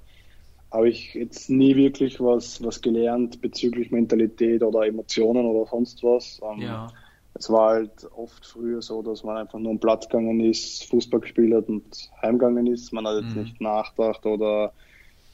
habe 0.72 0.89
ich 0.89 1.13
jetzt 1.13 1.49
nie 1.49 1.76
wirklich 1.76 2.19
was, 2.22 2.63
was 2.63 2.82
gelernt 2.82 3.41
bezüglich 3.41 3.91
Mentalität 3.91 4.63
oder 4.63 4.86
Emotionen 4.86 5.45
oder 5.45 5.69
sonst 5.69 6.03
was. 6.03 6.39
Ähm, 6.43 6.61
ja. 6.61 6.88
Es 7.34 7.49
war 7.49 7.72
halt 7.72 8.09
oft 8.15 8.45
früher 8.45 8.82
so, 8.82 9.01
dass 9.01 9.24
man 9.24 9.38
einfach 9.38 9.59
nur 9.59 9.72
am 9.72 9.80
Platz 9.80 10.07
gegangen 10.07 10.39
ist, 10.41 10.86
Fußball 10.89 11.22
gespielt 11.22 11.53
hat 11.53 11.69
und 11.69 12.09
heimgegangen 12.22 12.67
ist. 12.67 12.91
Man 12.93 13.07
hat 13.07 13.22
jetzt 13.22 13.36
mhm. 13.36 13.43
nicht 13.43 13.61
nachgedacht 13.61 14.26
oder 14.26 14.74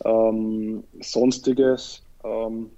ähm, 0.05 0.83
sonstiges. 0.99 2.03
Ähm, 2.23 2.69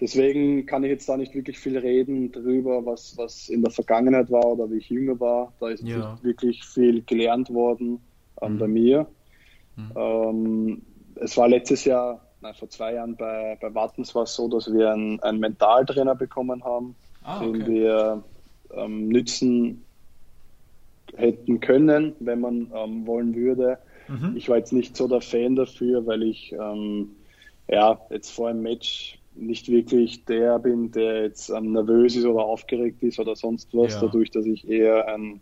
deswegen 0.00 0.66
kann 0.66 0.84
ich 0.84 0.90
jetzt 0.90 1.08
da 1.08 1.16
nicht 1.16 1.34
wirklich 1.34 1.58
viel 1.58 1.78
reden 1.78 2.32
darüber, 2.32 2.84
was, 2.84 3.16
was 3.16 3.48
in 3.48 3.62
der 3.62 3.70
Vergangenheit 3.70 4.30
war 4.30 4.44
oder 4.44 4.70
wie 4.70 4.78
ich 4.78 4.90
jünger 4.90 5.18
war. 5.20 5.52
Da 5.60 5.68
ist 5.68 5.82
ja. 5.82 6.18
wirklich 6.22 6.64
viel 6.64 7.02
gelernt 7.02 7.52
worden 7.52 8.00
ähm, 8.40 8.54
mhm. 8.54 8.58
bei 8.58 8.68
mir. 8.68 9.06
Mhm. 9.76 9.92
Ähm, 9.96 10.82
es 11.16 11.36
war 11.36 11.48
letztes 11.48 11.84
Jahr, 11.84 12.20
nein, 12.40 12.54
vor 12.54 12.68
zwei 12.68 12.94
Jahren 12.94 13.16
bei, 13.16 13.56
bei 13.60 13.74
Wattens 13.74 14.14
war 14.14 14.24
es 14.24 14.34
so, 14.34 14.48
dass 14.48 14.72
wir 14.72 14.92
einen, 14.92 15.20
einen 15.20 15.38
Mentaltrainer 15.40 16.14
bekommen 16.14 16.64
haben, 16.64 16.96
ah, 17.22 17.40
okay. 17.40 17.58
den 17.58 17.66
wir 17.66 18.24
ähm, 18.74 19.08
nützen 19.08 19.84
hätten 21.16 21.60
können, 21.60 22.14
wenn 22.20 22.40
man 22.40 22.72
ähm, 22.74 23.06
wollen 23.06 23.34
würde. 23.34 23.78
Mhm. 24.08 24.36
Ich 24.36 24.48
war 24.48 24.56
jetzt 24.56 24.72
nicht 24.72 24.96
so 24.96 25.06
der 25.08 25.20
Fan 25.20 25.56
dafür, 25.56 26.06
weil 26.06 26.22
ich 26.24 26.52
ähm, 26.52 27.10
ja 27.68 28.00
jetzt 28.10 28.30
vor 28.30 28.48
einem 28.48 28.62
Match 28.62 29.18
nicht 29.34 29.68
wirklich 29.68 30.24
der 30.24 30.58
bin, 30.58 30.90
der 30.90 31.22
jetzt 31.24 31.50
ähm, 31.50 31.72
nervös 31.72 32.16
ist 32.16 32.24
oder 32.24 32.44
aufgeregt 32.44 33.02
ist 33.02 33.18
oder 33.18 33.34
sonst 33.36 33.74
was, 33.74 33.94
ja. 33.94 34.00
dadurch, 34.00 34.30
dass 34.30 34.46
ich 34.46 34.68
eher 34.68 35.08
ein, 35.08 35.40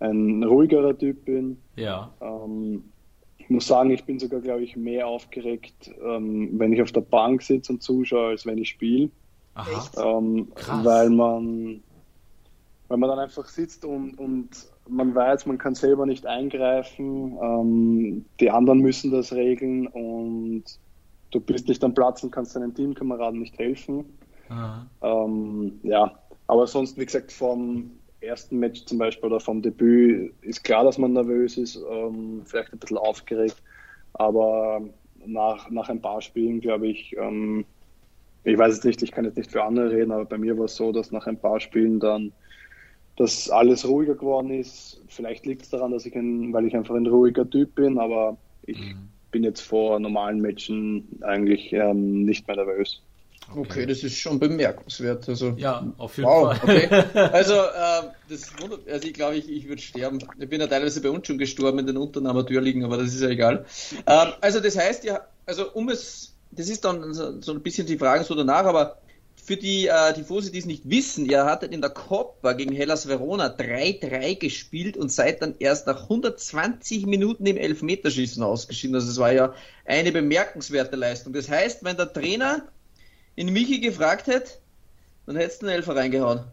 ein 0.00 0.42
ruhigerer 0.42 0.96
Typ 0.96 1.24
bin. 1.24 1.58
Ja. 1.76 2.12
Ähm, 2.20 2.84
ich 3.38 3.50
muss 3.50 3.66
sagen, 3.66 3.90
ich 3.90 4.04
bin 4.04 4.18
sogar, 4.18 4.40
glaube 4.40 4.62
ich, 4.62 4.76
mehr 4.76 5.06
aufgeregt, 5.06 5.90
ähm, 6.02 6.58
wenn 6.58 6.72
ich 6.72 6.80
auf 6.80 6.92
der 6.92 7.02
Bank 7.02 7.42
sitze 7.42 7.72
und 7.72 7.82
zuschaue, 7.82 8.28
als 8.28 8.46
wenn 8.46 8.58
ich 8.58 8.70
spiele. 8.70 9.10
Ähm, 9.96 10.48
weil 10.82 11.10
man 11.10 11.82
weil 12.88 12.98
man 12.98 13.10
dann 13.10 13.18
einfach 13.18 13.48
sitzt 13.48 13.84
und, 13.84 14.18
und 14.18 14.50
man 14.88 15.14
weiß, 15.14 15.46
man 15.46 15.58
kann 15.58 15.74
selber 15.74 16.06
nicht 16.06 16.26
eingreifen, 16.26 17.36
ähm, 17.42 18.24
die 18.40 18.50
anderen 18.50 18.80
müssen 18.80 19.10
das 19.10 19.32
regeln 19.32 19.86
und 19.86 20.64
du 21.34 21.40
bist 21.40 21.68
nicht 21.68 21.82
am 21.84 21.94
Platz 21.94 22.22
und 22.22 22.30
kannst 22.30 22.54
deinen 22.56 22.74
Teamkameraden 22.74 23.40
nicht 23.40 23.58
helfen. 23.58 24.04
Ähm, 25.02 25.80
ja, 25.82 26.18
aber 26.46 26.66
sonst, 26.66 26.98
wie 26.98 27.06
gesagt, 27.06 27.32
vom 27.32 27.90
ersten 28.20 28.58
Match 28.58 28.84
zum 28.84 28.98
Beispiel 28.98 29.26
oder 29.26 29.40
vom 29.40 29.60
Debüt 29.60 30.32
ist 30.42 30.64
klar, 30.64 30.84
dass 30.84 30.98
man 30.98 31.12
nervös 31.12 31.58
ist, 31.58 31.78
ähm, 31.90 32.42
vielleicht 32.44 32.72
ein 32.72 32.78
bisschen 32.78 32.98
aufgeregt, 32.98 33.56
aber 34.14 34.82
nach, 35.26 35.70
nach 35.70 35.88
ein 35.88 36.00
paar 36.00 36.20
Spielen, 36.20 36.60
glaube 36.60 36.88
ich, 36.88 37.16
ähm, 37.18 37.64
ich 38.44 38.56
weiß 38.56 38.78
es 38.78 38.84
nicht, 38.84 39.02
ich 39.02 39.12
kann 39.12 39.24
jetzt 39.24 39.36
nicht 39.36 39.50
für 39.50 39.64
andere 39.64 39.90
reden, 39.90 40.12
aber 40.12 40.24
bei 40.24 40.38
mir 40.38 40.56
war 40.56 40.66
es 40.66 40.76
so, 40.76 40.92
dass 40.92 41.10
nach 41.10 41.26
ein 41.26 41.38
paar 41.38 41.60
Spielen 41.60 42.00
dann 42.00 42.32
dass 43.16 43.48
alles 43.48 43.86
ruhiger 43.86 44.16
geworden 44.16 44.50
ist. 44.50 45.00
Vielleicht 45.06 45.46
liegt 45.46 45.62
es 45.62 45.70
daran, 45.70 45.92
dass 45.92 46.04
ich 46.04 46.16
ein, 46.16 46.52
weil 46.52 46.66
ich 46.66 46.76
einfach 46.76 46.96
ein 46.96 47.06
ruhiger 47.06 47.48
Typ 47.48 47.74
bin, 47.76 47.98
aber 47.98 48.36
ich 48.66 48.78
mhm. 48.78 49.08
Bin 49.34 49.42
jetzt 49.42 49.62
vor 49.62 49.98
normalen 49.98 50.40
Matchen 50.40 51.08
eigentlich 51.22 51.72
ähm, 51.72 52.24
nicht 52.24 52.46
mehr 52.46 52.54
nervös. 52.54 53.02
Okay. 53.50 53.58
okay, 53.58 53.86
das 53.86 54.04
ist 54.04 54.16
schon 54.16 54.38
bemerkenswert. 54.38 55.28
Also, 55.28 55.54
ja, 55.56 55.92
auf 55.98 56.16
jeden 56.16 56.28
wow, 56.28 56.56
Fall. 56.56 56.60
Okay. 56.62 56.88
Also, 57.32 57.54
äh, 57.54 58.10
das 58.28 58.52
wundert, 58.60 58.88
also 58.88 59.08
ich 59.08 59.12
glaube, 59.12 59.34
ich, 59.34 59.50
ich 59.50 59.68
würde 59.68 59.82
sterben. 59.82 60.20
Ich 60.38 60.48
bin 60.48 60.60
ja 60.60 60.68
teilweise 60.68 61.02
bei 61.02 61.10
uns 61.10 61.26
schon 61.26 61.36
gestorben 61.36 61.80
in 61.80 61.86
den 61.86 61.96
unteren 61.96 62.28
Amateurligen, 62.28 62.84
aber 62.84 62.96
das 62.96 63.12
ist 63.12 63.22
ja 63.22 63.28
egal. 63.28 63.66
Ähm, 64.06 64.28
also, 64.40 64.60
das 64.60 64.78
heißt 64.78 65.02
ja, 65.02 65.20
also 65.46 65.72
um 65.72 65.88
es, 65.88 66.36
das 66.52 66.68
ist 66.68 66.84
dann 66.84 67.12
so, 67.12 67.40
so 67.40 67.52
ein 67.52 67.60
bisschen 67.60 67.88
die 67.88 67.98
Frage 67.98 68.22
so 68.22 68.36
danach, 68.36 68.64
aber 68.64 68.98
für 69.44 69.58
die 69.58 69.88
äh, 69.88 70.14
Tifosi, 70.14 70.50
die 70.50 70.58
es 70.58 70.64
nicht 70.64 70.88
wissen, 70.88 71.26
ihr 71.26 71.44
hattet 71.44 71.72
in 71.72 71.82
der 71.82 71.90
Coppa 71.90 72.54
gegen 72.54 72.74
Hellas 72.74 73.06
Verona 73.06 73.48
3-3 73.48 74.38
gespielt 74.38 74.96
und 74.96 75.12
seid 75.12 75.42
dann 75.42 75.54
erst 75.58 75.86
nach 75.86 76.04
120 76.04 77.04
Minuten 77.04 77.44
im 77.44 77.58
Elfmeterschießen 77.58 78.42
ausgeschieden. 78.42 78.96
Also 78.96 79.10
es 79.10 79.18
war 79.18 79.32
ja 79.32 79.52
eine 79.84 80.12
bemerkenswerte 80.12 80.96
Leistung. 80.96 81.34
Das 81.34 81.50
heißt, 81.50 81.84
wenn 81.84 81.96
der 81.96 82.10
Trainer 82.10 82.68
in 83.36 83.52
Michi 83.52 83.80
gefragt 83.80 84.28
hätte, 84.28 84.52
dann 85.26 85.36
hättest 85.36 85.60
du 85.60 85.66
einen 85.66 85.76
Elfer 85.76 85.94
reingehauen. 85.94 86.44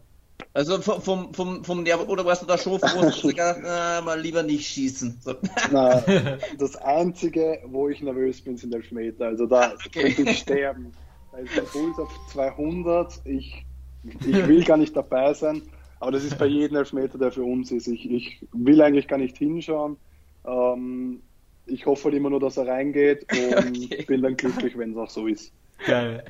Also 0.52 0.82
vom, 0.82 1.00
vom, 1.00 1.32
vom, 1.32 1.64
vom 1.64 1.82
Nerv, 1.82 2.06
oder 2.08 2.26
warst 2.26 2.42
du 2.42 2.46
da 2.46 2.58
schon 2.58 2.78
froh, 2.78 3.00
dass 3.00 3.22
du 3.22 3.28
gedacht, 3.28 3.60
na, 3.62 4.02
mal 4.02 4.20
lieber 4.20 4.42
nicht 4.42 4.66
schießen? 4.68 5.18
So. 5.24 5.34
Na, 5.70 6.00
das 6.58 6.76
Einzige, 6.76 7.62
wo 7.64 7.88
ich 7.88 8.02
nervös 8.02 8.42
bin, 8.42 8.58
sind 8.58 8.74
Elfmeter. 8.74 9.26
Also 9.26 9.46
da 9.46 9.72
okay. 9.86 10.12
könnte 10.12 10.30
ich 10.30 10.38
sterben. 10.40 10.92
Da 11.32 11.38
ist 11.38 11.56
der 11.56 11.62
Puls 11.62 11.98
auf 11.98 12.10
200. 12.28 13.20
Ich, 13.24 13.64
ich 14.04 14.46
will 14.46 14.64
gar 14.64 14.76
nicht 14.76 14.94
dabei 14.94 15.32
sein. 15.34 15.62
Aber 15.98 16.10
das 16.10 16.24
ist 16.24 16.38
bei 16.38 16.46
jedem 16.46 16.76
Elfmeter, 16.76 17.16
der 17.16 17.32
für 17.32 17.44
uns 17.44 17.70
ist. 17.70 17.86
Ich, 17.86 18.10
ich 18.10 18.46
will 18.52 18.82
eigentlich 18.82 19.08
gar 19.08 19.18
nicht 19.18 19.38
hinschauen. 19.38 19.96
Ähm, 20.44 21.22
ich 21.66 21.86
hoffe 21.86 22.04
halt 22.04 22.14
immer 22.14 22.30
nur, 22.30 22.40
dass 22.40 22.56
er 22.56 22.66
reingeht 22.66 23.26
und 23.32 23.84
okay. 23.84 24.04
bin 24.06 24.22
dann 24.22 24.36
glücklich, 24.36 24.76
wenn 24.76 24.92
es 24.92 24.96
auch 24.96 25.10
so 25.10 25.26
ist. 25.26 25.52
Geil. 25.86 26.24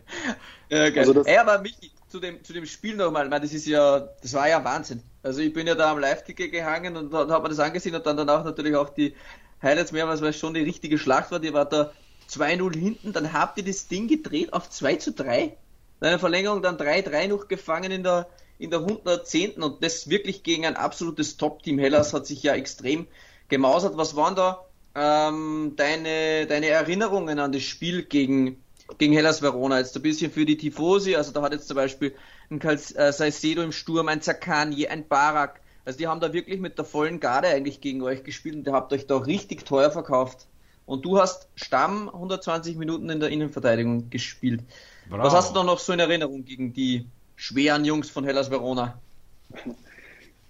Ja, 0.69 0.91
geil. 0.91 0.99
Also 0.99 1.15
das, 1.15 1.27
Ey, 1.27 1.39
aber 1.39 1.61
Michi, 1.61 1.91
zu 2.07 2.21
dem, 2.21 2.43
zu 2.45 2.53
dem 2.53 2.67
Spiel 2.67 2.97
nochmal, 2.97 3.29
das 3.31 3.53
ist 3.53 3.67
ja, 3.67 4.01
das 4.21 4.35
war 4.35 4.49
ja 4.49 4.63
Wahnsinn. 4.63 5.03
Also 5.23 5.41
ich 5.41 5.53
bin 5.53 5.67
ja 5.67 5.75
da 5.75 5.93
am 5.93 5.99
Live-Ticker 5.99 6.49
gehangen 6.49 6.97
und 6.97 7.13
da 7.13 7.21
hat 7.21 7.43
man 7.43 7.51
das 7.51 7.59
angesehen 7.59 7.95
und 7.95 8.07
dann 8.07 8.17
danach 8.17 8.45
natürlich 8.45 8.75
auch 8.77 8.91
die 8.91 9.15
Highlights 9.63 9.93
mehrmals, 9.93 10.21
weil 10.21 10.31
es 10.31 10.39
schon 10.39 10.55
die 10.55 10.63
richtige 10.63 10.99
Schlacht 10.99 11.31
war. 11.31 11.41
Die 11.41 11.53
war 11.53 11.65
da 11.65 11.93
2-0 12.33 12.76
hinten, 12.76 13.12
dann 13.12 13.33
habt 13.33 13.59
ihr 13.59 13.64
das 13.64 13.89
Ding 13.89 14.09
gedreht 14.09 14.53
auf 14.53 14.70
2 14.70 14.97
zu 14.97 15.12
3. 15.12 15.57
Eine 16.01 16.18
Verlängerung 16.18 16.62
dann 16.62 16.76
3-3 16.76 17.28
noch 17.28 17.49
gefangen 17.49 17.93
in 17.93 18.03
der, 18.03 18.28
in 18.59 18.70
der 18.70 18.80
110. 18.80 19.62
und 19.62 19.85
das 19.85 20.09
wirklich 20.09 20.43
gegen 20.43 20.66
ein 20.66 20.76
absolutes 20.76 21.37
Top-Team. 21.37 21.78
Hellas 21.78 22.12
hat 22.12 22.26
sich 22.26 22.43
ja 22.43 22.55
extrem 22.55 23.07
gemausert. 23.49 23.97
Was 23.97 24.16
waren 24.16 24.35
da 24.35 24.64
ähm, 24.95 25.74
deine, 25.76 26.47
deine 26.47 26.66
Erinnerungen 26.68 27.39
an 27.39 27.53
das 27.53 27.62
Spiel 27.62 28.03
gegen, 28.03 28.62
gegen 28.99 29.12
Hellas 29.12 29.43
Verona? 29.43 29.78
Jetzt 29.78 29.95
ein 29.95 30.03
bisschen 30.03 30.33
für 30.33 30.45
die 30.45 30.57
Tifosi, 30.57 31.14
also 31.14 31.33
da 31.33 31.43
hat 31.43 31.53
jetzt 31.53 31.68
zum 31.68 31.76
Beispiel 31.76 32.14
ein 32.51 32.61
äh, 32.61 33.12
Saicedo 33.12 33.62
im 33.62 33.72
Sturm, 33.72 34.09
ein 34.09 34.22
Zakani, 34.22 34.87
ein 34.89 35.07
Barak. 35.07 35.61
Also 35.85 35.99
die 35.99 36.07
haben 36.07 36.20
da 36.20 36.33
wirklich 36.33 36.61
mit 36.61 36.78
der 36.78 36.85
vollen 36.85 37.20
Garde 37.20 37.49
eigentlich 37.49 37.80
gegen 37.80 38.03
euch 38.03 38.24
gespielt 38.24 38.57
und 38.57 38.66
ihr 38.66 38.72
habt 38.72 38.93
euch 38.93 39.07
da 39.07 39.16
richtig 39.16 39.64
teuer 39.64 39.91
verkauft. 39.91 40.47
Und 40.87 41.05
du 41.05 41.18
hast 41.18 41.49
Stamm 41.55 42.09
120 42.09 42.76
Minuten 42.76 43.09
in 43.09 43.20
der 43.20 43.30
Innenverteidigung 43.30 44.11
gespielt. 44.11 44.62
Bravo. 45.09 45.22
Was 45.22 45.35
hast 45.35 45.51
du 45.51 45.55
da 45.55 45.64
noch 45.64 45.78
so 45.78 45.93
in 45.93 46.01
Erinnerung 46.01 46.45
gegen 46.45 46.72
die 46.72 47.07
schweren 47.37 47.85
Jungs 47.85 48.11
von 48.11 48.24
Hellas 48.24 48.51
Verona? 48.51 48.99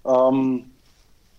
Ähm, 0.05 0.70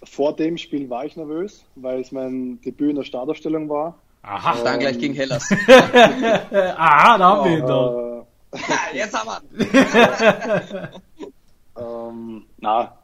vor 0.03 0.35
dem 0.35 0.57
Spiel 0.57 0.89
war 0.89 1.05
ich 1.05 1.15
nervös, 1.15 1.63
weil 1.75 2.01
es 2.01 2.11
mein 2.11 2.61
Debüt 2.61 2.91
in 2.91 2.95
der 2.97 3.03
Startaufstellung 3.03 3.69
war. 3.69 3.97
Aha, 4.21 4.57
ähm, 4.57 4.63
dann 4.63 4.79
gleich 4.79 4.99
gegen 4.99 5.13
Hellas. 5.13 5.51
Aha, 5.67 7.17
da 7.17 7.19
haben 7.19 7.49
wir 7.49 7.57
ihn 7.57 7.67
doch. 7.67 8.25
Äh, 8.51 8.97
jetzt 8.97 9.17
haben 9.17 9.43
wir 9.51 10.91
ähm, 12.09 12.45
Na, 12.59 12.97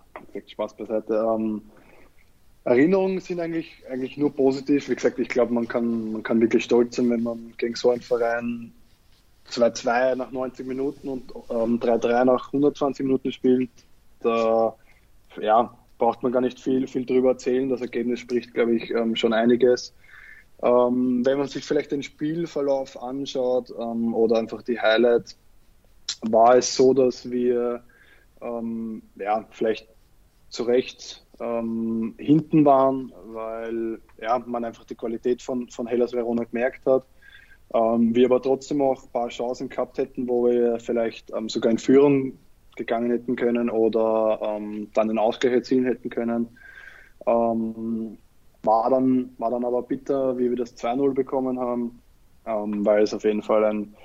Spaß 0.48 0.76
beiseite. 0.76 1.14
Ähm, 1.16 1.62
Erinnerungen 2.70 3.20
sind 3.20 3.40
eigentlich, 3.40 3.84
eigentlich 3.90 4.16
nur 4.16 4.32
positiv. 4.32 4.90
Wie 4.90 4.96
gesagt, 4.96 5.18
ich 5.18 5.28
glaube, 5.28 5.52
man 5.54 5.68
kann, 5.68 6.12
man 6.12 6.22
kann 6.22 6.40
wirklich 6.40 6.64
stolz 6.64 6.98
sein, 6.98 7.10
wenn 7.10 7.24
man 7.24 7.54
gegen 7.58 7.76
so 7.76 7.90
einen 7.90 8.02
Verein 8.02 8.72
2-2 9.50 10.16
nach 10.16 10.32
90 10.32 10.68
Minuten 10.68 11.08
und 11.08 11.32
ähm, 11.50 11.80
3-3 11.80 12.26
nach 12.26 12.48
120 12.48 13.06
Minuten 13.06 13.32
spielt. 13.32 13.72
Da 14.22 14.76
ja, 15.42 15.76
braucht 15.98 16.22
man 16.22 16.32
gar 16.32 16.42
nicht 16.42 16.60
viel, 16.60 16.88
viel 16.88 17.08
drüber 17.08 17.32
erzählen. 17.32 17.70
Das 17.70 17.82
Ergebnis 17.82 18.20
spricht, 18.20 18.54
glaube 18.54 18.76
ich, 18.76 18.92
ähm, 18.92 19.16
schon 19.16 19.34
einiges. 19.34 19.92
Ähm, 20.62 21.26
wenn 21.26 21.40
man 21.40 21.48
sich 21.48 21.66
vielleicht 21.66 21.92
den 21.92 22.04
Spielverlauf 22.04 23.02
anschaut 23.02 23.74
ähm, 23.80 24.14
oder 24.14 24.38
einfach 24.38 24.62
die 24.62 24.80
Highlights, 24.80 25.40
war 26.22 26.58
es 26.58 26.76
so, 26.76 26.94
dass 26.94 27.32
wir 27.32 27.82
ähm, 28.42 29.02
ja, 29.16 29.48
vielleicht 29.50 29.88
zu 30.50 30.64
Recht 30.64 31.26
ähm, 31.40 32.16
hinten 32.18 32.66
waren, 32.66 33.12
weil 33.28 34.00
ja, 34.22 34.40
man 34.46 34.66
einfach 34.66 34.86
die 34.86 34.96
Qualität 34.96 35.42
von, 35.42 35.70
von 35.70 35.88
Hellas 35.88 36.14
Verona 36.14 36.44
gemerkt 36.44 36.86
hat. 36.86 37.06
Ähm, 37.74 38.16
wir 38.16 38.26
aber 38.26 38.42
trotzdem 38.42 38.82
auch 38.82 39.04
ein 39.04 39.12
paar 39.12 39.30
Chancen 39.30 39.70
gehabt 39.70 39.98
hätten, 39.98 40.28
wo 40.28 40.48
wir 40.48 40.80
vielleicht 40.80 41.32
ähm, 41.32 41.50
sogar 41.50 41.72
in 41.72 41.78
Führung 41.78 42.34
gegangen 42.76 43.12
hätten 43.12 43.36
können 43.36 43.70
oder 43.70 44.40
ähm, 44.42 44.90
dann 44.94 45.10
den 45.10 45.20
Ausgleich 45.20 45.54
erzielen 45.54 45.86
hätten 45.86 46.10
können. 46.10 46.48
Ähm, 47.28 48.18
war, 48.64 48.90
dann, 48.90 49.32
war 49.38 49.52
dann 49.52 49.66
aber 49.66 49.84
bitter, 49.84 50.38
wie 50.38 50.50
wir 50.50 50.58
das 50.58 50.76
2-0 50.78 51.14
bekommen 51.14 51.60
haben, 51.60 52.02
ähm, 52.46 52.86
weil 52.86 53.04
es 53.04 53.14
auf 53.14 53.24
jeden 53.24 53.44
Fall 53.44 53.64
ein 53.66 53.96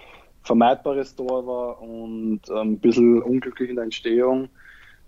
vermeidbares 0.43 1.16
Tor 1.16 1.47
war 1.47 1.80
und 1.80 2.43
ein 2.51 2.78
bisschen 2.78 3.22
unglücklich 3.22 3.70
in 3.70 3.76
der 3.76 3.85
Entstehung. 3.85 4.49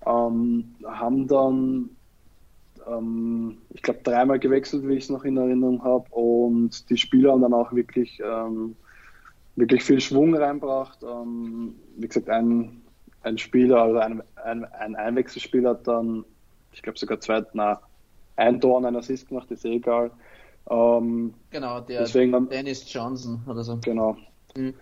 ähm, 0.06 0.74
haben 0.86 1.26
dann, 1.26 1.90
ähm, 2.86 3.58
ich 3.70 3.82
glaube, 3.82 4.00
dreimal 4.02 4.38
gewechselt, 4.38 4.86
wie 4.86 4.94
ich 4.94 5.04
es 5.04 5.10
noch 5.10 5.24
in 5.24 5.36
Erinnerung 5.36 5.82
habe. 5.82 6.04
Und 6.10 6.88
die 6.90 6.96
Spieler 6.96 7.32
haben 7.32 7.42
dann 7.42 7.54
auch 7.54 7.72
wirklich, 7.72 8.20
ähm, 8.24 8.76
wirklich 9.56 9.82
viel 9.82 10.00
Schwung 10.00 10.34
reinbracht. 10.34 11.02
Ähm, 11.02 11.74
wie 11.96 12.08
gesagt, 12.08 12.28
ein, 12.28 12.82
ein 13.22 13.38
Spieler, 13.38 13.82
also 13.82 13.98
ein, 13.98 14.22
ein, 14.44 14.64
ein 14.64 14.96
Einwechselspieler 14.96 15.70
hat 15.70 15.86
dann, 15.86 16.24
ich 16.72 16.82
glaube 16.82 16.98
sogar 16.98 17.20
zwei, 17.20 17.44
na, 17.52 17.80
ein 18.36 18.60
Tor 18.60 18.76
und 18.78 18.84
ein 18.84 18.96
Assist 18.96 19.28
gemacht, 19.28 19.50
ist 19.50 19.64
eh 19.64 19.76
egal. 19.76 20.10
Ähm, 20.68 21.34
genau, 21.50 21.80
der 21.80 22.00
deswegen, 22.00 22.48
Dennis 22.48 22.92
Johnson 22.92 23.40
oder 23.46 23.62
so. 23.62 23.78
Genau. 23.84 24.16
Mhm. 24.56 24.74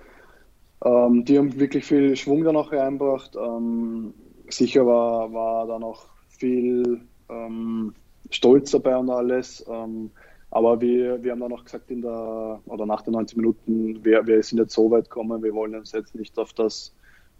Ähm, 0.85 1.25
die 1.25 1.39
haben 1.39 1.59
wirklich 1.59 1.85
viel 1.85 2.17
Schwung 2.17 2.45
da 2.45 2.53
noch 2.53 2.73
reinbracht. 2.73 3.37
Ähm, 3.37 4.13
sicher 4.49 4.87
war, 4.87 5.33
war 5.33 5.67
da 5.67 5.79
noch 5.79 6.07
viel 6.29 7.01
ähm, 7.29 7.95
Stolz 8.31 8.71
dabei 8.71 8.97
und 8.97 9.11
alles. 9.11 9.65
Ähm, 9.69 10.11
aber 10.51 10.81
wir, 10.81 11.23
wir 11.23 11.33
haben 11.33 11.41
dann 11.41 11.51
noch 11.51 11.65
gesagt 11.65 11.91
in 11.91 12.03
der 12.03 12.61
oder 12.67 12.87
nach 12.87 13.03
den 13.03 13.15
90 13.15 13.37
Minuten, 13.37 14.05
wir, 14.05 14.27
wir 14.27 14.43
sind 14.43 14.59
jetzt 14.59 14.75
so 14.75 14.91
weit 14.91 15.11
gekommen, 15.11 15.43
wir 15.43 15.53
wollen 15.53 15.75
uns 15.75 15.93
jetzt 15.93 16.15
nicht 16.15 16.39
auf 16.39 16.53
das 16.53 16.95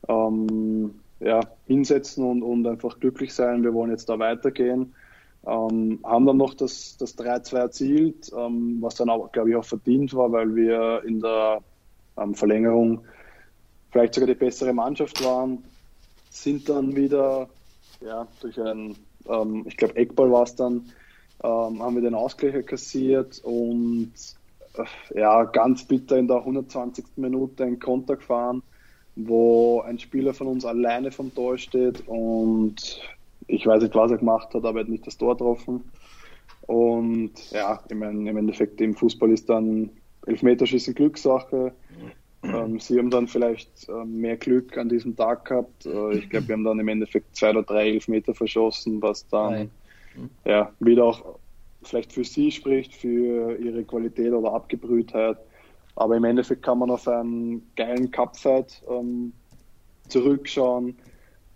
ähm, 0.09 0.95
ja, 1.21 1.41
hinsetzen 1.67 2.25
und, 2.25 2.43
und 2.43 2.67
einfach 2.67 2.99
glücklich 2.99 3.33
sein. 3.33 3.63
Wir 3.63 3.73
wollen 3.73 3.91
jetzt 3.91 4.09
da 4.09 4.19
weitergehen. 4.19 4.95
Ähm, 5.47 6.01
haben 6.05 6.27
dann 6.27 6.39
noch 6.39 6.55
das, 6.55 6.97
das 6.97 7.17
3-2 7.19 7.57
erzielt, 7.57 8.33
ähm, 8.37 8.79
was 8.81 8.95
dann 8.95 9.11
auch, 9.11 9.31
glaube 9.31 9.51
ich, 9.51 9.57
auch 9.57 9.65
verdient 9.65 10.15
war, 10.15 10.33
weil 10.33 10.55
wir 10.55 11.03
in 11.05 11.21
der 11.21 11.63
ähm, 12.17 12.35
Verlängerung 12.35 13.03
vielleicht 13.91 14.15
sogar 14.15 14.27
die 14.27 14.35
bessere 14.35 14.73
Mannschaft 14.73 15.23
waren, 15.25 15.63
sind 16.31 16.69
dann 16.69 16.97
wieder 16.97 17.49
ja, 18.01 18.27
durch 18.41 18.61
ein, 18.61 18.97
ähm, 19.29 19.65
ich 19.67 19.77
glaube, 19.77 19.97
Eckball 19.97 20.31
war 20.31 20.45
es 20.45 20.55
dann, 20.55 20.93
ähm, 21.43 21.83
haben 21.83 21.95
wir 21.95 22.03
den 22.03 22.15
Ausgleich 22.15 22.67
kassiert 22.67 23.41
und 23.45 24.13
äh, 24.75 25.19
ja, 25.19 25.45
ganz 25.45 25.85
bitter 25.85 26.17
in 26.17 26.29
der 26.29 26.39
120. 26.39 27.05
Minute 27.17 27.65
einen 27.65 27.79
Konter 27.79 28.17
gefahren, 28.17 28.63
wo 29.17 29.81
ein 29.81 29.99
Spieler 29.99 30.35
von 30.35 30.49
uns 30.49 30.65
alleine 30.65 31.11
vom 31.11 31.35
Tor 31.35 31.59
steht 31.59 32.07
und 32.07 33.01
ich 33.47 33.67
weiß 33.67 33.83
nicht, 33.83 33.95
was 33.95 34.11
er 34.11 34.19
gemacht 34.19 34.55
hat, 34.55 34.65
aber 34.65 34.81
er 34.81 34.85
hat 34.85 34.89
nicht 34.89 35.07
das 35.07 35.19
Tor 35.19 35.37
getroffen. 35.37 35.85
Und 36.63 37.51
ja, 37.51 37.81
ich 37.89 37.95
meine, 37.95 38.31
im 38.31 38.37
Endeffekt 38.37 38.81
im 38.81 38.95
Fußball 38.95 39.31
ist 39.31 39.51
dann 39.51 39.91
Elfmeterschießen 40.27 40.95
Glückssache. 40.95 41.73
Ähm, 42.45 42.79
sie 42.79 42.99
haben 42.99 43.11
dann 43.11 43.29
vielleicht 43.29 43.89
äh, 43.89 44.05
mehr 44.05 44.37
Glück 44.37 44.77
an 44.77 44.89
diesem 44.89 45.17
Tag 45.17 45.47
gehabt. 45.47 45.87
Äh, 45.87 46.19
ich 46.19 46.29
glaube, 46.29 46.49
wir 46.49 46.53
haben 46.55 46.65
dann 46.65 46.81
im 46.81 46.89
Endeffekt 46.89 47.35
zwei 47.37 47.51
oder 47.51 47.63
drei 47.63 47.91
Elfmeter 47.91 48.35
verschossen, 48.35 49.01
was 49.03 49.27
dann 49.29 49.71
ja, 50.45 50.73
wieder 50.79 51.05
auch 51.07 51.39
vielleicht 51.83 52.13
für 52.13 52.25
sie 52.25 52.51
spricht, 52.51 52.95
für 52.95 53.57
ihre 53.59 53.85
Qualität 53.85 54.33
oder 54.33 54.53
Abgebrühtheit. 54.53 55.37
Aber 55.97 56.17
im 56.17 56.25
Endeffekt 56.25 56.63
kann 56.63 56.79
man 56.79 56.91
auf 56.91 57.07
einen 57.07 57.63
geilen 57.77 58.11
Cupfight 58.11 58.83
ähm, 58.89 59.33
zurückschauen, 60.09 60.97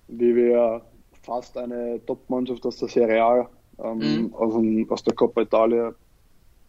wie 0.09 0.35
wir 0.35 0.83
fast 1.23 1.57
eine 1.59 2.01
Top-Mannschaft 2.07 2.65
aus 2.65 2.79
der 2.79 2.89
Serie 2.89 3.23
A 3.23 3.51
ähm, 3.83 3.99
mhm. 3.99 4.35
aus, 4.35 4.55
dem, 4.55 4.91
aus, 4.91 5.03
der 5.03 5.15
Coppa 5.15 5.43
Italia 5.43 5.95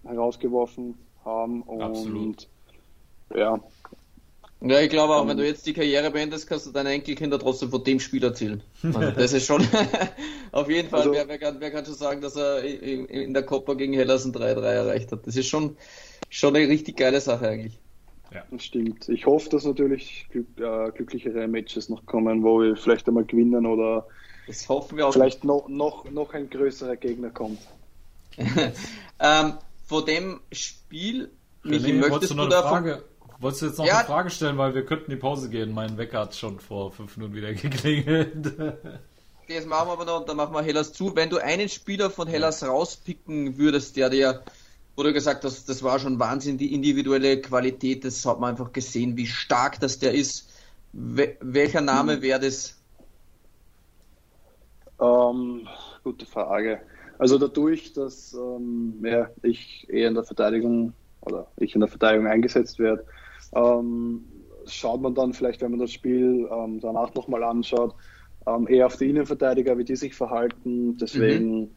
herausgeworfen 0.04 0.96
haben. 1.24 1.62
Und 1.64 1.82
Absolut. 1.82 2.48
ja. 3.36 3.60
Ja, 4.62 4.82
ich 4.82 4.90
glaube 4.90 5.16
auch, 5.16 5.22
um, 5.22 5.30
wenn 5.30 5.38
du 5.38 5.46
jetzt 5.46 5.66
die 5.66 5.74
Karriere 5.74 6.12
beendest, 6.12 6.48
kannst 6.48 6.66
du 6.66 6.72
deine 6.72 6.90
Enkelkinder 6.90 7.40
trotzdem 7.40 7.70
von 7.70 7.84
dem 7.84 8.00
Spiel 8.02 8.24
erzählen. 8.24 8.62
Also 8.84 9.12
das 9.12 9.32
ist 9.32 9.46
schon 9.46 9.66
auf 10.52 10.70
jeden 10.70 10.90
Fall, 10.90 11.00
also, 11.00 11.14
wer, 11.14 11.28
wer, 11.30 11.38
kann, 11.38 11.58
wer, 11.60 11.72
kann, 11.72 11.86
schon 11.86 11.96
sagen, 11.96 12.20
dass 12.20 12.36
er 12.36 12.64
in, 12.64 13.06
in 13.06 13.34
der 13.34 13.44
Coppa 13.44 13.76
gegen 13.76 13.94
Hellas 13.94 14.26
ein 14.26 14.34
3-3 14.34 14.62
erreicht 14.62 15.12
hat. 15.14 15.26
Das 15.26 15.38
ist 15.38 15.48
schon, 15.48 15.78
schon 16.30 16.56
eine 16.56 16.68
richtig 16.68 16.98
geile 16.98 17.22
Sache 17.22 17.48
eigentlich. 17.48 17.80
Ja. 18.34 18.44
Das 18.52 18.64
stimmt. 18.64 19.08
Ich 19.08 19.26
hoffe, 19.26 19.50
dass 19.50 19.64
natürlich 19.64 20.28
glück, 20.30 20.48
äh, 20.58 20.92
glücklichere 20.92 21.48
Matches 21.48 21.88
noch 21.88 22.06
kommen, 22.06 22.44
wo 22.44 22.62
wir 22.62 22.76
vielleicht 22.76 23.08
einmal 23.08 23.24
gewinnen 23.26 23.66
oder 23.66 24.08
das 24.50 24.68
hoffen 24.68 24.98
wir 24.98 25.08
auch. 25.08 25.14
Vielleicht 25.14 25.44
noch, 25.44 25.68
noch, 25.70 26.10
noch 26.10 26.34
ein 26.34 26.50
größerer 26.50 26.96
Gegner 26.96 27.30
kommt. 27.30 27.60
ähm, 28.38 29.54
vor 29.86 30.06
dem 30.06 30.40
Spiel, 30.52 31.30
Michi, 31.64 31.94
nee, 31.94 32.00
möchtest 32.00 32.32
du, 32.32 32.36
du 32.36 32.44
eine 32.44 32.52
Frage, 32.54 33.04
Wolltest 33.40 33.62
du 33.62 33.66
jetzt 33.68 33.78
noch 33.78 33.86
ja, 33.86 34.00
eine 34.00 34.06
Frage 34.06 34.30
stellen, 34.30 34.58
weil 34.58 34.76
wir 34.76 34.86
könnten 34.86 35.10
die 35.12 35.18
Pause 35.18 35.50
gehen. 35.50 35.74
Mein 35.74 35.98
Wecker 35.98 36.20
hat 36.20 36.36
schon 36.36 36.60
vor 36.60 36.92
fünf 36.92 37.16
Minuten 37.16 37.36
wieder 37.36 37.54
geklingelt. 37.54 38.54
Das 39.48 39.66
machen 39.66 39.88
wir 39.88 39.94
aber 39.94 40.06
noch 40.06 40.20
und 40.20 40.30
dann 40.30 40.38
machen 40.38 40.54
wir 40.54 40.62
Hellas 40.62 40.92
zu. 40.92 41.16
Wenn 41.16 41.30
du 41.30 41.38
einen 41.38 41.70
Spieler 41.70 42.10
von 42.10 42.28
Hellas 42.28 42.64
rauspicken 42.64 43.58
würdest, 43.58 43.96
der 43.96 44.10
dir, 44.10 44.44
wo 44.96 45.04
du 45.04 45.14
gesagt 45.14 45.46
hast, 45.46 45.70
das 45.70 45.82
war 45.84 46.00
schon 46.00 46.20
Wahnsinn, 46.20 46.58
die 46.58 46.74
individuelle 46.74 47.42
Qualität, 47.42 48.04
das 48.04 48.26
hat 48.26 48.40
man 48.40 48.52
einfach 48.52 48.74
gesehen, 48.74 49.16
wie 49.16 49.26
stark 49.26 49.80
das 49.80 50.00
der 50.00 50.14
ist. 50.14 50.50
welcher 50.92 51.82
Name 51.82 52.16
hm. 52.16 52.22
wäre 52.22 52.40
das? 52.42 52.76
Ähm, 55.02 55.68
gute 56.04 56.26
Frage. 56.26 56.82
Also 57.18 57.38
dadurch, 57.38 57.94
dass 57.94 58.34
ähm, 58.34 58.96
ja, 59.04 59.30
ich 59.44 59.88
eher 59.90 60.10
in 60.10 60.16
der 60.16 60.24
Verteidigung 60.26 60.94
oder 61.22 61.48
ich 61.58 61.74
in 61.74 61.82
der 61.82 61.90
Verteidigung 61.90 62.28
eingesetzt 62.28 62.80
werde, 62.80 63.06
ähm, 63.54 64.24
schaut 64.66 65.02
man 65.02 65.16
dann 65.16 65.34
vielleicht, 65.34 65.62
wenn 65.62 65.72
man 65.72 65.80
das 65.80 65.92
Spiel 65.92 66.48
ähm, 66.52 66.80
danach 66.80 67.14
nochmal 67.14 67.44
anschaut, 67.44 67.96
ähm, 68.48 68.68
eher 68.68 68.86
auf 68.86 68.98
die 68.98 69.10
Innenverteidiger, 69.10 69.78
wie 69.78 69.86
die 69.86 69.96
sich 69.96 70.16
verhalten. 70.16 70.98
Deswegen 70.98 71.60
mhm. 71.60 71.70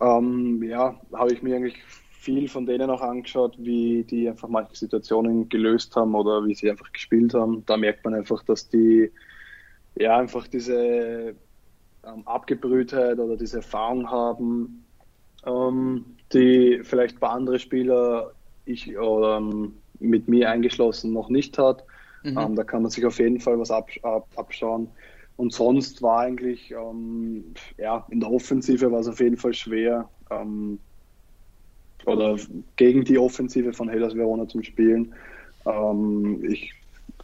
Ähm, 0.00 0.62
ja, 0.62 0.98
habe 1.12 1.32
ich 1.32 1.42
mir 1.42 1.56
eigentlich 1.56 1.76
viel 2.10 2.48
von 2.48 2.66
denen 2.66 2.90
auch 2.90 3.02
angeschaut, 3.02 3.54
wie 3.58 4.04
die 4.04 4.28
einfach 4.28 4.48
manche 4.48 4.76
Situationen 4.76 5.48
gelöst 5.48 5.94
haben 5.96 6.14
oder 6.14 6.44
wie 6.46 6.54
sie 6.54 6.70
einfach 6.70 6.90
gespielt 6.92 7.34
haben. 7.34 7.64
Da 7.66 7.76
merkt 7.76 8.04
man 8.04 8.14
einfach, 8.14 8.42
dass 8.42 8.68
die 8.68 9.10
ja 9.96 10.18
einfach 10.18 10.46
diese 10.48 11.34
ähm, 12.04 12.22
Abgebrühtheit 12.26 13.18
oder 13.18 13.36
diese 13.36 13.58
Erfahrung 13.58 14.10
haben, 14.10 14.84
ähm, 15.44 16.04
die 16.32 16.80
vielleicht 16.82 17.20
bei 17.20 17.28
anderen 17.28 17.58
Spieler 17.58 18.32
ich 18.64 18.96
oder 18.98 19.38
ähm, 19.38 19.74
mit 20.00 20.28
mir 20.28 20.50
eingeschlossen 20.50 21.12
noch 21.12 21.28
nicht 21.28 21.58
hat. 21.58 21.84
Mhm. 22.22 22.38
Ähm, 22.38 22.56
da 22.56 22.64
kann 22.64 22.82
man 22.82 22.90
sich 22.90 23.04
auf 23.06 23.18
jeden 23.18 23.40
Fall 23.40 23.58
was 23.58 23.70
absch 23.70 24.00
ab, 24.02 24.28
abschauen. 24.36 24.88
Und 25.36 25.52
sonst 25.52 26.02
war 26.02 26.20
eigentlich, 26.20 26.72
ähm, 26.72 27.54
ja, 27.78 28.06
in 28.10 28.20
der 28.20 28.30
Offensive 28.30 28.90
war 28.92 29.00
es 29.00 29.08
auf 29.08 29.20
jeden 29.20 29.36
Fall 29.38 29.54
schwer, 29.54 30.08
ähm, 30.30 30.78
oder 32.06 32.36
gegen 32.76 33.04
die 33.04 33.18
Offensive 33.18 33.72
von 33.72 33.88
Hellas 33.88 34.14
Verona 34.14 34.48
zum 34.48 34.62
Spielen. 34.62 35.14
ich 36.48 36.72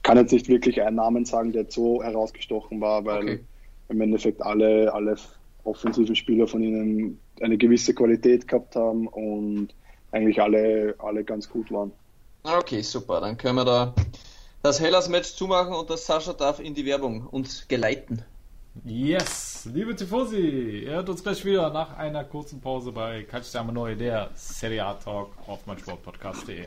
kann 0.03 0.19
jetzt 0.19 0.33
nicht 0.33 0.49
wirklich 0.49 0.83
einen 0.83 0.97
Namen 0.97 1.25
sagen, 1.25 1.53
der 1.53 1.65
so 1.71 2.03
herausgestochen 2.03 2.83
war, 2.83 3.03
weil 3.07 3.23
okay 3.23 3.41
im 3.89 4.01
Endeffekt 4.01 4.43
alle, 4.43 4.93
alle 4.93 5.17
offensiven 5.65 6.17
Spieler 6.17 6.47
von 6.47 6.63
ihnen 6.63 7.19
eine 7.41 7.57
gewisse 7.57 7.95
Qualität 7.95 8.49
gehabt 8.49 8.77
haben 8.77 9.07
und 9.09 9.69
eigentlich 10.13 10.41
alle, 10.41 10.95
alle 10.99 11.25
ganz 11.25 11.49
gut 11.49 11.71
waren. 11.71 11.93
Okay, 12.47 12.83
super. 12.83 13.21
Dann 13.21 13.37
können 13.37 13.57
wir 13.57 13.65
da 13.65 13.95
das 14.63 14.79
Hellas-Match 14.79 15.35
zumachen 15.35 15.75
und 15.75 15.91
das 15.91 16.07
Sascha 16.07 16.33
darf 16.33 16.61
in 16.61 16.75
die 16.75 16.87
Werbung 16.87 17.27
uns 17.27 17.67
geleiten. 17.67 18.25
Yes, 18.85 19.69
liebe 19.73 19.97
Tifosi, 19.97 20.85
ihr 20.85 20.93
hört 20.93 21.09
uns 21.09 21.23
gleich 21.23 21.45
wieder 21.45 21.71
nach 21.71 21.97
einer 21.97 22.25
kurzen 22.25 22.61
Pause 22.61 22.93
bei 22.93 23.23
Calciamo 23.23 23.73
Neu, 23.73 23.97
der 23.97 24.31
Serie 24.35 24.85
A 24.85 24.95
Talk 24.95 25.33
auf 25.47 25.67
meinsportpodcast.de. 25.67 26.67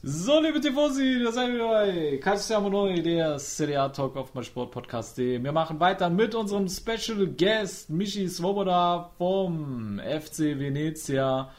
So, 0.00 0.38
liebe 0.38 0.60
Tifosi, 0.60 1.24
da 1.24 1.32
seid 1.32 1.54
ihr 1.54 1.58
bei 1.58 2.20
Calciamo 2.22 2.68
Noi, 2.68 3.02
der 3.02 3.36
Serie 3.40 3.80
A 3.80 3.88
Talk 3.88 4.16
auf 4.16 4.32
meinsportpodcast.de. 4.32 5.42
Wir 5.42 5.50
machen 5.50 5.80
weiter 5.80 6.08
mit 6.08 6.36
unserem 6.36 6.68
Special 6.68 7.26
Guest 7.26 7.90
Michi 7.90 8.28
Svoboda 8.28 9.10
vom 9.18 9.98
FC 9.98 10.56
Venezia. 10.56 11.50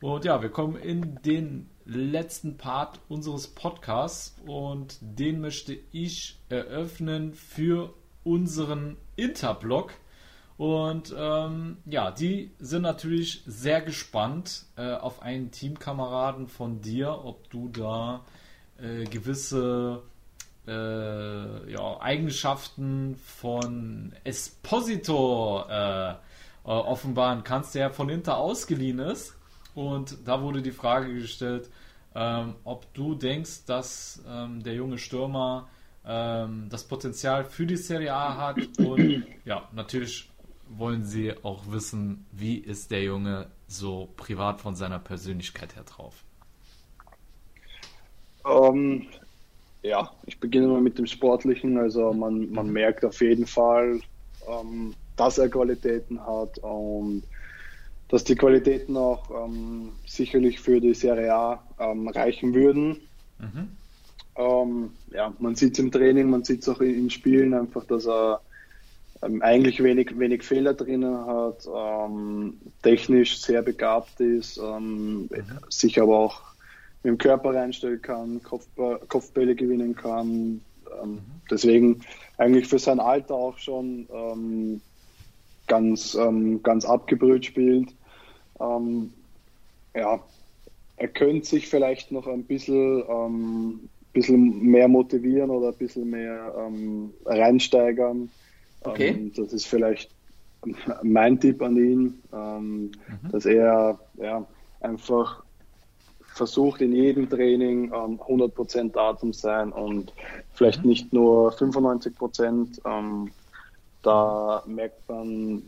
Und 0.00 0.24
ja, 0.24 0.40
wir 0.40 0.50
kommen 0.50 0.76
in 0.76 1.20
den 1.24 1.68
letzten 1.84 2.56
Part 2.56 3.00
unseres 3.08 3.48
Podcasts 3.48 4.36
und 4.46 4.96
den 5.00 5.40
möchte 5.40 5.76
ich 5.90 6.38
eröffnen 6.48 7.34
für 7.34 7.92
unseren 8.22 8.98
Interblock. 9.16 9.94
Und 10.60 11.14
ähm, 11.16 11.78
ja, 11.86 12.10
die 12.10 12.50
sind 12.58 12.82
natürlich 12.82 13.42
sehr 13.46 13.80
gespannt 13.80 14.66
äh, 14.76 14.92
auf 14.92 15.22
einen 15.22 15.50
Teamkameraden 15.50 16.48
von 16.48 16.82
dir, 16.82 17.24
ob 17.24 17.48
du 17.48 17.70
da 17.70 18.26
äh, 18.78 19.04
gewisse 19.04 20.02
äh, 20.68 21.72
ja, 21.72 22.00
Eigenschaften 22.02 23.16
von 23.16 24.12
Esposito 24.22 25.64
äh, 25.66 26.10
äh, 26.10 26.16
offenbaren 26.64 27.42
kannst, 27.42 27.74
der 27.74 27.90
von 27.90 28.10
Inter 28.10 28.36
ausgeliehen 28.36 28.98
ist. 28.98 29.34
Und 29.74 30.18
da 30.26 30.42
wurde 30.42 30.60
die 30.60 30.72
Frage 30.72 31.14
gestellt, 31.14 31.70
ähm, 32.14 32.54
ob 32.64 32.92
du 32.92 33.14
denkst, 33.14 33.64
dass 33.64 34.22
ähm, 34.28 34.62
der 34.62 34.74
junge 34.74 34.98
Stürmer 34.98 35.70
ähm, 36.04 36.66
das 36.68 36.84
Potenzial 36.84 37.46
für 37.46 37.64
die 37.64 37.78
Serie 37.78 38.12
A 38.12 38.36
hat. 38.36 38.58
Und 38.78 39.24
ja, 39.46 39.66
natürlich 39.72 40.30
wollen 40.76 41.04
sie 41.04 41.32
auch 41.42 41.64
wissen, 41.70 42.26
wie 42.32 42.56
ist 42.56 42.90
der 42.90 43.02
Junge 43.02 43.46
so 43.66 44.08
privat 44.16 44.60
von 44.60 44.74
seiner 44.74 44.98
Persönlichkeit 44.98 45.76
her 45.76 45.84
drauf. 45.84 46.24
Um, 48.44 49.06
ja, 49.82 50.10
ich 50.26 50.38
beginne 50.38 50.68
mal 50.68 50.80
mit 50.80 50.98
dem 50.98 51.06
Sportlichen. 51.06 51.78
Also 51.78 52.12
man, 52.12 52.50
man 52.50 52.70
merkt 52.70 53.04
auf 53.04 53.20
jeden 53.20 53.46
Fall, 53.46 54.00
ähm, 54.48 54.94
dass 55.16 55.38
er 55.38 55.48
Qualitäten 55.48 56.20
hat 56.24 56.58
und 56.58 57.24
dass 58.08 58.24
die 58.24 58.34
Qualitäten 58.34 58.96
auch 58.96 59.30
ähm, 59.30 59.92
sicherlich 60.06 60.60
für 60.60 60.80
die 60.80 60.94
Serie 60.94 61.32
A 61.32 61.62
ähm, 61.78 62.08
reichen 62.08 62.54
würden. 62.54 62.96
Mhm. 63.38 63.68
Ähm, 64.36 64.90
ja, 65.12 65.32
man 65.38 65.54
sieht 65.54 65.74
es 65.74 65.78
im 65.78 65.92
Training, 65.92 66.28
man 66.28 66.44
sieht 66.44 66.62
es 66.62 66.68
auch 66.68 66.80
in, 66.80 66.94
in, 66.94 67.10
Spielen 67.10 67.54
einfach, 67.54 67.84
dass 67.84 68.06
er 68.06 68.40
ähm, 69.22 69.42
eigentlich 69.42 69.82
wenig, 69.82 70.18
wenig 70.18 70.42
Fehler 70.42 70.74
drinnen 70.74 71.26
hat, 71.26 71.66
ähm, 71.72 72.58
technisch 72.82 73.40
sehr 73.40 73.62
begabt 73.62 74.20
ist, 74.20 74.60
mhm. 74.60 75.28
sich 75.68 76.00
aber 76.00 76.18
auch 76.18 76.42
mit 77.02 77.12
dem 77.12 77.18
Körper 77.18 77.54
reinstellen 77.54 78.02
kann, 78.02 78.42
Kopfball, 78.42 79.00
Kopfbälle 79.08 79.54
gewinnen 79.54 79.94
kann. 79.94 80.60
Ähm, 81.02 81.10
mhm. 81.10 81.18
Deswegen 81.50 82.00
eigentlich 82.38 82.66
für 82.66 82.78
sein 82.78 83.00
Alter 83.00 83.34
auch 83.34 83.58
schon 83.58 84.06
ähm, 84.12 84.80
ganz, 85.66 86.14
ähm, 86.14 86.62
ganz 86.62 86.84
abgebrüht 86.84 87.46
spielt. 87.46 87.88
Ähm, 88.60 89.12
ja, 89.94 90.20
er 90.96 91.08
könnte 91.08 91.46
sich 91.46 91.68
vielleicht 91.68 92.12
noch 92.12 92.26
ein 92.26 92.44
bisschen, 92.44 93.02
ähm, 93.08 93.88
bisschen 94.12 94.62
mehr 94.62 94.88
motivieren 94.88 95.50
oder 95.50 95.68
ein 95.68 95.76
bisschen 95.78 96.10
mehr 96.10 96.54
ähm, 96.58 97.12
reinsteigern. 97.24 98.30
Okay. 98.82 99.30
das 99.36 99.52
ist 99.52 99.66
vielleicht 99.66 100.10
mein 101.02 101.40
Tipp 101.40 101.62
an 101.62 101.76
ihn, 101.76 102.22
mhm. 102.32 102.90
dass 103.30 103.46
er 103.46 103.98
ja, 104.18 104.46
einfach 104.80 105.42
versucht 106.34 106.80
in 106.80 106.92
jedem 106.94 107.28
Training 107.28 107.92
ähm, 107.92 108.20
100% 108.20 108.92
da 108.92 109.16
zu 109.16 109.32
sein 109.32 109.72
und 109.72 110.12
vielleicht 110.52 110.82
mhm. 110.82 110.88
nicht 110.88 111.12
nur 111.12 111.52
95%. 111.52 112.80
Ähm, 112.86 113.30
da 114.02 114.62
merkt 114.66 115.08
man, 115.08 115.62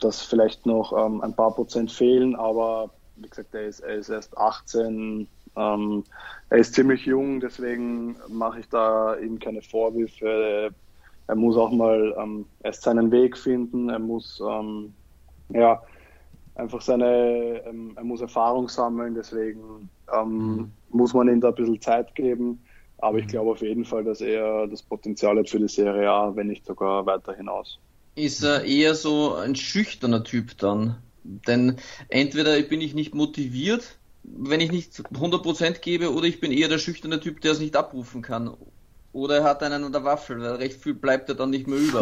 dass 0.00 0.22
vielleicht 0.22 0.66
noch 0.66 0.92
ähm, 0.92 1.22
ein 1.22 1.34
paar 1.34 1.54
Prozent 1.54 1.90
fehlen, 1.90 2.36
aber 2.36 2.90
wie 3.16 3.28
gesagt, 3.28 3.54
er 3.54 3.66
ist, 3.66 3.80
er 3.80 3.94
ist 3.96 4.10
erst 4.10 4.36
18, 4.36 5.26
ähm, 5.56 6.04
er 6.50 6.58
ist 6.58 6.74
ziemlich 6.74 7.06
jung, 7.06 7.40
deswegen 7.40 8.16
mache 8.28 8.60
ich 8.60 8.68
da 8.68 9.16
ihm 9.16 9.38
keine 9.38 9.62
Vorwürfe. 9.62 10.70
Er 11.28 11.36
muss 11.36 11.56
auch 11.56 11.70
mal 11.70 12.14
ähm, 12.18 12.46
erst 12.62 12.82
seinen 12.82 13.10
Weg 13.12 13.36
finden, 13.36 13.90
er 13.90 13.98
muss 13.98 14.42
ähm, 14.46 14.94
ja 15.50 15.82
einfach 16.54 16.80
seine, 16.80 17.62
ähm, 17.66 17.92
er 17.96 18.04
muss 18.04 18.20
Erfahrung 18.20 18.68
sammeln, 18.68 19.14
deswegen 19.14 19.88
ähm, 20.12 20.28
mhm. 20.28 20.72
muss 20.90 21.14
man 21.14 21.28
ihm 21.28 21.40
da 21.40 21.48
ein 21.48 21.54
bisschen 21.54 21.80
Zeit 21.80 22.14
geben. 22.14 22.62
Aber 22.98 23.18
ich 23.18 23.26
mhm. 23.26 23.30
glaube 23.30 23.50
auf 23.52 23.62
jeden 23.62 23.84
Fall, 23.84 24.04
dass 24.04 24.20
er 24.20 24.66
das 24.66 24.82
Potenzial 24.82 25.38
hat 25.38 25.48
für 25.48 25.60
die 25.60 25.68
Serie 25.68 26.10
A, 26.10 26.34
wenn 26.34 26.48
nicht 26.48 26.66
sogar 26.66 27.06
weiter 27.06 27.34
hinaus. 27.34 27.78
Ist 28.16 28.42
er 28.42 28.64
eher 28.64 28.94
so 28.94 29.34
ein 29.34 29.54
schüchterner 29.54 30.24
Typ 30.24 30.58
dann? 30.58 30.96
Denn 31.22 31.76
entweder 32.08 32.60
bin 32.62 32.80
ich 32.80 32.94
nicht 32.94 33.14
motiviert, 33.14 33.98
wenn 34.24 34.60
ich 34.60 34.72
nicht 34.72 34.92
100% 34.94 35.80
gebe, 35.80 36.12
oder 36.12 36.26
ich 36.26 36.40
bin 36.40 36.50
eher 36.50 36.68
der 36.68 36.78
schüchterne 36.78 37.20
Typ, 37.20 37.40
der 37.40 37.52
es 37.52 37.60
nicht 37.60 37.76
abrufen 37.76 38.22
kann. 38.22 38.56
Oder 39.12 39.38
er 39.38 39.44
hat 39.44 39.62
einen 39.62 39.84
an 39.84 39.92
der 39.92 40.04
Waffel, 40.04 40.40
weil 40.40 40.56
recht 40.56 40.80
viel 40.80 40.94
bleibt 40.94 41.28
er 41.30 41.34
dann 41.34 41.50
nicht 41.50 41.66
mehr 41.66 41.78
über. 41.78 42.00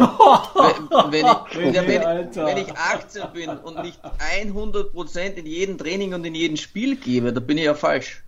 wenn, 1.09 1.11
wenn, 1.11 1.25
ich, 1.25 1.75
wenn, 1.75 2.35
wenn, 2.35 2.57
ich 2.57 2.75
18 2.75 3.23
bin 3.33 3.49
und 3.49 3.81
nicht 3.81 3.99
100% 4.03 5.33
in 5.35 5.45
jedem 5.45 5.77
Training 5.77 6.13
und 6.13 6.25
in 6.25 6.35
jedem 6.35 6.57
Spiel 6.57 6.97
gebe, 6.97 7.31
da 7.31 7.39
bin 7.39 7.57
ich 7.57 7.65
ja 7.65 7.73
falsch. 7.73 8.23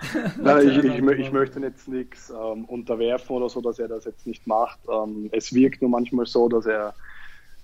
Nein, 0.40 0.68
ich, 0.68 0.78
ich, 0.78 1.18
ich, 1.18 1.32
möchte 1.32 1.60
jetzt 1.60 1.88
nichts 1.88 2.30
ähm, 2.30 2.64
unterwerfen 2.66 3.36
oder 3.36 3.48
so, 3.48 3.60
dass 3.60 3.78
er 3.78 3.88
das 3.88 4.04
jetzt 4.04 4.26
nicht 4.26 4.46
macht. 4.46 4.78
Ähm, 4.88 5.28
es 5.32 5.52
wirkt 5.52 5.82
nur 5.82 5.90
manchmal 5.90 6.26
so, 6.26 6.48
dass 6.48 6.66
er, 6.66 6.94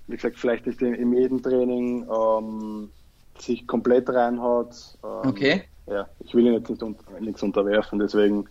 wie 0.09 0.17
gesagt, 0.17 0.39
vielleicht 0.39 0.67
nicht 0.67 0.83
in, 0.83 0.95
in 0.95 1.13
jedem 1.15 1.43
Training 1.43 2.07
ähm, 2.11 2.91
sich 3.39 3.67
komplett 3.67 4.09
reinhaut. 4.11 4.75
Ähm, 5.05 5.29
okay. 5.31 5.63
Ja, 5.87 6.09
ich 6.21 6.35
will 6.35 6.47
ihn 6.47 6.55
jetzt 6.55 6.71
nicht 6.71 6.83
un 6.83 6.97
nichts 7.21 7.43
unterwerfen, 7.43 7.99
deswegen 7.99 8.49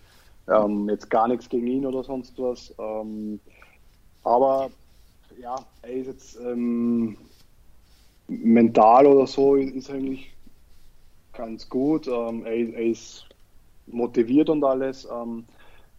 ähm, 0.48 0.90
jetzt 0.90 1.10
gar 1.10 1.28
nichts 1.28 1.50
gegen 1.50 1.68
ihn 1.68 1.86
oder 1.86 2.04
sonst 2.04 2.38
was. 2.38 2.74
Ähm, 2.78 3.40
aber 4.24 4.70
ja, 5.40 5.56
er 5.82 5.92
ist 5.92 6.08
jetzt 6.08 6.40
ähm, 6.40 7.18
mental 8.28 9.06
oder 9.06 9.28
so 9.28 9.56
ist 9.56 9.90
eigentlich 9.90 10.34
ganz 11.34 11.68
gut. 11.68 12.08
Ähm, 12.08 12.46
er, 12.46 12.54
er, 12.54 12.86
ist 12.86 13.26
motiviert 13.88 14.50
und 14.50 14.64
alles. 14.64 15.08
Ähm, 15.12 15.46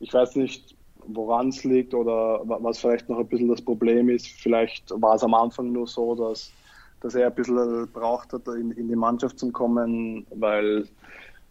ich 0.00 0.12
weiß 0.12 0.36
nicht, 0.36 0.74
woran 1.06 1.48
es 1.48 1.64
liegt 1.64 1.94
oder 1.94 2.40
was 2.44 2.78
vielleicht 2.78 3.08
noch 3.08 3.18
ein 3.18 3.28
bisschen 3.28 3.48
das 3.48 3.62
Problem 3.62 4.08
ist. 4.08 4.26
Vielleicht 4.26 4.90
war 5.00 5.14
es 5.14 5.22
am 5.22 5.34
Anfang 5.34 5.72
nur 5.72 5.86
so, 5.86 6.14
dass, 6.14 6.50
dass 7.00 7.14
er 7.14 7.26
ein 7.26 7.34
bisschen 7.34 7.88
braucht 7.92 8.32
hat, 8.32 8.46
in, 8.48 8.70
in 8.72 8.88
die 8.88 8.96
Mannschaft 8.96 9.38
zu 9.38 9.52
kommen, 9.52 10.26
weil 10.30 10.88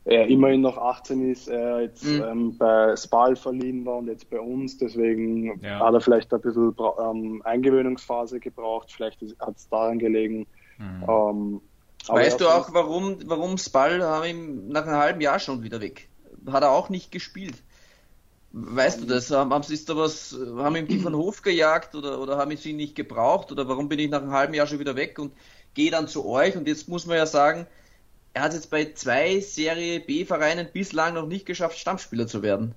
er 0.06 0.28
immerhin 0.28 0.62
noch 0.62 0.78
18 0.78 1.32
ist, 1.32 1.47
er 1.47 1.82
jetzt 1.82 2.04
mhm. 2.04 2.24
ähm, 2.24 2.58
bei 2.58 2.95
Spal 2.97 3.36
verliehen 3.36 3.86
war 3.86 3.97
und 3.97 4.08
jetzt 4.08 4.30
bei 4.30 4.39
uns, 4.39 4.78
deswegen 4.78 5.62
ja. 5.62 5.80
hat 5.80 5.93
er 5.93 6.01
vielleicht 6.01 6.34
ein 6.34 6.41
bisschen 6.41 6.76
ähm, 6.99 7.41
Eingewöhnungsphase 7.45 8.39
gebraucht, 8.39 8.91
vielleicht 8.91 9.22
hat 9.39 9.56
es 9.56 9.70
daran 9.70 9.99
gelegen. 9.99 10.45
Mhm. 10.78 11.04
Ähm, 11.08 11.62
weißt 12.08 12.41
du 12.41 12.49
auch, 12.49 12.74
warum, 12.74 13.18
warum 13.26 13.58
Spal 13.58 14.04
haben 14.04 14.26
ihn 14.26 14.68
nach 14.68 14.86
einem 14.86 14.97
halben 14.97 15.22
Jahr 15.22 15.39
schon 15.39 15.64
wieder 15.64 15.80
weg? 15.80 16.10
Hat 16.51 16.64
er 16.64 16.72
auch 16.72 16.89
nicht 16.89 17.12
gespielt. 17.12 17.56
Weißt 18.51 19.01
du 19.01 19.06
das? 19.06 19.32
Haben, 19.32 19.51
ist 19.70 19.89
da 19.89 19.95
was, 19.95 20.38
haben 20.58 20.76
ihm 20.76 20.88
die 20.88 20.99
von 20.99 21.16
Hof 21.16 21.41
gejagt 21.41 21.95
oder, 21.95 22.20
oder 22.20 22.38
haben 22.38 22.56
sie 22.58 22.72
ihn 22.72 22.76
nicht 22.76 22.95
gebraucht 22.95 23.51
oder 23.51 23.70
warum 23.70 23.88
bin 23.88 23.99
ich 23.99 24.10
nach 24.10 24.22
einem 24.22 24.32
halben 24.32 24.54
Jahr 24.54 24.68
schon 24.68 24.80
wieder 24.80 24.97
weg 24.97 25.18
und 25.18 25.32
gehe 25.74 25.89
dann 25.89 26.08
zu 26.08 26.28
euch 26.28 26.56
und 26.56 26.68
jetzt 26.68 26.88
muss 26.88 27.08
man 27.08 27.18
ja 27.18 27.26
sagen, 27.26 27.66
er 28.34 28.42
hat 28.42 28.54
jetzt 28.54 28.70
bei 28.70 28.92
zwei 28.94 29.40
Serie 29.40 30.00
B-Vereinen 30.00 30.68
bislang 30.72 31.14
noch 31.14 31.28
nicht 31.28 31.46
geschafft, 31.46 31.78
Stammspieler 31.78 32.28
zu 32.28 32.42
werden. 32.42 32.74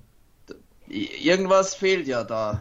Irgendwas 0.89 1.75
fehlt 1.75 2.07
ja 2.07 2.25
da. 2.25 2.61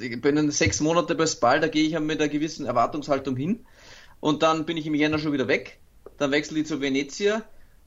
Ich 0.00 0.20
bin 0.20 0.50
sechs 0.50 0.80
Monate 0.80 1.14
bei 1.14 1.26
Spal, 1.26 1.60
da 1.60 1.68
gehe 1.68 1.84
ich 1.84 1.98
mit 1.98 2.20
einer 2.20 2.28
gewissen 2.28 2.66
Erwartungshaltung 2.66 3.36
hin. 3.36 3.66
Und 4.20 4.42
dann 4.42 4.64
bin 4.64 4.76
ich 4.76 4.86
im 4.86 4.94
Jänner 4.94 5.18
schon 5.18 5.32
wieder 5.32 5.48
weg. 5.48 5.78
Dann 6.18 6.30
wechsle 6.30 6.60
ich 6.60 6.66
zu 6.66 6.80
Venezia. 6.80 7.42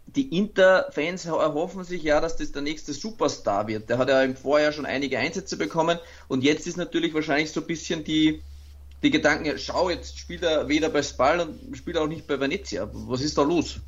Die 0.06 0.36
Inter-Fans 0.38 1.26
erhoffen 1.26 1.84
sich 1.84 2.04
ja, 2.04 2.20
dass 2.20 2.36
das 2.36 2.52
der 2.52 2.62
nächste 2.62 2.94
Superstar 2.94 3.68
wird. 3.68 3.90
Der 3.90 3.98
hat 3.98 4.10
ja 4.10 4.24
im 4.24 4.36
Vorjahr 4.36 4.72
schon 4.72 4.86
einige 4.86 5.20
Einsätze 5.20 5.58
bekommen. 5.58 6.00
Und 6.28 6.44
jetzt 6.44 6.68
ist 6.68 6.78
natürlich 6.78 7.14
wahrscheinlich 7.14 7.52
so 7.52 7.62
ein 7.62 7.68
bisschen 7.68 8.04
die, 8.04 8.42
die 9.02 9.12
Gedanken, 9.12 9.46
ja, 9.46 9.58
schau, 9.58 9.90
jetzt 9.90 10.18
spielt 10.18 10.44
er 10.44 10.68
weder 10.68 10.90
bei 10.90 11.02
Spal 11.02 11.40
und 11.40 11.78
spielt 11.78 11.98
auch 11.98 12.08
nicht 12.08 12.28
bei 12.28 12.40
Venezia. 12.40 12.90
Was 12.92 13.22
ist 13.22 13.38
da 13.38 13.44
los? 13.44 13.80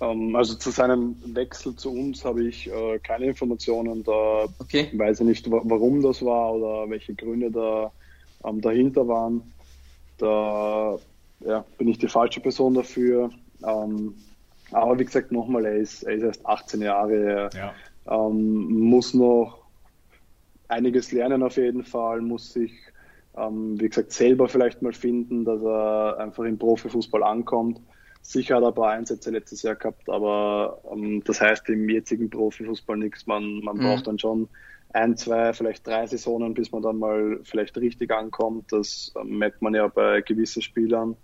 Ähm, 0.00 0.34
also 0.34 0.54
zu 0.54 0.70
seinem 0.70 1.16
Wechsel 1.34 1.76
zu 1.76 1.90
uns 1.92 2.24
habe 2.24 2.44
ich 2.44 2.70
äh, 2.70 2.98
keine 3.00 3.26
Informationen. 3.26 4.02
Da 4.02 4.46
okay. 4.58 4.90
weiß 4.92 5.20
ich 5.20 5.26
nicht, 5.26 5.50
warum 5.50 6.02
das 6.02 6.24
war 6.24 6.54
oder 6.54 6.90
welche 6.90 7.14
Gründe 7.14 7.50
da 7.50 7.92
ähm, 8.44 8.60
dahinter 8.60 9.06
waren. 9.08 9.42
Da 10.18 10.98
ja, 11.40 11.64
bin 11.76 11.88
ich 11.88 11.98
die 11.98 12.08
falsche 12.08 12.40
Person 12.40 12.74
dafür. 12.74 13.30
Ähm, 13.66 14.14
aber 14.72 14.98
wie 14.98 15.04
gesagt, 15.04 15.32
nochmal, 15.32 15.66
er 15.66 15.76
ist, 15.76 16.02
er 16.02 16.14
ist 16.14 16.22
erst 16.22 16.46
18 16.46 16.80
Jahre. 16.80 17.14
Er 17.14 17.50
ja. 17.54 17.74
Ähm, 18.08 18.88
muss 18.88 19.14
noch 19.14 19.66
einiges 20.68 21.12
lernen 21.12 21.42
auf 21.42 21.56
jeden 21.56 21.84
Fall, 21.84 22.20
muss 22.20 22.52
sich 22.52 22.72
ähm, 23.36 23.80
wie 23.80 23.88
gesagt, 23.88 24.12
selber 24.12 24.48
vielleicht 24.48 24.82
mal 24.82 24.92
finden, 24.92 25.44
dass 25.44 25.62
er 25.62 26.18
einfach 26.18 26.44
im 26.44 26.58
Profifußball 26.58 27.22
ankommt. 27.22 27.80
Sicher 28.22 28.56
hat 28.56 28.62
er 28.64 28.68
ein 28.68 28.74
paar 28.74 28.90
Einsätze 28.90 29.30
letztes 29.30 29.62
Jahr 29.62 29.76
gehabt, 29.76 30.08
aber 30.08 30.82
ähm, 30.92 31.22
das 31.24 31.40
heißt 31.40 31.68
im 31.68 31.88
jetzigen 31.88 32.28
Profifußball 32.28 32.96
nichts. 32.96 33.26
Man, 33.26 33.60
man 33.60 33.76
mhm. 33.76 33.80
braucht 33.82 34.06
dann 34.06 34.18
schon 34.18 34.48
ein, 34.92 35.16
zwei, 35.16 35.52
vielleicht 35.52 35.86
drei 35.86 36.06
Saisonen, 36.06 36.54
bis 36.54 36.72
man 36.72 36.82
dann 36.82 36.98
mal 36.98 37.40
vielleicht 37.44 37.76
richtig 37.76 38.10
ankommt. 38.10 38.72
Das 38.72 39.12
ähm, 39.20 39.38
merkt 39.38 39.62
man 39.62 39.74
ja 39.74 39.86
bei 39.88 40.22
gewissen 40.22 40.62
Spielern. 40.62 41.16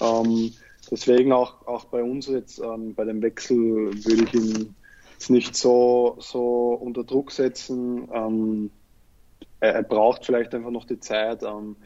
Ähm, 0.00 0.52
deswegen 0.90 1.32
auch, 1.32 1.66
auch 1.66 1.84
bei 1.84 2.02
uns 2.02 2.26
jetzt, 2.26 2.58
ähm, 2.58 2.94
bei 2.94 3.04
dem 3.04 3.22
Wechsel 3.22 3.58
würde 3.58 4.24
ich 4.24 4.34
ihn 4.34 4.74
jetzt 5.12 5.30
nicht 5.30 5.54
so, 5.54 6.16
so 6.18 6.72
unter 6.80 7.04
Druck 7.04 7.30
setzen. 7.30 8.08
Ähm, 8.12 8.70
er, 9.64 9.74
er, 9.74 9.82
braucht 9.82 10.24
vielleicht 10.24 10.54
einfach 10.54 10.70
noch 10.70 10.84
die 10.84 11.00
Zeit. 11.00 11.42
Ähm, 11.42 11.76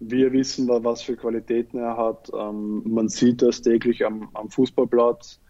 wir 0.00 0.32
wissen, 0.32 0.68
was 0.68 1.02
für 1.02 1.16
Qualitäten 1.16 1.78
er 1.78 1.96
hat. 1.96 2.30
Ähm, 2.34 2.82
man 2.86 3.08
sieht 3.08 3.42
das 3.42 3.62
täglich 3.62 4.04
am, 4.04 4.30
am 4.34 4.50
Fußballplatz. 4.50 5.40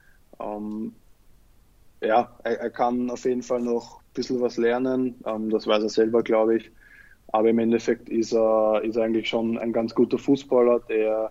ja, 2.01 2.39
er, 2.45 2.61
er 2.61 2.71
kann 2.71 3.11
auf 3.11 3.25
jeden 3.25 3.43
Fall 3.43 3.61
noch 3.61 4.01
bisschen 4.15 4.41
was 4.41 4.57
lernen. 4.57 5.17
Ähm, 5.27 5.51
das 5.51 5.67
weiß 5.67 5.83
er 5.83 5.89
selber, 5.89 6.23
glaube 6.23 6.57
ich. 6.57 6.71
Aber 7.29 7.49
im 7.49 7.59
Endeffekt 7.59 8.09
ist 8.09 8.33
er, 8.33 8.83
ist 8.83 8.97
er 8.97 9.05
eigentlich 9.05 9.29
schon 9.29 9.59
ein 9.59 9.73
ganz 9.73 9.95
guter 9.95 10.19
Fußballer, 10.19 10.81
der 10.89 11.31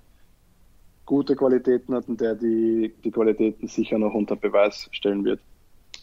gute 1.05 1.35
Qualitäten 1.35 1.93
hat 1.93 2.07
und 2.07 2.21
der 2.21 2.35
die, 2.35 2.93
die 3.03 3.11
Qualitäten 3.11 3.67
sicher 3.67 3.97
noch 3.97 4.13
unter 4.13 4.35
Beweis 4.35 4.87
stellen 4.91 5.25
wird. 5.25 5.41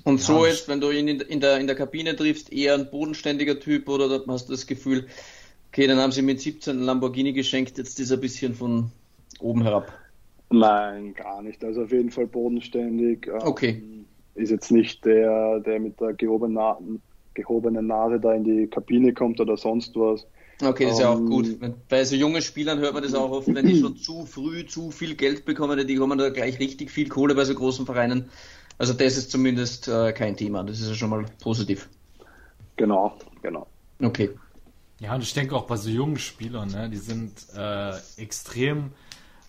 Und 0.07 0.21
so 0.21 0.45
ja. 0.45 0.53
jetzt, 0.53 0.69
wenn 0.69 0.81
du 0.81 0.93
ihn 0.93 1.09
in 1.09 1.41
der, 1.41 1.59
in 1.59 1.67
der 1.67 1.75
Kabine 1.75 2.15
triffst, 2.15 2.53
eher 2.53 2.75
ein 2.75 2.89
bodenständiger 2.93 3.59
Typ 3.59 3.89
oder 3.89 4.23
hast 4.29 4.49
du 4.49 4.53
das 4.53 4.69
Gefühl, 4.69 5.09
okay, 5.73 5.89
dann 5.89 5.99
haben 5.99 6.13
sie 6.13 6.23
mit 6.23 6.41
17 6.41 6.77
einen 6.77 6.87
Lamborghini 6.87 7.33
geschenkt, 7.33 7.77
jetzt 7.77 7.99
ist 7.99 8.13
er 8.13 8.17
ein 8.17 8.21
bisschen 8.21 8.55
von 8.55 8.93
oben 9.41 9.65
herab? 9.65 9.93
Nein, 10.49 11.13
gar 11.15 11.43
nicht. 11.43 11.65
Also 11.65 11.83
auf 11.83 11.91
jeden 11.91 12.13
Fall 12.13 12.29
bodenständig. 12.29 13.29
Okay. 13.41 13.83
Ähm, 13.83 14.05
ist 14.37 14.51
jetzt 14.51 14.71
nicht 14.71 15.05
der, 15.05 15.59
der 15.59 15.81
mit 15.81 16.01
der 16.01 16.13
gehobenen, 16.13 17.03
gehobenen 17.35 17.89
Nase 17.89 18.21
da 18.21 18.33
in 18.33 18.45
die 18.45 18.69
Kabine 18.69 19.13
kommt 19.13 19.41
oder 19.41 19.57
sonst 19.57 19.97
was. 19.97 20.25
Okay, 20.63 20.85
das 20.85 20.93
ist 20.93 21.01
ja 21.01 21.09
auch 21.09 21.19
ähm, 21.19 21.27
gut. 21.27 21.59
Bei 21.89 22.05
so 22.05 22.15
jungen 22.15 22.43
Spielern 22.43 22.79
hört 22.79 22.95
man 22.95 23.03
das 23.03 23.15
auch 23.17 23.33
oft, 23.33 23.53
wenn 23.53 23.67
die 23.67 23.77
schon 23.81 23.97
zu 23.97 24.25
früh 24.25 24.67
zu 24.67 24.93
viel 24.93 25.17
Geld 25.17 25.45
bekommen, 25.45 25.85
die 25.85 25.97
kommen 25.97 26.17
da 26.17 26.29
gleich 26.29 26.61
richtig 26.61 26.93
viel 26.93 27.09
Kohle 27.09 27.35
bei 27.35 27.45
so 27.45 27.57
großen 27.57 27.87
Vereinen. 27.87 28.31
Also 28.79 28.93
das 28.93 29.16
ist 29.16 29.31
zumindest 29.31 29.89
äh, 29.89 30.12
kein 30.12 30.37
Thema. 30.37 30.62
Das 30.64 30.81
ist 30.81 30.89
ja 30.89 30.95
schon 30.95 31.11
mal 31.11 31.24
positiv. 31.43 31.89
Genau, 32.77 33.18
genau. 33.43 33.66
Okay. 34.03 34.31
Ja, 35.01 35.14
und 35.14 35.22
ich 35.22 35.35
denke 35.35 35.55
auch 35.55 35.66
bei 35.66 35.77
so 35.77 35.91
jungen 35.91 36.18
Spielern, 36.18 36.70
ne, 36.70 36.89
die 36.89 36.97
sind 36.97 37.33
äh, 37.55 37.93
extrem 38.16 38.93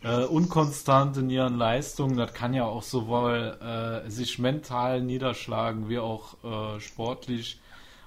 äh, 0.04 0.24
unkonstant 0.24 1.18
in 1.18 1.30
ihren 1.30 1.58
Leistungen. 1.58 2.18
Das 2.18 2.34
kann 2.34 2.54
ja 2.54 2.66
auch 2.66 2.84
sowohl 2.84 3.58
äh, 3.62 4.10
sich 4.10 4.40
mental 4.40 5.02
niederschlagen 5.02 5.90
wie 5.90 6.00
auch 6.00 6.44
äh, 6.44 6.80
sportlich. 6.80 7.62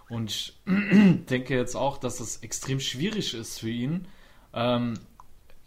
Und 0.08 0.30
ich 0.30 0.58
denke 0.66 1.54
jetzt 1.54 1.76
auch, 1.76 1.98
dass 1.98 2.20
es 2.20 2.38
extrem 2.38 2.80
schwierig 2.80 3.34
ist 3.34 3.60
für 3.60 3.70
ihn. 3.70 4.06
Ähm, 4.52 4.94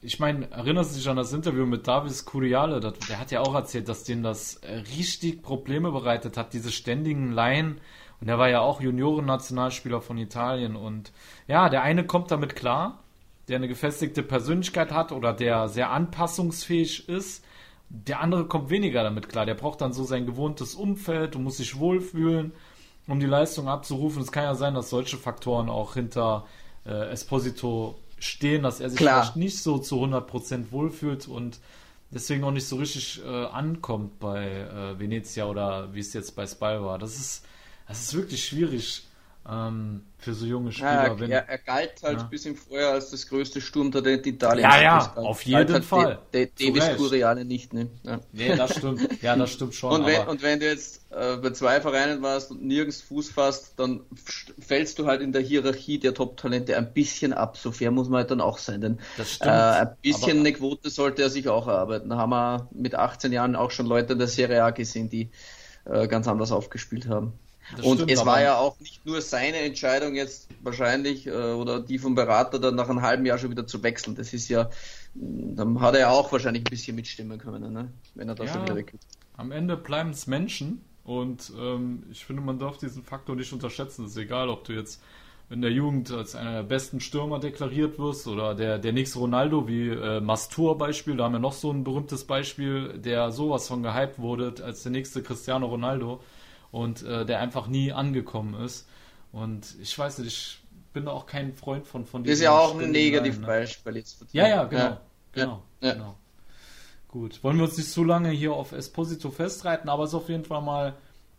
ich 0.03 0.19
meine, 0.19 0.51
erinnerst 0.51 0.91
du 0.91 0.97
dich 0.97 1.09
an 1.09 1.15
das 1.15 1.31
Interview 1.31 1.65
mit 1.65 1.87
Davis 1.87 2.25
Curiale? 2.25 2.79
Der 2.79 3.19
hat 3.19 3.31
ja 3.31 3.39
auch 3.39 3.55
erzählt, 3.55 3.87
dass 3.87 4.03
denen 4.03 4.21
das 4.21 4.55
äh, 4.57 4.83
richtig 4.97 5.41
Probleme 5.41 5.91
bereitet 5.91 6.37
hat, 6.37 6.53
diese 6.53 6.71
ständigen 6.71 7.31
Laien. 7.31 7.79
Und 8.19 8.27
er 8.27 8.37
war 8.37 8.49
ja 8.49 8.59
auch 8.59 8.81
Junioren-Nationalspieler 8.81 10.01
von 10.01 10.17
Italien. 10.17 10.75
Und 10.75 11.11
ja, 11.47 11.69
der 11.69 11.83
eine 11.83 12.05
kommt 12.05 12.31
damit 12.31 12.55
klar, 12.55 12.99
der 13.47 13.57
eine 13.57 13.67
gefestigte 13.67 14.23
Persönlichkeit 14.23 14.91
hat 14.91 15.11
oder 15.11 15.33
der 15.33 15.69
sehr 15.69 15.91
anpassungsfähig 15.91 17.07
ist. 17.07 17.43
Der 17.89 18.19
andere 18.19 18.45
kommt 18.45 18.69
weniger 18.69 19.03
damit 19.03 19.29
klar. 19.29 19.45
Der 19.45 19.55
braucht 19.55 19.81
dann 19.81 19.93
so 19.93 20.03
sein 20.03 20.25
gewohntes 20.25 20.75
Umfeld 20.75 21.35
und 21.35 21.43
muss 21.43 21.57
sich 21.57 21.79
wohlfühlen, 21.79 22.51
um 23.07 23.19
die 23.19 23.25
Leistung 23.25 23.69
abzurufen. 23.69 24.21
Es 24.21 24.31
kann 24.31 24.43
ja 24.43 24.55
sein, 24.55 24.73
dass 24.73 24.89
solche 24.89 25.17
Faktoren 25.17 25.69
auch 25.69 25.93
hinter 25.93 26.45
äh, 26.85 27.11
Esposito 27.11 27.95
stehen, 28.23 28.63
dass 28.63 28.79
er 28.79 28.89
sich 28.89 28.97
klar. 28.97 29.21
vielleicht 29.21 29.35
nicht 29.35 29.59
so 29.59 29.77
zu 29.77 30.03
100% 30.03 30.71
wohlfühlt 30.71 31.27
und 31.27 31.59
deswegen 32.09 32.43
auch 32.43 32.51
nicht 32.51 32.67
so 32.67 32.77
richtig 32.77 33.21
äh, 33.25 33.45
ankommt 33.45 34.19
bei 34.19 34.47
äh, 34.47 34.99
Venezia 34.99 35.45
oder 35.45 35.93
wie 35.93 35.99
es 35.99 36.13
jetzt 36.13 36.35
bei 36.35 36.47
Spal 36.47 36.83
war. 36.83 36.97
Das 36.99 37.17
ist, 37.17 37.45
das 37.87 38.01
ist 38.01 38.13
wirklich 38.13 38.45
schwierig 38.45 39.03
ähm, 39.49 40.05
für 40.19 40.33
so 40.33 40.45
junge 40.45 40.71
Spieler. 40.71 41.07
Ja, 41.07 41.19
wenn, 41.19 41.29
er, 41.29 41.49
er, 41.49 41.57
galt 41.57 42.01
halt 42.01 42.19
ja. 42.19 42.23
bis 42.23 42.45
im 42.45 42.55
Vorjahr 42.55 42.93
als 42.93 43.11
das 43.11 43.27
größte 43.27 43.59
Sturmtalent 43.59 44.25
Italiens. 44.25 44.73
Ja, 44.73 44.81
ja, 44.81 45.13
auf 45.17 45.41
jeden 45.41 45.73
halt 45.73 45.83
Fall. 45.83 46.19
De, 46.33 46.45
De, 46.45 46.71
Davis 46.71 46.95
Curiale 46.95 47.43
nicht, 47.43 47.73
ne? 47.73 47.89
Ja. 48.03 48.21
Nee, 48.31 48.55
das 48.55 48.77
stimmt. 48.77 49.21
Ja, 49.21 49.35
das 49.35 49.51
stimmt 49.51 49.75
schon. 49.75 49.91
Und 49.91 50.05
wenn, 50.05 50.27
und 50.27 50.41
wenn 50.43 50.61
du 50.61 50.65
jetzt 50.65 51.01
äh, 51.11 51.35
bei 51.35 51.49
zwei 51.51 51.81
Vereinen 51.81 52.21
warst 52.21 52.51
und 52.51 52.63
nirgends 52.63 53.01
Fuß 53.01 53.31
fasst, 53.31 53.73
dann 53.75 54.01
fällst 54.59 54.97
du 54.99 55.07
halt 55.07 55.21
in 55.21 55.33
der 55.33 55.41
Hierarchie 55.41 55.99
der 55.99 56.13
Top-Talente 56.13 56.77
ein 56.77 56.93
bisschen 56.93 57.33
ab. 57.33 57.57
So 57.57 57.73
fair 57.73 57.91
muss 57.91 58.07
man 58.07 58.19
halt 58.19 58.31
dann 58.31 58.39
auch 58.39 58.59
sein. 58.59 58.79
Denn 58.79 58.99
äh, 59.41 59.49
ein 59.49 59.97
bisschen 60.01 60.31
aber, 60.31 60.39
eine 60.39 60.53
Quote 60.53 60.89
sollte 60.89 61.21
er 61.21 61.29
sich 61.29 61.49
auch 61.49 61.67
erarbeiten. 61.67 62.09
Da 62.09 62.15
haben 62.15 62.29
wir 62.29 62.69
mit 62.71 62.95
18 62.95 63.33
Jahren 63.33 63.57
auch 63.57 63.71
schon 63.71 63.87
Leute 63.87 64.13
in 64.13 64.19
der 64.19 64.29
Serie 64.29 64.63
A 64.63 64.69
gesehen, 64.69 65.09
die 65.09 65.31
äh, 65.83 66.07
ganz 66.07 66.29
anders 66.29 66.53
aufgespielt 66.53 67.09
haben. 67.09 67.33
Das 67.75 67.85
und 67.85 68.09
es 68.11 68.25
war 68.25 68.41
ja 68.41 68.57
auch 68.57 68.79
nicht 68.79 69.05
nur 69.05 69.21
seine 69.21 69.57
Entscheidung 69.57 70.15
jetzt 70.15 70.49
wahrscheinlich 70.61 71.27
äh, 71.27 71.31
oder 71.31 71.79
die 71.79 71.97
vom 71.97 72.15
Berater 72.15 72.59
dann 72.59 72.75
nach 72.75 72.89
einem 72.89 73.01
halben 73.01 73.25
Jahr 73.25 73.37
schon 73.37 73.51
wieder 73.51 73.65
zu 73.65 73.81
wechseln. 73.83 74.15
Das 74.15 74.33
ist 74.33 74.49
ja, 74.49 74.69
dann 75.13 75.79
hat 75.79 75.95
er 75.95 76.01
ja 76.01 76.09
auch 76.09 76.31
wahrscheinlich 76.31 76.63
ein 76.63 76.69
bisschen 76.69 76.95
mitstimmen 76.95 77.39
können, 77.39 77.71
ne? 77.71 77.91
wenn 78.15 78.27
er 78.27 78.35
da 78.35 78.43
ja, 78.43 78.53
schon 78.53 78.63
wieder 78.63 78.75
weg 78.75 78.93
ist. 78.93 79.07
Am 79.37 79.51
Ende 79.51 79.77
bleiben 79.77 80.11
es 80.11 80.27
Menschen 80.27 80.83
und 81.03 81.51
ähm, 81.57 82.03
ich 82.11 82.25
finde, 82.25 82.41
man 82.41 82.59
darf 82.59 82.77
diesen 82.77 83.03
Faktor 83.03 83.35
nicht 83.35 83.51
unterschätzen. 83.53 84.05
Es 84.05 84.11
ist 84.11 84.17
egal, 84.17 84.49
ob 84.49 84.65
du 84.65 84.73
jetzt 84.73 85.01
in 85.49 85.61
der 85.61 85.71
Jugend 85.71 86.11
als 86.11 86.35
einer 86.35 86.53
der 86.53 86.63
besten 86.63 86.99
Stürmer 86.99 87.39
deklariert 87.39 87.99
wirst 87.99 88.27
oder 88.27 88.55
der, 88.55 88.79
der 88.79 88.93
nächste 88.93 89.19
Ronaldo 89.19 89.67
wie 89.67 89.89
äh, 89.89 90.19
Mastur 90.19 90.77
Beispiel, 90.77 91.17
da 91.17 91.25
haben 91.25 91.33
wir 91.33 91.39
noch 91.39 91.53
so 91.53 91.71
ein 91.71 91.83
berühmtes 91.83 92.25
Beispiel, 92.25 92.97
der 92.97 93.31
sowas 93.31 93.67
von 93.67 93.83
gehypt 93.83 94.19
wurde 94.19 94.53
als 94.63 94.83
der 94.83 94.91
nächste 94.91 95.21
Cristiano 95.21 95.67
Ronaldo 95.67 96.21
und 96.73 97.03
äh, 97.03 97.23
der 97.23 97.39
einfach 97.39 97.67
nie 97.67 97.93
angekommen 97.93 98.55
ist. 98.55 98.87
Und 99.31 99.75
ich 99.79 99.97
weiß 99.97 100.17
nicht, 100.17 100.27
ich 100.27 100.63
bin 100.91 101.07
auch 101.07 101.27
kein 101.27 101.53
Freund 101.53 101.85
von 101.85 102.05
von 102.05 102.23
diesem. 102.23 102.33
Ist 102.33 102.41
ja 102.41 102.51
auch 102.51 102.77
ein 102.77 102.91
Negativbeispiel 102.91 103.95
jetzt. 103.97 104.25
Ja, 104.31 104.47
ja, 104.47 104.63
genau, 104.65 104.83
ja. 104.83 105.01
genau, 105.31 105.63
ja. 105.81 105.93
genau. 105.93 106.17
Gut, 107.09 107.43
wollen 107.43 107.57
wir 107.57 107.65
uns 107.65 107.77
nicht 107.77 107.91
so 107.91 108.03
lange 108.03 108.31
hier 108.31 108.53
auf 108.53 108.71
Esposito 108.71 109.29
festreiten, 109.29 109.87
aber 109.87 110.03
es 110.03 110.09
ist 110.09 110.15
auf 110.15 110.29
jeden 110.29 110.45
Fall 110.45 110.63
mal 110.63 110.95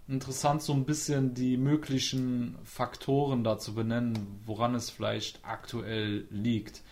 interessant, 0.06 0.62
so 0.62 0.72
ein 0.72 0.84
bisschen 0.84 1.34
die 1.34 1.56
möglichen 1.56 2.56
Faktoren 2.62 3.42
da 3.42 3.58
zu 3.58 3.74
benennen, 3.74 4.40
woran 4.46 4.76
es 4.76 4.88
vielleicht 4.90 5.40
aktuell 5.44 6.28
liegt. 6.30 6.82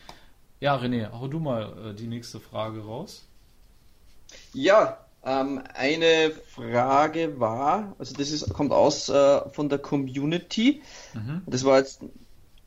Ja, 0.59 0.77
René, 0.77 1.13
hau 1.13 1.29
du 1.29 1.39
mal 1.39 1.91
äh, 1.91 1.95
die 1.95 2.09
nächste 2.09 2.41
Frage 2.41 2.85
raus. 2.85 3.25
Ja, 4.53 4.99
ähm, 5.25 5.63
eine 5.75 6.33
Frage 6.49 7.39
war, 7.39 7.95
also 7.99 8.15
das 8.15 8.31
ist, 8.31 8.53
kommt 8.53 8.73
aus 8.73 9.09
äh, 9.09 9.49
von 9.51 9.69
der 9.69 9.79
Community. 9.79 10.83
Mhm. 11.15 11.43
Das 11.47 11.65
war 11.65 11.79
jetzt, 11.79 12.01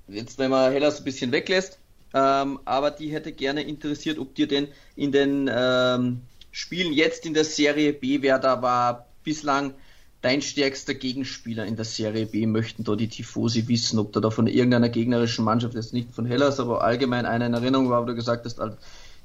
jetzt 0.07 0.37
wenn 0.39 0.51
man 0.51 0.71
Hellas 0.71 0.99
ein 0.99 1.03
bisschen 1.03 1.31
weglässt, 1.31 1.79
ähm, 2.13 2.59
aber 2.63 2.91
die 2.91 3.11
hätte 3.11 3.33
gerne 3.33 3.63
interessiert, 3.63 4.19
ob 4.19 4.35
dir 4.35 4.47
denn 4.47 4.69
in 4.95 5.11
den 5.11 5.49
ähm, 5.53 6.21
Spielen 6.51 6.93
jetzt 6.93 7.25
in 7.25 7.33
der 7.33 7.43
Serie 7.43 7.91
B, 7.91 8.21
wer 8.21 8.39
da 8.39 8.61
war 8.61 9.07
bislang 9.25 9.73
dein 10.21 10.41
stärkster 10.41 10.93
Gegenspieler 10.93 11.65
in 11.65 11.75
der 11.75 11.83
Serie 11.83 12.25
B, 12.25 12.47
möchten 12.47 12.85
da 12.85 12.95
die 12.95 13.09
Tifosi 13.09 13.67
wissen, 13.67 13.99
ob 13.99 14.13
da, 14.13 14.21
da 14.21 14.29
von 14.29 14.47
irgendeiner 14.47 14.87
gegnerischen 14.87 15.43
Mannschaft, 15.43 15.75
jetzt 15.75 15.93
nicht 15.93 16.13
von 16.13 16.25
Hellas, 16.25 16.61
aber 16.61 16.83
allgemein 16.83 17.25
einer 17.25 17.47
in 17.47 17.53
Erinnerung 17.53 17.89
war, 17.89 18.01
wo 18.01 18.05
du 18.05 18.15
gesagt 18.15 18.45
hast, 18.45 18.61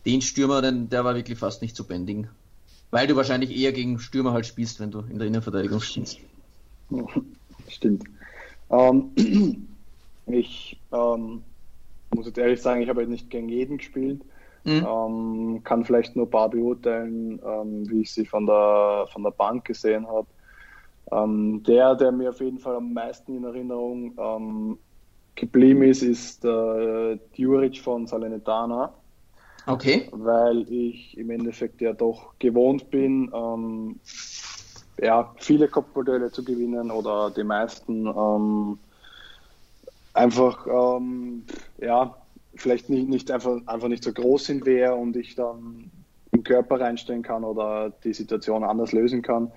den 0.04 0.20
Stürmer, 0.20 0.60
denn 0.60 0.88
der 0.88 1.04
war 1.04 1.14
wirklich 1.14 1.38
fast 1.38 1.62
nicht 1.62 1.76
zu 1.76 1.84
bändigen. 1.84 2.28
Weil 2.90 3.06
du 3.06 3.16
wahrscheinlich 3.16 3.56
eher 3.56 3.72
gegen 3.72 3.98
Stürmer 3.98 4.32
halt 4.32 4.46
spielst, 4.46 4.80
wenn 4.80 4.90
du 4.90 5.00
in 5.00 5.18
der 5.18 5.28
Innenverteidigung 5.28 5.80
stehst. 5.80 6.18
Stimmt. 7.68 8.04
Ähm, 8.70 9.12
ich 10.26 10.80
ähm, 10.92 11.44
muss 12.14 12.26
jetzt 12.26 12.38
ehrlich 12.38 12.60
sagen, 12.60 12.82
ich 12.82 12.88
habe 12.88 13.00
halt 13.00 13.10
nicht 13.10 13.30
gegen 13.30 13.48
jeden 13.48 13.78
gespielt. 13.78 14.22
Mhm. 14.64 14.86
Ähm, 14.86 15.60
kann 15.64 15.84
vielleicht 15.84 16.16
nur 16.16 16.26
ein 16.26 16.30
paar 16.30 16.50
beurteilen, 16.50 17.40
ähm, 17.44 17.88
wie 17.88 18.02
ich 18.02 18.12
sie 18.12 18.26
von 18.26 18.46
der, 18.46 19.06
von 19.10 19.22
der 19.22 19.30
Bank 19.30 19.64
gesehen 19.64 20.06
habe. 20.06 20.26
Ähm, 21.12 21.62
der, 21.62 21.94
der 21.94 22.12
mir 22.12 22.30
auf 22.30 22.40
jeden 22.40 22.58
Fall 22.58 22.76
am 22.76 22.92
meisten 22.92 23.36
in 23.36 23.44
Erinnerung 23.44 24.16
ähm, 24.18 24.78
geblieben 25.34 25.82
ist, 25.82 26.02
ist 26.02 26.44
äh, 26.44 27.18
Djuric 27.36 27.78
von 27.78 28.06
Salernitana. 28.06 28.94
Okay. 29.66 30.08
Weil 30.12 30.70
ich 30.70 31.16
im 31.16 31.30
Endeffekt 31.30 31.80
ja 31.80 31.92
doch 31.92 32.34
gewohnt 32.38 32.90
bin, 32.90 33.30
ähm, 33.34 34.00
ja, 35.00 35.34
viele 35.38 35.68
Kopfmodelle 35.68 36.30
zu 36.30 36.44
gewinnen 36.44 36.90
oder 36.90 37.30
die 37.30 37.44
meisten 37.44 38.06
ähm, 38.06 38.78
einfach, 40.12 40.66
ähm, 40.66 41.44
ja, 41.78 42.16
vielleicht 42.54 42.90
nicht, 42.90 43.08
nicht 43.08 43.30
einfach, 43.30 43.60
einfach 43.66 43.88
nicht 43.88 44.04
so 44.04 44.12
groß 44.12 44.44
sind 44.44 44.66
wer 44.66 44.96
und 44.96 45.16
ich 45.16 45.34
dann 45.34 45.90
im 46.32 46.44
Körper 46.44 46.80
reinstellen 46.80 47.22
kann 47.22 47.44
oder 47.44 47.90
die 48.04 48.12
Situation 48.12 48.64
anders 48.64 48.92
lösen 48.92 49.22
kann. 49.22 49.52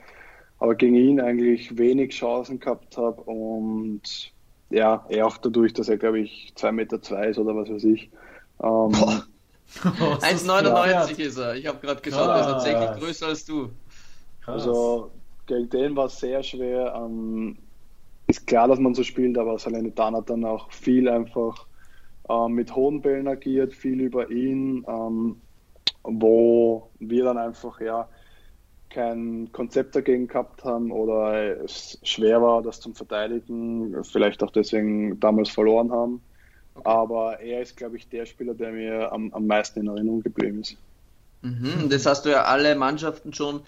Aber 0.60 0.76
gegen 0.76 0.96
ihn 0.96 1.20
eigentlich 1.20 1.78
wenig 1.78 2.12
Chancen 2.12 2.60
gehabt 2.60 2.98
habe 2.98 3.22
und 3.24 4.34
ja, 4.70 5.06
er 5.10 5.28
auch 5.28 5.38
dadurch, 5.38 5.74
dass 5.74 5.90
er, 5.90 5.98
glaube 5.98 6.20
ich, 6.20 6.54
2,2 6.56 6.72
Meter 6.72 7.02
zwei 7.02 7.28
ist 7.28 7.38
oder 7.38 7.56
was 7.56 7.70
weiß 7.70 7.84
ich. 7.84 8.12
Ähm, 8.62 8.92
1,99 9.84 11.20
ist 11.20 11.38
er. 11.38 11.56
Ich 11.56 11.66
habe 11.66 11.80
gerade 11.80 12.02
geschaut, 12.02 12.30
er 12.30 12.42
ist 12.42 12.46
tatsächlich 12.48 13.00
größer 13.00 13.28
als 13.28 13.46
du. 13.46 13.70
Krass. 14.42 14.64
Also 14.64 15.12
gegen 15.46 15.70
den 15.70 15.96
war 15.96 16.06
es 16.06 16.20
sehr 16.20 16.44
schwer. 16.44 16.94
Ähm, 16.96 17.58
ist 18.28 18.48
klar, 18.48 18.68
dass 18.68 18.80
man 18.80 18.94
so 18.94 19.04
spielt, 19.04 19.38
aber 19.38 19.58
Salernitana 19.58 20.20
hat 20.20 20.30
dann 20.30 20.46
auch 20.46 20.72
viel 20.72 21.10
einfach 21.10 21.66
äh, 22.30 22.48
mit 22.48 22.76
hohen 22.76 23.02
Bällen 23.02 23.28
agiert, 23.28 23.74
viel 23.74 24.02
über 24.02 24.30
ihn, 24.30 24.86
ähm, 24.88 25.42
wo 26.04 26.90
wir 27.00 27.26
dann 27.26 27.38
einfach 27.38 27.80
ja 27.82 28.08
kein 28.90 29.52
Konzept 29.52 29.96
dagegen 29.96 30.28
gehabt 30.28 30.64
haben 30.64 30.92
oder 30.92 31.64
es 31.64 32.00
schwer 32.04 32.42
war, 32.42 32.62
das 32.62 32.80
zum 32.80 32.94
Verteidigen, 32.94 34.04
vielleicht 34.04 34.44
auch 34.44 34.52
deswegen 34.52 35.20
damals 35.20 35.50
verloren 35.50 35.92
haben. 35.92 36.22
Okay. 36.76 36.90
Aber 36.90 37.40
er 37.40 37.62
ist, 37.62 37.78
glaube 37.78 37.98
ich, 37.98 38.10
der 38.10 38.26
Spieler, 38.26 38.54
der 38.54 38.72
mir 38.72 39.12
am, 39.12 39.32
am 39.34 39.46
meisten 39.46 39.82
in 39.82 39.88
Erinnerung 39.88 40.22
geblieben 40.22 40.62
ist. 40.62 40.78
Mhm, 41.42 41.90
das 41.90 42.06
hast 42.06 42.26
du 42.26 42.30
ja 42.30 42.44
alle 42.44 42.76
Mannschaften 42.76 43.34
schon 43.34 43.62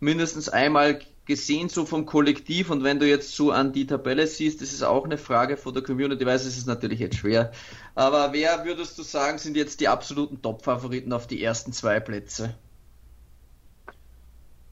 mindestens 0.00 0.48
einmal 0.48 1.00
gesehen, 1.24 1.68
so 1.68 1.86
vom 1.86 2.06
Kollektiv. 2.06 2.70
Und 2.70 2.82
wenn 2.82 2.98
du 2.98 3.06
jetzt 3.06 3.34
so 3.34 3.52
an 3.52 3.72
die 3.72 3.86
Tabelle 3.86 4.26
siehst, 4.26 4.60
das 4.60 4.72
ist 4.72 4.82
auch 4.82 5.04
eine 5.04 5.16
Frage 5.16 5.56
von 5.56 5.72
der 5.72 5.82
Community, 5.82 6.26
weiß 6.26 6.44
es 6.44 6.58
ist 6.58 6.66
natürlich 6.66 6.98
jetzt 6.98 7.16
schwer. 7.16 7.52
Aber 7.94 8.32
wer 8.32 8.64
würdest 8.64 8.98
du 8.98 9.02
sagen, 9.02 9.38
sind 9.38 9.56
jetzt 9.56 9.80
die 9.80 9.88
absoluten 9.88 10.42
Top-Favoriten 10.42 11.12
auf 11.12 11.26
die 11.26 11.42
ersten 11.42 11.72
zwei 11.72 12.00
Plätze? 12.00 12.58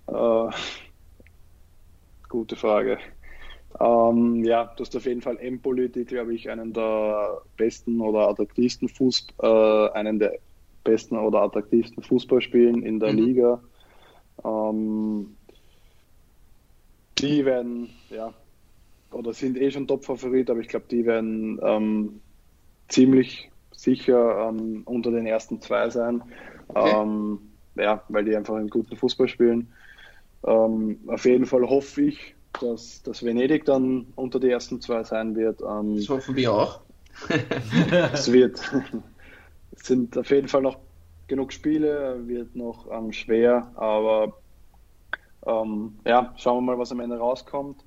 Uh, 0.08 0.50
gute 2.28 2.56
Frage. 2.56 2.98
Ähm, 3.80 4.44
ja, 4.44 4.64
du 4.76 4.82
hast 4.82 4.96
auf 4.96 5.04
jeden 5.04 5.20
Fall 5.20 5.38
Empoli, 5.38 5.90
die, 5.90 6.04
glaube 6.04 6.34
ich, 6.34 6.48
einen 6.50 6.72
der 6.72 7.42
besten 7.56 8.00
oder 8.00 8.28
attraktivsten 8.28 8.88
Fußball, 8.88 9.90
äh, 9.90 9.98
einen 9.98 10.18
der 10.18 10.38
besten 10.84 11.16
oder 11.18 11.42
attraktivsten 11.42 12.02
Fußballspielen 12.02 12.82
in 12.82 12.98
der 12.98 13.12
mhm. 13.12 13.18
Liga. 13.18 13.62
Ähm, 14.44 15.36
die 17.18 17.44
werden, 17.44 17.90
ja, 18.10 18.32
oder 19.12 19.32
sind 19.32 19.58
eh 19.58 19.70
schon 19.70 19.86
Top-Favorit, 19.86 20.50
aber 20.50 20.60
ich 20.60 20.68
glaube, 20.68 20.86
die 20.90 21.04
werden 21.04 21.60
ähm, 21.62 22.20
ziemlich 22.88 23.50
sicher 23.72 24.48
ähm, 24.48 24.82
unter 24.84 25.10
den 25.10 25.26
ersten 25.26 25.60
zwei 25.60 25.90
sein. 25.90 26.22
Okay. 26.68 27.02
Ähm, 27.02 27.40
ja, 27.74 28.02
weil 28.08 28.24
die 28.24 28.36
einfach 28.36 28.56
einen 28.56 28.70
guten 28.70 28.96
Fußball 28.96 29.28
spielen. 29.28 29.72
Ähm, 30.44 31.00
auf 31.06 31.24
jeden 31.24 31.46
Fall 31.46 31.68
hoffe 31.68 32.02
ich, 32.02 32.34
dass, 32.60 33.02
dass 33.02 33.24
Venedig 33.24 33.64
dann 33.64 34.06
unter 34.16 34.40
die 34.40 34.50
ersten 34.50 34.80
zwei 34.80 35.04
sein 35.04 35.36
wird. 35.36 35.60
Ähm, 35.60 35.96
das 35.96 36.08
hoffen 36.08 36.36
wir 36.36 36.52
auch. 36.52 36.80
es 38.12 38.32
wird. 38.32 38.60
Es 39.72 39.86
sind 39.86 40.16
auf 40.16 40.30
jeden 40.30 40.48
Fall 40.48 40.62
noch 40.62 40.78
genug 41.26 41.52
Spiele, 41.52 42.26
wird 42.26 42.56
noch 42.56 42.90
ähm, 42.90 43.12
schwer, 43.12 43.70
aber 43.76 44.34
ähm, 45.46 45.98
ja, 46.06 46.34
schauen 46.36 46.64
wir 46.64 46.72
mal, 46.72 46.78
was 46.78 46.92
am 46.92 47.00
Ende 47.00 47.18
rauskommt. 47.18 47.84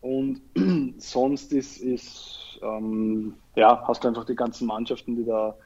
Und 0.00 0.42
sonst 0.98 1.52
ist, 1.52 1.78
ist 1.78 2.60
ähm, 2.62 3.34
ja, 3.56 3.82
hast 3.86 4.04
du 4.04 4.08
einfach 4.08 4.24
die 4.24 4.34
ganzen 4.34 4.66
Mannschaften, 4.66 5.16
die 5.16 5.24
da 5.24 5.56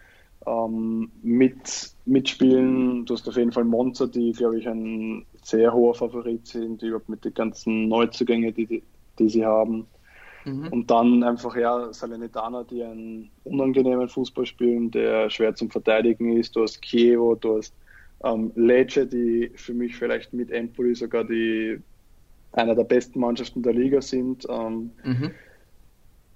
ähm, 0.46 1.10
mit, 1.22 1.90
mitspielen. 2.04 3.04
Du 3.04 3.14
hast 3.14 3.28
auf 3.28 3.36
jeden 3.36 3.52
Fall 3.52 3.64
Monza, 3.64 4.06
die, 4.06 4.32
glaube 4.32 4.58
ich, 4.58 4.68
ein 4.68 5.26
sehr 5.42 5.72
hoher 5.72 5.94
Favorit 5.94 6.46
sind, 6.46 6.82
überhaupt 6.82 7.08
mit 7.08 7.24
den 7.24 7.34
ganzen 7.34 7.88
Neuzugängen, 7.88 8.54
die, 8.54 8.66
die, 8.66 8.82
die 9.18 9.28
sie 9.28 9.44
haben. 9.44 9.86
Mhm. 10.44 10.68
Und 10.68 10.90
dann 10.90 11.22
einfach, 11.22 11.56
ja, 11.56 11.92
Salernitana, 11.92 12.64
die 12.64 12.82
einen 12.82 13.30
unangenehmen 13.44 14.08
Fußball 14.08 14.46
spielen, 14.46 14.90
der 14.90 15.30
schwer 15.30 15.54
zum 15.54 15.70
Verteidigen 15.70 16.36
ist. 16.36 16.56
Du 16.56 16.62
hast 16.62 16.80
Chievo, 16.82 17.34
du 17.34 17.58
hast 17.58 17.74
ähm, 18.24 18.52
Lecce, 18.54 19.06
die 19.06 19.50
für 19.54 19.74
mich 19.74 19.96
vielleicht 19.96 20.32
mit 20.32 20.50
Empoli 20.50 20.94
sogar 20.94 21.24
die 21.24 21.78
einer 22.52 22.74
der 22.74 22.84
besten 22.84 23.20
Mannschaften 23.20 23.62
der 23.62 23.74
Liga 23.74 24.00
sind. 24.00 24.46
Ähm, 24.48 24.90
mhm. 25.04 25.30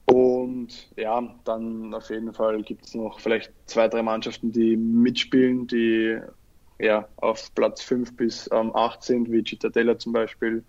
Und 0.06 0.90
ja, 0.96 1.22
dann 1.44 1.94
auf 1.94 2.10
jeden 2.10 2.34
Fall 2.34 2.62
gibt 2.62 2.86
es 2.86 2.94
noch 2.94 3.18
vielleicht 3.18 3.52
zwei, 3.66 3.88
drei 3.88 4.02
Mannschaften, 4.02 4.52
die 4.52 4.76
mitspielen, 4.76 5.66
die 5.66 6.18
ja 6.82 7.08
auf 7.16 7.54
Platz 7.54 7.82
5 7.82 8.16
bis 8.16 8.50
ähm, 8.52 8.74
8 8.74 9.02
sind, 9.02 9.30
wie 9.30 9.44
Cittadella 9.44 9.98
zum 9.98 10.12
Beispiel. 10.12 10.64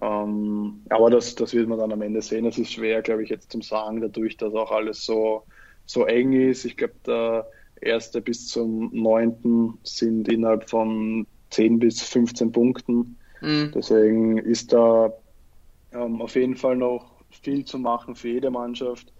Ähm, 0.00 0.84
aber 0.90 1.10
das, 1.10 1.34
das 1.36 1.54
wird 1.54 1.68
man 1.68 1.78
dann 1.78 1.92
am 1.92 2.02
Ende 2.02 2.20
sehen. 2.20 2.46
Es 2.46 2.58
ist 2.58 2.72
schwer, 2.72 3.02
glaube 3.02 3.22
ich, 3.22 3.30
jetzt 3.30 3.52
zum 3.52 3.62
Sagen, 3.62 4.00
dadurch, 4.00 4.36
dass 4.36 4.52
auch 4.54 4.72
alles 4.72 5.04
so, 5.04 5.44
so 5.86 6.04
eng 6.04 6.32
ist. 6.32 6.64
Ich 6.64 6.76
glaube, 6.76 6.94
der 7.06 7.46
erste 7.80 8.20
bis 8.20 8.48
zum 8.48 8.90
neunten 8.92 9.78
sind 9.84 10.28
innerhalb 10.28 10.68
von 10.68 11.26
10 11.50 11.78
bis 11.78 12.02
15 12.02 12.50
Punkten. 12.50 13.18
Mhm. 13.40 13.70
Deswegen 13.72 14.38
ist 14.38 14.72
da 14.72 15.12
ähm, 15.92 16.20
auf 16.20 16.34
jeden 16.34 16.56
Fall 16.56 16.76
noch 16.76 17.22
viel 17.30 17.64
zu 17.64 17.78
machen 17.78 18.16
für 18.16 18.28
jede 18.28 18.50
Mannschaft. 18.50 19.12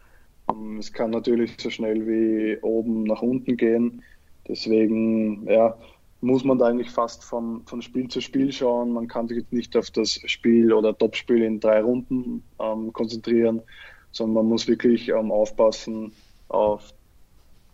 Ähm, 0.51 0.79
es 0.79 0.93
kann 0.93 1.11
natürlich 1.11 1.57
so 1.61 1.71
schnell 1.71 2.07
wie 2.07 2.59
oben 2.63 3.05
nach 3.05 3.23
unten 3.23 3.57
gehen. 3.57 4.03
Deswegen 4.49 5.49
ja, 5.49 5.79
muss 6.25 6.45
man 6.45 6.59
da 6.59 6.67
eigentlich 6.67 6.91
fast 6.91 7.23
von, 7.23 7.63
von 7.67 7.83
Spiel 7.83 8.09
zu 8.09 8.21
Spiel 8.21 8.51
schauen. 8.51 8.93
Man 8.93 9.09
kann 9.09 9.29
sich 9.29 9.39
jetzt 9.39 9.53
nicht 9.53 9.77
auf 9.77 9.91
das 9.91 10.21
Spiel 10.27 10.73
oder 10.73 10.97
Topspiel 10.97 11.43
in 11.43 11.61
drei 11.61 11.83
Runden 11.83 12.43
ähm, 12.59 12.93
konzentrieren, 12.93 13.63
sondern 14.11 14.35
man 14.35 14.47
muss 14.47 14.67
wirklich 14.67 15.09
ähm, 15.09 15.31
aufpassen 15.31 16.13
auf 16.49 16.95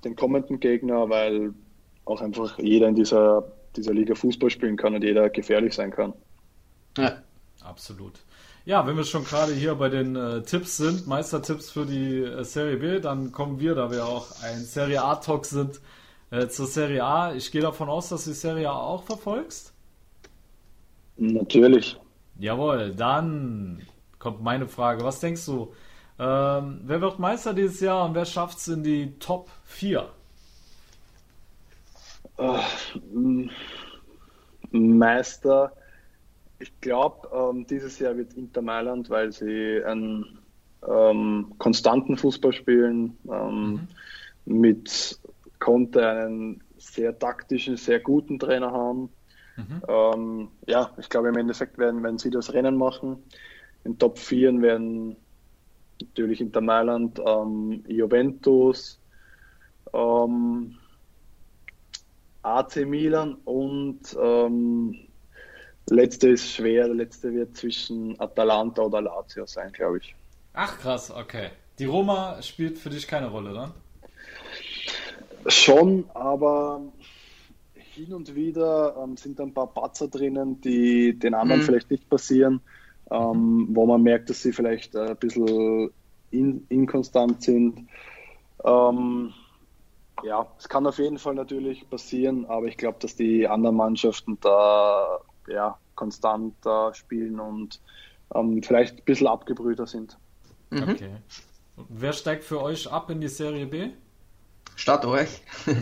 den 0.04 0.16
kommenden 0.16 0.58
Gegner, 0.58 1.08
weil 1.08 1.54
auch 2.04 2.20
einfach 2.20 2.58
jeder 2.58 2.88
in 2.88 2.94
dieser, 2.94 3.44
dieser 3.76 3.94
Liga 3.94 4.14
Fußball 4.14 4.50
spielen 4.50 4.76
kann 4.76 4.94
und 4.94 5.04
jeder 5.04 5.30
gefährlich 5.30 5.74
sein 5.74 5.92
kann. 5.92 6.12
Ja, 6.96 7.22
absolut. 7.62 8.14
Ja, 8.64 8.86
wenn 8.86 8.96
wir 8.96 9.04
schon 9.04 9.24
gerade 9.24 9.52
hier 9.52 9.74
bei 9.76 9.88
den 9.88 10.16
äh, 10.16 10.42
Tipps 10.42 10.76
sind, 10.76 11.06
Meistertipps 11.06 11.70
für 11.70 11.86
die 11.86 12.22
äh, 12.22 12.44
Serie 12.44 12.76
B, 12.76 13.00
dann 13.00 13.32
kommen 13.32 13.60
wir, 13.60 13.74
da 13.74 13.90
wir 13.90 14.06
auch 14.06 14.26
ein 14.42 14.60
Serie 14.64 15.02
A-Talk 15.02 15.46
sind, 15.46 15.80
äh, 16.30 16.48
zur 16.48 16.66
Serie 16.66 17.04
A. 17.04 17.34
Ich 17.34 17.50
gehe 17.50 17.60
davon 17.60 17.88
aus, 17.88 18.08
dass 18.08 18.24
du 18.24 18.30
die 18.30 18.36
Serie 18.36 18.70
A 18.70 18.78
auch 18.78 19.04
verfolgst. 19.04 19.72
Natürlich. 21.16 21.98
Jawohl, 22.38 22.94
dann 22.94 23.82
kommt 24.18 24.42
meine 24.42 24.66
Frage. 24.66 25.04
Was 25.04 25.20
denkst 25.20 25.44
du? 25.46 25.72
Ähm, 26.18 26.80
wer 26.84 27.00
wird 27.00 27.18
Meister 27.18 27.54
dieses 27.54 27.80
Jahr 27.80 28.04
und 28.04 28.14
wer 28.14 28.24
schafft 28.24 28.58
es 28.58 28.68
in 28.68 28.82
die 28.82 29.18
Top 29.18 29.50
4? 29.64 30.08
Meister 34.70 35.72
ich 36.60 36.78
glaube, 36.80 37.28
ähm, 37.32 37.66
dieses 37.66 37.98
Jahr 37.98 38.16
wird 38.16 38.34
Inter 38.34 38.62
Mailand, 38.62 39.08
weil 39.10 39.32
sie 39.32 39.82
einen 39.84 40.38
ähm, 40.86 41.52
konstanten 41.58 42.16
Fußball 42.16 42.52
spielen, 42.52 43.16
ähm, 43.30 43.88
mhm. 44.44 44.60
mit 44.60 45.18
Conte 45.60 46.06
einen 46.06 46.64
sehr 46.76 47.16
taktischen, 47.18 47.76
sehr 47.76 48.00
guten 48.00 48.38
Trainer 48.38 48.72
haben. 48.72 49.10
Mhm. 49.56 49.82
Ähm, 49.86 50.48
ja, 50.66 50.90
ich 50.98 51.08
glaube, 51.08 51.28
im 51.28 51.36
Endeffekt 51.36 51.78
werden, 51.78 52.02
werden 52.02 52.18
sie 52.18 52.30
das 52.30 52.52
Rennen 52.52 52.76
machen. 52.76 53.22
In 53.84 53.98
Top 53.98 54.18
4 54.18 54.60
werden 54.60 55.16
natürlich 56.00 56.40
Inter 56.40 56.60
Mailand, 56.62 57.20
ähm, 57.24 57.84
Juventus, 57.86 58.98
ähm, 59.92 60.76
AC 62.42 62.86
Milan 62.86 63.34
und 63.44 64.16
letzte 65.90 66.28
ist 66.30 66.52
schwer, 66.52 66.86
der 66.86 66.94
letzte 66.94 67.32
wird 67.32 67.56
zwischen 67.56 68.18
Atalanta 68.18 68.82
oder 68.82 69.02
Lazio 69.02 69.46
sein, 69.46 69.72
glaube 69.72 69.98
ich. 69.98 70.14
Ach 70.52 70.78
krass, 70.78 71.10
okay. 71.10 71.50
Die 71.78 71.84
Roma 71.84 72.40
spielt 72.42 72.78
für 72.78 72.90
dich 72.90 73.06
keine 73.06 73.28
Rolle, 73.28 73.52
dann? 73.52 73.72
Schon, 75.46 76.04
aber 76.14 76.82
hin 77.74 78.14
und 78.14 78.34
wieder 78.34 78.96
ähm, 79.02 79.16
sind 79.16 79.40
ein 79.40 79.52
paar 79.52 79.66
Patzer 79.66 80.08
drinnen, 80.08 80.60
die 80.60 81.18
den 81.18 81.34
anderen 81.34 81.60
mhm. 81.60 81.64
vielleicht 81.64 81.90
nicht 81.90 82.08
passieren, 82.08 82.60
ähm, 83.10 83.68
wo 83.70 83.86
man 83.86 84.02
merkt, 84.02 84.30
dass 84.30 84.42
sie 84.42 84.52
vielleicht 84.52 84.94
äh, 84.94 85.10
ein 85.10 85.16
bisschen 85.16 85.90
in, 86.30 86.66
inkonstant 86.68 87.42
sind. 87.42 87.88
Ähm, 88.64 89.32
ja, 90.22 90.46
es 90.58 90.68
kann 90.68 90.86
auf 90.86 90.98
jeden 90.98 91.18
Fall 91.18 91.34
natürlich 91.34 91.88
passieren, 91.88 92.46
aber 92.46 92.66
ich 92.66 92.76
glaube, 92.76 92.98
dass 93.00 93.16
die 93.16 93.48
anderen 93.48 93.76
Mannschaften 93.76 94.38
da 94.40 95.18
ja, 95.48 95.78
konstant 95.94 96.54
äh, 96.66 96.94
spielen 96.94 97.40
und 97.40 97.80
ähm, 98.34 98.62
vielleicht 98.62 98.98
ein 98.98 99.04
bisschen 99.04 99.26
abgebrühter 99.26 99.86
sind. 99.86 100.18
Mhm. 100.70 100.82
Okay. 100.82 101.10
Wer 101.88 102.12
steigt 102.12 102.44
für 102.44 102.60
euch 102.62 102.90
ab 102.90 103.10
in 103.10 103.20
die 103.20 103.28
Serie 103.28 103.66
B? 103.66 103.90
Statt 104.80 105.04
euch. 105.04 105.42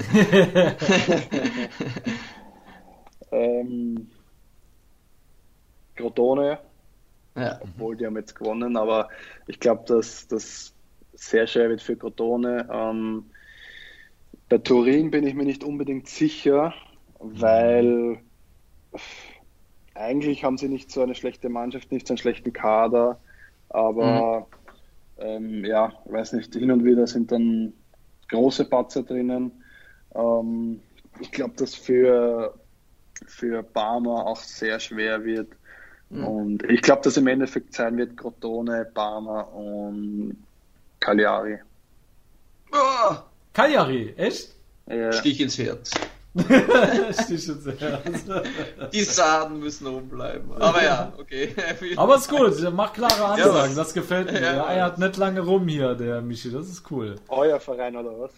ähm, 3.30 4.10
Crotone, 5.94 6.58
ja. 7.36 7.60
obwohl 7.62 7.96
die 7.96 8.06
haben 8.06 8.16
jetzt 8.16 8.34
gewonnen, 8.34 8.76
aber 8.76 9.08
ich 9.46 9.60
glaube, 9.60 9.84
dass, 9.86 10.26
dass 10.26 10.74
sehr 11.12 11.46
schwer 11.46 11.68
wird 11.68 11.80
für 11.80 11.96
Crotone. 11.96 12.68
Ähm, 12.72 13.26
bei 14.48 14.58
Turin 14.58 15.12
bin 15.12 15.24
ich 15.24 15.34
mir 15.34 15.44
nicht 15.44 15.62
unbedingt 15.62 16.08
sicher, 16.08 16.74
weil 17.20 18.18
eigentlich 19.94 20.42
haben 20.42 20.58
sie 20.58 20.68
nicht 20.68 20.90
so 20.90 21.02
eine 21.02 21.14
schlechte 21.14 21.48
Mannschaft, 21.48 21.92
nicht 21.92 22.08
so 22.08 22.14
einen 22.14 22.18
schlechten 22.18 22.52
Kader, 22.52 23.20
aber 23.68 24.48
mhm. 25.18 25.24
ähm, 25.24 25.64
ja, 25.64 25.92
weiß 26.06 26.32
nicht, 26.32 26.52
hin 26.52 26.72
und 26.72 26.84
wieder 26.84 27.06
sind 27.06 27.30
dann 27.30 27.74
große 28.28 28.64
Patzer 28.64 29.02
drinnen. 29.02 29.52
Ähm, 30.14 30.80
ich 31.20 31.30
glaube, 31.32 31.54
dass 31.56 31.74
für, 31.74 32.54
für 33.26 33.62
Barmer 33.62 34.26
auch 34.26 34.40
sehr 34.40 34.78
schwer 34.80 35.24
wird. 35.24 35.48
Mhm. 36.10 36.24
Und 36.24 36.62
ich 36.64 36.82
glaube, 36.82 37.02
dass 37.02 37.16
im 37.16 37.26
Endeffekt 37.26 37.74
sein 37.74 37.96
wird 37.96 38.16
Crotone, 38.16 38.90
Barmer 38.94 39.52
und 39.52 40.36
Cagliari. 41.00 41.58
Oh, 42.72 43.16
Cagliari, 43.52 44.14
echt? 44.16 44.54
Ja. 44.86 45.12
Stich 45.12 45.40
ins 45.40 45.58
Herz. 45.58 45.90
Die 48.92 49.02
Saden 49.02 49.58
müssen 49.58 49.86
oben 49.86 50.08
bleiben. 50.08 50.52
Aber 50.60 50.84
ja, 50.84 51.12
okay. 51.18 51.54
Aber 51.96 52.16
ist 52.16 52.28
gut, 52.28 52.62
der 52.62 52.70
macht 52.70 52.94
klare 52.94 53.24
Ansagen, 53.24 53.76
das 53.76 53.92
gefällt 53.92 54.32
mir. 54.32 54.40
Ja, 54.40 54.70
er 54.70 54.84
hat 54.84 54.98
nicht 54.98 55.16
lange 55.16 55.40
rum 55.40 55.68
hier, 55.68 55.94
der 55.94 56.22
Michi, 56.22 56.50
das 56.50 56.68
ist 56.68 56.90
cool. 56.90 57.16
Euer 57.28 57.60
Verein 57.60 57.96
oder 57.96 58.18
was? 58.18 58.32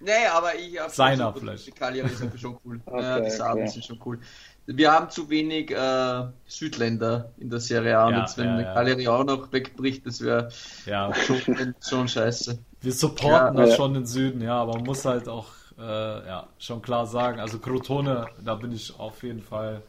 Nee, 0.00 0.26
aber 0.32 0.54
ich 0.54 0.78
habe 0.78 0.92
Seiner 0.92 1.32
vielleicht. 1.32 1.66
Die 1.66 1.72
Cagliari 1.72 2.10
sind 2.10 2.38
schon 2.38 2.58
cool. 2.64 2.80
Okay, 2.84 3.02
ja, 3.02 3.20
die 3.20 3.30
Saden 3.30 3.62
okay. 3.62 3.70
sind 3.70 3.84
schon 3.84 3.98
cool. 4.04 4.18
Wir 4.66 4.92
haben 4.92 5.10
zu 5.10 5.30
wenig 5.30 5.70
äh, 5.70 6.24
Südländer 6.46 7.32
in 7.38 7.50
der 7.50 7.60
Serie 7.60 7.96
A. 7.96 8.10
Ja, 8.10 8.16
und 8.16 8.22
jetzt, 8.22 8.36
wenn 8.36 8.46
ja, 8.46 8.60
ja. 8.60 8.74
Cagliari 8.74 9.08
auch 9.08 9.24
noch 9.24 9.52
wegbricht, 9.52 10.04
das 10.04 10.20
wäre 10.20 10.50
ja. 10.84 11.14
schon, 11.14 11.74
schon 11.80 12.08
scheiße. 12.08 12.58
Wir 12.80 12.92
supporten 12.92 13.56
ja, 13.56 13.66
das 13.66 13.76
schon 13.76 13.94
den 13.94 14.06
Süden, 14.06 14.42
ja, 14.42 14.60
aber 14.60 14.74
man 14.74 14.84
muss 14.84 15.04
halt 15.04 15.28
auch 15.28 15.46
äh, 15.78 16.26
ja, 16.26 16.46
schon 16.58 16.82
klar 16.82 17.06
sagen, 17.06 17.40
also 17.40 17.58
Crotone, 17.58 18.26
da 18.42 18.54
bin 18.54 18.72
ich 18.72 18.98
auf 18.98 19.22
jeden 19.22 19.42
Fall 19.42 19.82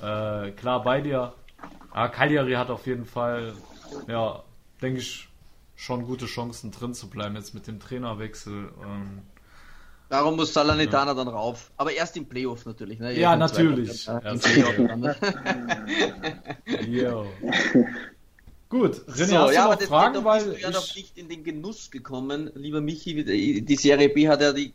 äh, 0.00 0.50
klar 0.52 0.82
bei 0.82 1.00
dir. 1.00 1.32
Aber 1.90 2.08
Cagliari 2.08 2.54
hat 2.54 2.70
auf 2.70 2.86
jeden 2.86 3.04
Fall, 3.04 3.52
ja, 4.08 4.42
denke 4.80 5.00
ich, 5.00 5.28
schon 5.76 6.06
gute 6.06 6.26
Chancen 6.26 6.70
drin 6.70 6.94
zu 6.94 7.08
bleiben 7.08 7.36
jetzt 7.36 7.54
mit 7.54 7.66
dem 7.66 7.80
Trainerwechsel. 7.80 8.70
Ähm, 8.84 9.22
Darum 10.08 10.36
muss 10.36 10.52
Salernitana 10.52 11.12
ja. 11.12 11.14
dann 11.14 11.28
rauf. 11.28 11.70
Aber 11.76 11.92
erst 11.92 12.16
im 12.16 12.26
Playoff 12.26 12.66
natürlich. 12.66 12.98
Ne? 12.98 13.18
Ja, 13.18 13.34
natürlich. 13.34 14.04
Ja, 14.04 14.20
ne? 14.20 15.16
Gut, 18.68 18.96
René, 19.06 19.26
so, 19.26 19.38
hast 19.38 19.54
ja, 19.54 19.68
noch 19.68 19.82
Fragen? 19.82 20.24
Weil 20.24 20.44
bist 20.44 20.56
du 20.56 20.62
ja 20.62 20.70
noch 20.70 20.96
nicht 20.96 21.18
in 21.18 21.28
den 21.28 21.44
Genuss 21.44 21.90
gekommen, 21.90 22.50
lieber 22.54 22.80
Michi. 22.80 23.62
Die 23.62 23.76
Serie 23.76 24.08
B 24.08 24.28
hat 24.28 24.40
ja 24.40 24.52
die, 24.52 24.72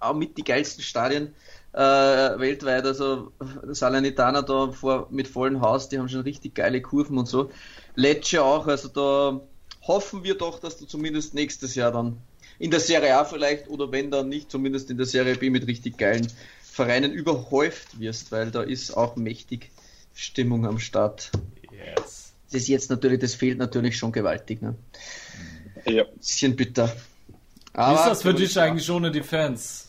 auch 0.00 0.14
mit 0.14 0.36
die 0.36 0.44
geilsten 0.44 0.82
Stadien 0.82 1.34
äh, 1.72 1.78
weltweit. 1.78 2.84
Also 2.84 3.32
Salernitana 3.68 4.42
da 4.42 4.72
vor, 4.72 5.08
mit 5.10 5.28
vollem 5.28 5.60
Haus, 5.60 5.88
die 5.88 5.98
haben 5.98 6.08
schon 6.08 6.22
richtig 6.22 6.54
geile 6.54 6.80
Kurven 6.82 7.18
und 7.18 7.26
so. 7.26 7.50
Lecce 7.94 8.42
auch, 8.42 8.66
also 8.66 8.88
da 8.88 9.40
hoffen 9.86 10.24
wir 10.24 10.36
doch, 10.36 10.60
dass 10.60 10.76
du 10.76 10.86
zumindest 10.86 11.34
nächstes 11.34 11.74
Jahr 11.74 11.92
dann 11.92 12.18
in 12.58 12.70
der 12.70 12.80
Serie 12.80 13.16
A 13.16 13.24
vielleicht 13.24 13.68
oder 13.68 13.92
wenn 13.92 14.10
dann 14.10 14.28
nicht, 14.28 14.50
zumindest 14.50 14.90
in 14.90 14.96
der 14.96 15.06
Serie 15.06 15.36
B 15.36 15.50
mit 15.50 15.66
richtig 15.66 15.96
geilen 15.98 16.26
Vereinen 16.62 17.12
überhäuft 17.12 17.98
wirst, 18.00 18.30
weil 18.32 18.50
da 18.50 18.62
ist 18.62 18.96
auch 18.96 19.16
mächtig 19.16 19.70
Stimmung 20.14 20.66
am 20.66 20.78
Start. 20.78 21.30
Yes. 21.72 22.32
Das 22.50 22.62
ist 22.62 22.68
jetzt 22.68 22.90
natürlich, 22.90 23.20
das 23.20 23.34
fehlt 23.34 23.58
natürlich 23.58 23.96
schon 23.96 24.12
gewaltig. 24.12 24.62
Ne? 24.62 24.74
Ja. 25.86 26.04
Bisschen 26.04 26.56
bitter. 26.56 26.94
Aber 27.72 27.92
Wie 27.92 28.00
ist 28.00 28.06
das 28.06 28.22
für 28.22 28.34
dich 28.34 28.58
eigentlich 28.58 28.90
ohne 28.90 29.10
die 29.10 29.22
Fans? 29.22 29.87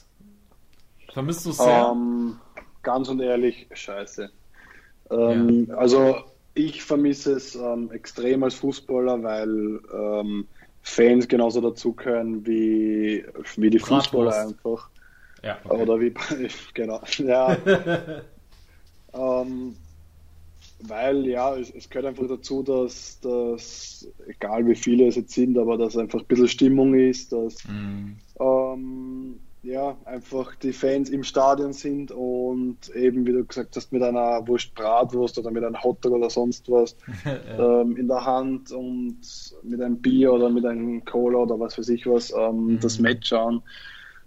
Vermisst 1.14 1.46
du 1.46 1.52
es 1.52 1.58
sehr? 1.58 1.92
Ähm, 1.92 2.40
ganz 2.84 3.10
und 3.10 3.20
ehrlich, 3.20 3.68
scheiße. 3.74 4.30
Ähm, 5.12 5.68
ja. 5.70 5.76
Also 5.76 6.24
ich 6.54 6.84
vermisse 6.84 7.34
es 7.34 7.56
ähm, 7.56 7.92
extrem 7.92 8.44
als 8.44 8.56
Fußballer, 8.56 9.22
weil 9.24 9.80
ähm, 9.94 10.48
Fans 10.82 11.28
genauso 11.28 11.62
dazugehören 11.62 12.46
wie, 12.46 13.24
wie 13.58 13.70
die 13.70 13.80
Fußballer 13.80 14.48
einfach. 14.48 14.90
Ja, 15.44 15.58
okay. 15.64 15.82
Oder 15.82 16.00
wie, 16.00 16.14
genau, 16.74 17.02
ja. 17.18 17.58
ähm, 19.14 19.76
weil 20.82 21.28
ja, 21.28 21.56
es, 21.56 21.72
es, 21.72 21.90
gehört 21.90 22.08
einfach 22.08 22.28
dazu, 22.28 22.64
dass, 22.64 23.20
dass, 23.20 24.08
egal 24.28 24.66
wie 24.66 24.76
viele 24.76 25.08
es 25.08 25.16
jetzt 25.16 25.34
sind, 25.34 25.58
aber 25.58 25.78
dass 25.78 25.98
einfach 25.98 26.20
ein 26.20 26.26
bisschen 26.26 26.48
Stimmung 26.48 26.94
ist, 26.94 27.34
dass 27.34 27.58
mm. 27.66 28.14
Ja, 29.62 29.98
einfach 30.06 30.56
die 30.56 30.72
Fans 30.72 31.10
im 31.10 31.24
Stadion 31.24 31.74
sind 31.74 32.12
und 32.12 32.90
eben, 32.96 33.26
wie 33.26 33.34
du 33.34 33.44
gesagt 33.44 33.76
hast, 33.76 33.92
mit 33.92 34.02
einer 34.02 34.48
Wurst 34.48 34.74
Bratwurst 34.74 35.38
oder 35.38 35.52
mit 35.52 35.64
einem 35.64 35.82
Hotdog 35.84 36.14
oder 36.14 36.30
sonst 36.30 36.70
was 36.72 36.96
ja. 37.26 37.82
ähm, 37.82 37.98
in 37.98 38.08
der 38.08 38.26
Hand 38.26 38.72
und 38.72 39.20
mit 39.64 39.82
einem 39.82 40.02
Bier 40.02 40.32
oder 40.32 40.50
mit 40.50 40.66
einem 40.66 41.04
Cola 41.04 41.40
oder 41.40 41.60
was 41.60 41.78
weiß 41.78 41.90
ich 41.90 42.08
was 42.08 42.32
ähm, 42.32 42.66
mhm. 42.66 42.80
das 42.80 43.00
Match 43.00 43.30
schauen. 43.30 43.62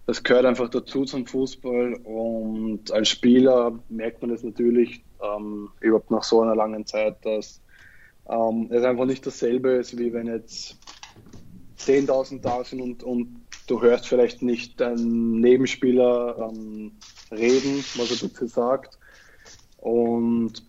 Das 0.07 0.23
gehört 0.23 0.45
einfach 0.45 0.69
dazu 0.69 1.05
zum 1.05 1.27
Fußball 1.27 1.95
und 2.05 2.91
als 2.93 3.09
Spieler 3.09 3.79
merkt 3.89 4.21
man 4.21 4.33
es 4.33 4.43
natürlich 4.43 5.03
ähm, 5.23 5.71
überhaupt 5.81 6.11
nach 6.11 6.25
so 6.25 6.43
einer 6.43 6.57
langen 6.57 6.85
Zeit, 6.85 7.25
dass 7.25 7.63
ähm, 8.29 8.69
es 8.71 8.85
einfach 8.85 9.07
nicht 9.07 9.25
dasselbe 9.27 9.71
ist, 9.71 9.97
wie 9.97 10.13
wenn 10.13 10.27
jetzt 10.27 10.77
10.000 11.79 12.41
da 12.41 12.65
sind 12.65 12.81
und, 12.81 13.03
und 13.03 13.42
du 13.67 13.81
hörst 13.81 14.09
vielleicht 14.09 14.43
nicht 14.43 14.81
deinen 14.81 15.41
Nebenspieler 15.41 16.51
ähm, 16.51 16.93
reden, 17.31 17.85
was 17.97 18.11
er 18.11 18.29
dazu 18.29 18.47
sagt. 18.47 18.99
Und 19.79 20.63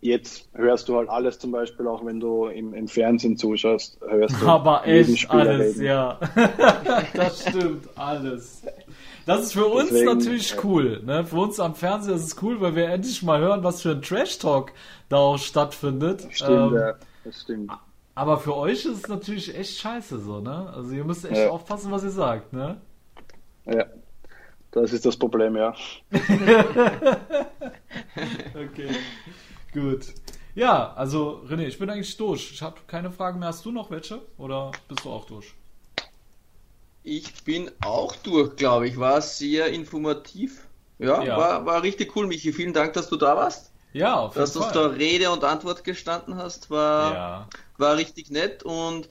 jetzt 0.00 0.48
hörst 0.54 0.88
du 0.88 0.96
halt 0.96 1.08
alles 1.08 1.38
zum 1.38 1.50
Beispiel, 1.50 1.86
auch 1.86 2.04
wenn 2.04 2.20
du 2.20 2.46
im, 2.46 2.74
im 2.74 2.88
Fernsehen 2.88 3.36
zuschaust, 3.36 3.98
hörst 4.06 4.40
du 4.40 4.46
Aber 4.46 4.86
echt 4.86 5.30
alles, 5.30 5.76
reden. 5.76 5.86
ja. 5.86 6.20
das 7.14 7.42
stimmt, 7.42 7.88
alles. 7.96 8.62
Das 9.24 9.42
ist 9.42 9.52
für 9.54 9.66
uns 9.66 9.90
Deswegen, 9.90 10.18
natürlich 10.18 10.54
cool. 10.62 11.02
Ne? 11.04 11.24
Für 11.26 11.36
uns 11.38 11.58
am 11.58 11.74
Fernsehen 11.74 12.14
ist 12.14 12.24
es 12.24 12.42
cool, 12.42 12.60
weil 12.60 12.76
wir 12.76 12.88
endlich 12.88 13.22
mal 13.22 13.40
hören, 13.40 13.64
was 13.64 13.82
für 13.82 13.90
ein 13.90 14.02
Trash-Talk 14.02 14.72
da 15.08 15.16
auch 15.16 15.38
stattfindet. 15.38 16.26
Stimmt, 16.30 16.72
ähm, 16.72 16.74
ja, 16.76 16.94
das 17.24 17.40
stimmt. 17.42 17.72
Aber 18.16 18.38
für 18.38 18.56
euch 18.56 18.86
ist 18.86 19.04
es 19.04 19.08
natürlich 19.08 19.54
echt 19.54 19.78
scheiße 19.78 20.18
so, 20.18 20.40
ne? 20.40 20.72
Also 20.74 20.92
ihr 20.92 21.04
müsst 21.04 21.26
echt 21.26 21.36
ja. 21.36 21.50
aufpassen, 21.50 21.92
was 21.92 22.02
ihr 22.02 22.10
sagt, 22.10 22.50
ne? 22.54 22.80
Ja, 23.66 23.84
das 24.70 24.94
ist 24.94 25.04
das 25.04 25.18
Problem, 25.18 25.54
ja. 25.54 25.74
okay, 28.54 28.88
gut. 29.74 30.06
Ja, 30.54 30.94
also 30.94 31.42
René, 31.46 31.66
ich 31.66 31.78
bin 31.78 31.90
eigentlich 31.90 32.16
durch. 32.16 32.52
Ich 32.52 32.62
habe 32.62 32.80
keine 32.86 33.10
Fragen 33.10 33.38
mehr. 33.38 33.48
Hast 33.48 33.66
du 33.66 33.70
noch 33.70 33.90
welche 33.90 34.22
oder 34.38 34.72
bist 34.88 35.04
du 35.04 35.10
auch 35.10 35.26
durch? 35.26 35.52
Ich 37.02 37.44
bin 37.44 37.70
auch 37.84 38.16
durch, 38.16 38.56
glaube 38.56 38.88
ich. 38.88 38.98
War 38.98 39.20
sehr 39.20 39.66
informativ. 39.68 40.66
Ja, 40.98 41.22
ja, 41.22 41.36
War, 41.36 41.66
war 41.66 41.82
richtig 41.82 42.16
cool, 42.16 42.26
Michi. 42.26 42.54
Vielen 42.54 42.72
Dank, 42.72 42.94
dass 42.94 43.10
du 43.10 43.16
da 43.16 43.36
warst. 43.36 43.72
Ja, 43.92 44.14
auf 44.14 44.34
jeden 44.34 44.42
Dass 44.42 44.52
du 44.52 44.60
da 44.60 44.86
Rede 44.86 45.30
und 45.30 45.44
Antwort 45.44 45.84
gestanden 45.84 46.36
hast, 46.36 46.70
war, 46.70 47.14
ja. 47.14 47.48
War 47.78 47.96
richtig 47.96 48.30
nett. 48.30 48.62
Und 48.62 49.08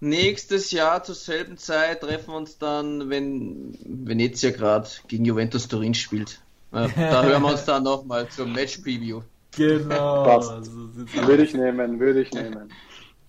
nächstes 0.00 0.70
Jahr 0.70 1.02
zur 1.02 1.14
selben 1.14 1.56
Zeit 1.58 2.00
treffen 2.00 2.28
wir 2.28 2.36
uns 2.36 2.58
dann, 2.58 3.10
wenn 3.10 3.76
Venezia 3.84 4.50
gerade 4.50 4.88
gegen 5.08 5.24
Juventus 5.24 5.68
Turin 5.68 5.94
spielt. 5.94 6.40
Äh, 6.72 6.88
da 6.96 7.22
hören 7.22 7.42
wir 7.42 7.50
uns 7.50 7.64
dann 7.64 7.84
nochmal 7.84 8.28
zum 8.28 8.52
Match-Preview. 8.52 9.22
Genau. 9.56 10.24
Passt. 10.24 10.50
Also, 10.50 10.72
würde 10.72 11.44
ich 11.44 11.54
nehmen, 11.54 11.98
würde 11.98 12.22
ich 12.22 12.32
nehmen. 12.32 12.72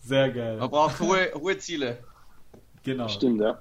Sehr 0.04 0.32
geil. 0.32 0.58
Man 0.58 0.70
braucht 0.70 1.00
hohe, 1.00 1.32
hohe 1.34 1.58
Ziele. 1.58 2.00
Genau. 2.84 3.08
Stimmt, 3.08 3.42
ja. 3.42 3.60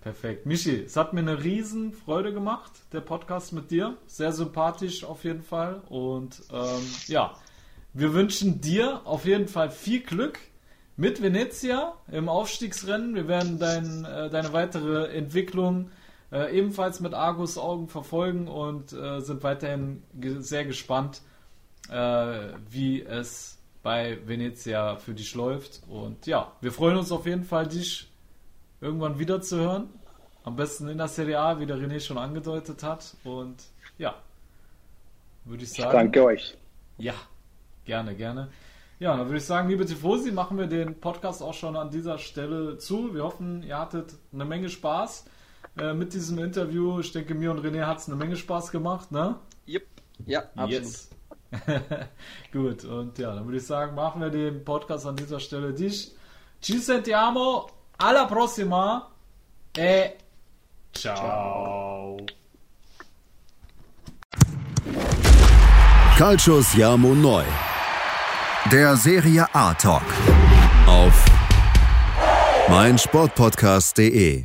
Perfekt. 0.00 0.46
Michi, 0.46 0.84
es 0.84 0.96
hat 0.96 1.12
mir 1.12 1.20
eine 1.20 1.42
riesen 1.42 1.92
Freude 1.92 2.32
gemacht, 2.32 2.72
der 2.92 3.00
Podcast 3.00 3.52
mit 3.52 3.70
dir. 3.70 3.96
Sehr 4.06 4.32
sympathisch 4.32 5.04
auf 5.04 5.24
jeden 5.24 5.42
Fall. 5.42 5.82
Und 5.88 6.42
ähm, 6.52 6.82
ja, 7.08 7.34
wir 7.92 8.12
wünschen 8.14 8.60
dir 8.60 9.02
auf 9.04 9.24
jeden 9.24 9.48
Fall 9.48 9.70
viel 9.70 10.00
Glück 10.00 10.38
mit 10.96 11.22
Venezia 11.22 11.94
im 12.10 12.28
Aufstiegsrennen. 12.28 13.14
Wir 13.14 13.28
werden 13.28 13.58
dein, 13.58 14.04
äh, 14.04 14.30
deine 14.30 14.52
weitere 14.52 15.06
Entwicklung 15.16 15.90
äh, 16.32 16.56
ebenfalls 16.56 17.00
mit 17.00 17.14
Argus 17.14 17.56
Augen 17.56 17.88
verfolgen 17.88 18.48
und 18.48 18.92
äh, 18.92 19.20
sind 19.20 19.42
weiterhin 19.42 20.02
ge 20.14 20.40
sehr 20.40 20.64
gespannt, 20.64 21.22
äh, 21.90 22.48
wie 22.68 23.02
es 23.02 23.58
bei 23.82 24.18
Venezia 24.26 24.96
für 24.96 25.14
dich 25.14 25.34
läuft. 25.34 25.80
Und 25.88 26.26
ja, 26.26 26.52
wir 26.60 26.72
freuen 26.72 26.98
uns 26.98 27.12
auf 27.12 27.26
jeden 27.26 27.44
Fall, 27.44 27.66
dich 27.66 28.10
irgendwann 28.80 29.18
wieder 29.18 29.40
zu 29.40 29.56
hören. 29.56 29.88
Am 30.44 30.56
besten 30.56 30.88
in 30.88 30.98
der 30.98 31.08
Serie 31.08 31.38
A, 31.38 31.60
wie 31.60 31.66
der 31.66 31.76
René 31.76 32.00
schon 32.00 32.18
angedeutet 32.18 32.82
hat. 32.82 33.16
Und 33.24 33.56
ja, 33.98 34.14
würde 35.44 35.64
ich 35.64 35.70
sagen. 35.70 35.88
Ich 35.88 35.92
danke 35.92 36.24
euch. 36.24 36.56
Ja, 36.98 37.14
gerne, 37.88 38.14
gerne. 38.14 38.48
Ja, 39.00 39.16
dann 39.16 39.26
würde 39.26 39.38
ich 39.38 39.44
sagen, 39.44 39.68
liebe 39.68 39.86
Tifosi, 39.86 40.30
machen 40.30 40.58
wir 40.58 40.66
den 40.66 41.00
Podcast 41.00 41.42
auch 41.42 41.54
schon 41.54 41.76
an 41.76 41.90
dieser 41.90 42.18
Stelle 42.18 42.78
zu. 42.78 43.14
Wir 43.14 43.24
hoffen, 43.24 43.62
ihr 43.62 43.78
hattet 43.78 44.14
eine 44.32 44.44
Menge 44.44 44.68
Spaß 44.68 45.24
äh, 45.78 45.94
mit 45.94 46.12
diesem 46.12 46.38
Interview. 46.38 47.00
Ich 47.00 47.12
denke, 47.12 47.34
mir 47.34 47.50
und 47.50 47.64
René 47.64 47.86
hat 47.86 47.98
es 47.98 48.08
eine 48.08 48.16
Menge 48.16 48.36
Spaß 48.36 48.70
gemacht, 48.70 49.10
ne? 49.10 49.36
Yep. 49.66 49.86
Ja, 50.26 50.40
absolut. 50.54 50.70
Yes. 50.70 51.10
Gut, 52.52 52.84
und 52.84 53.18
ja, 53.18 53.34
dann 53.34 53.46
würde 53.46 53.56
ich 53.56 53.66
sagen, 53.66 53.94
machen 53.94 54.20
wir 54.20 54.30
den 54.30 54.64
Podcast 54.64 55.06
an 55.06 55.16
dieser 55.16 55.40
Stelle 55.40 55.72
dich. 55.72 56.12
Ci 56.60 56.78
sentiamo, 56.78 57.68
alla 57.96 58.26
prossima 58.26 59.08
e 59.76 60.16
ciao. 60.92 62.16
Calcio 66.16 66.60
Siamo 66.60 67.14
Neu. 67.14 67.44
Der 68.72 68.96
Serie 68.96 69.46
A 69.54 69.72
Talk. 69.72 70.02
Auf 70.86 71.24
meinsportpodcast.de 72.68 74.44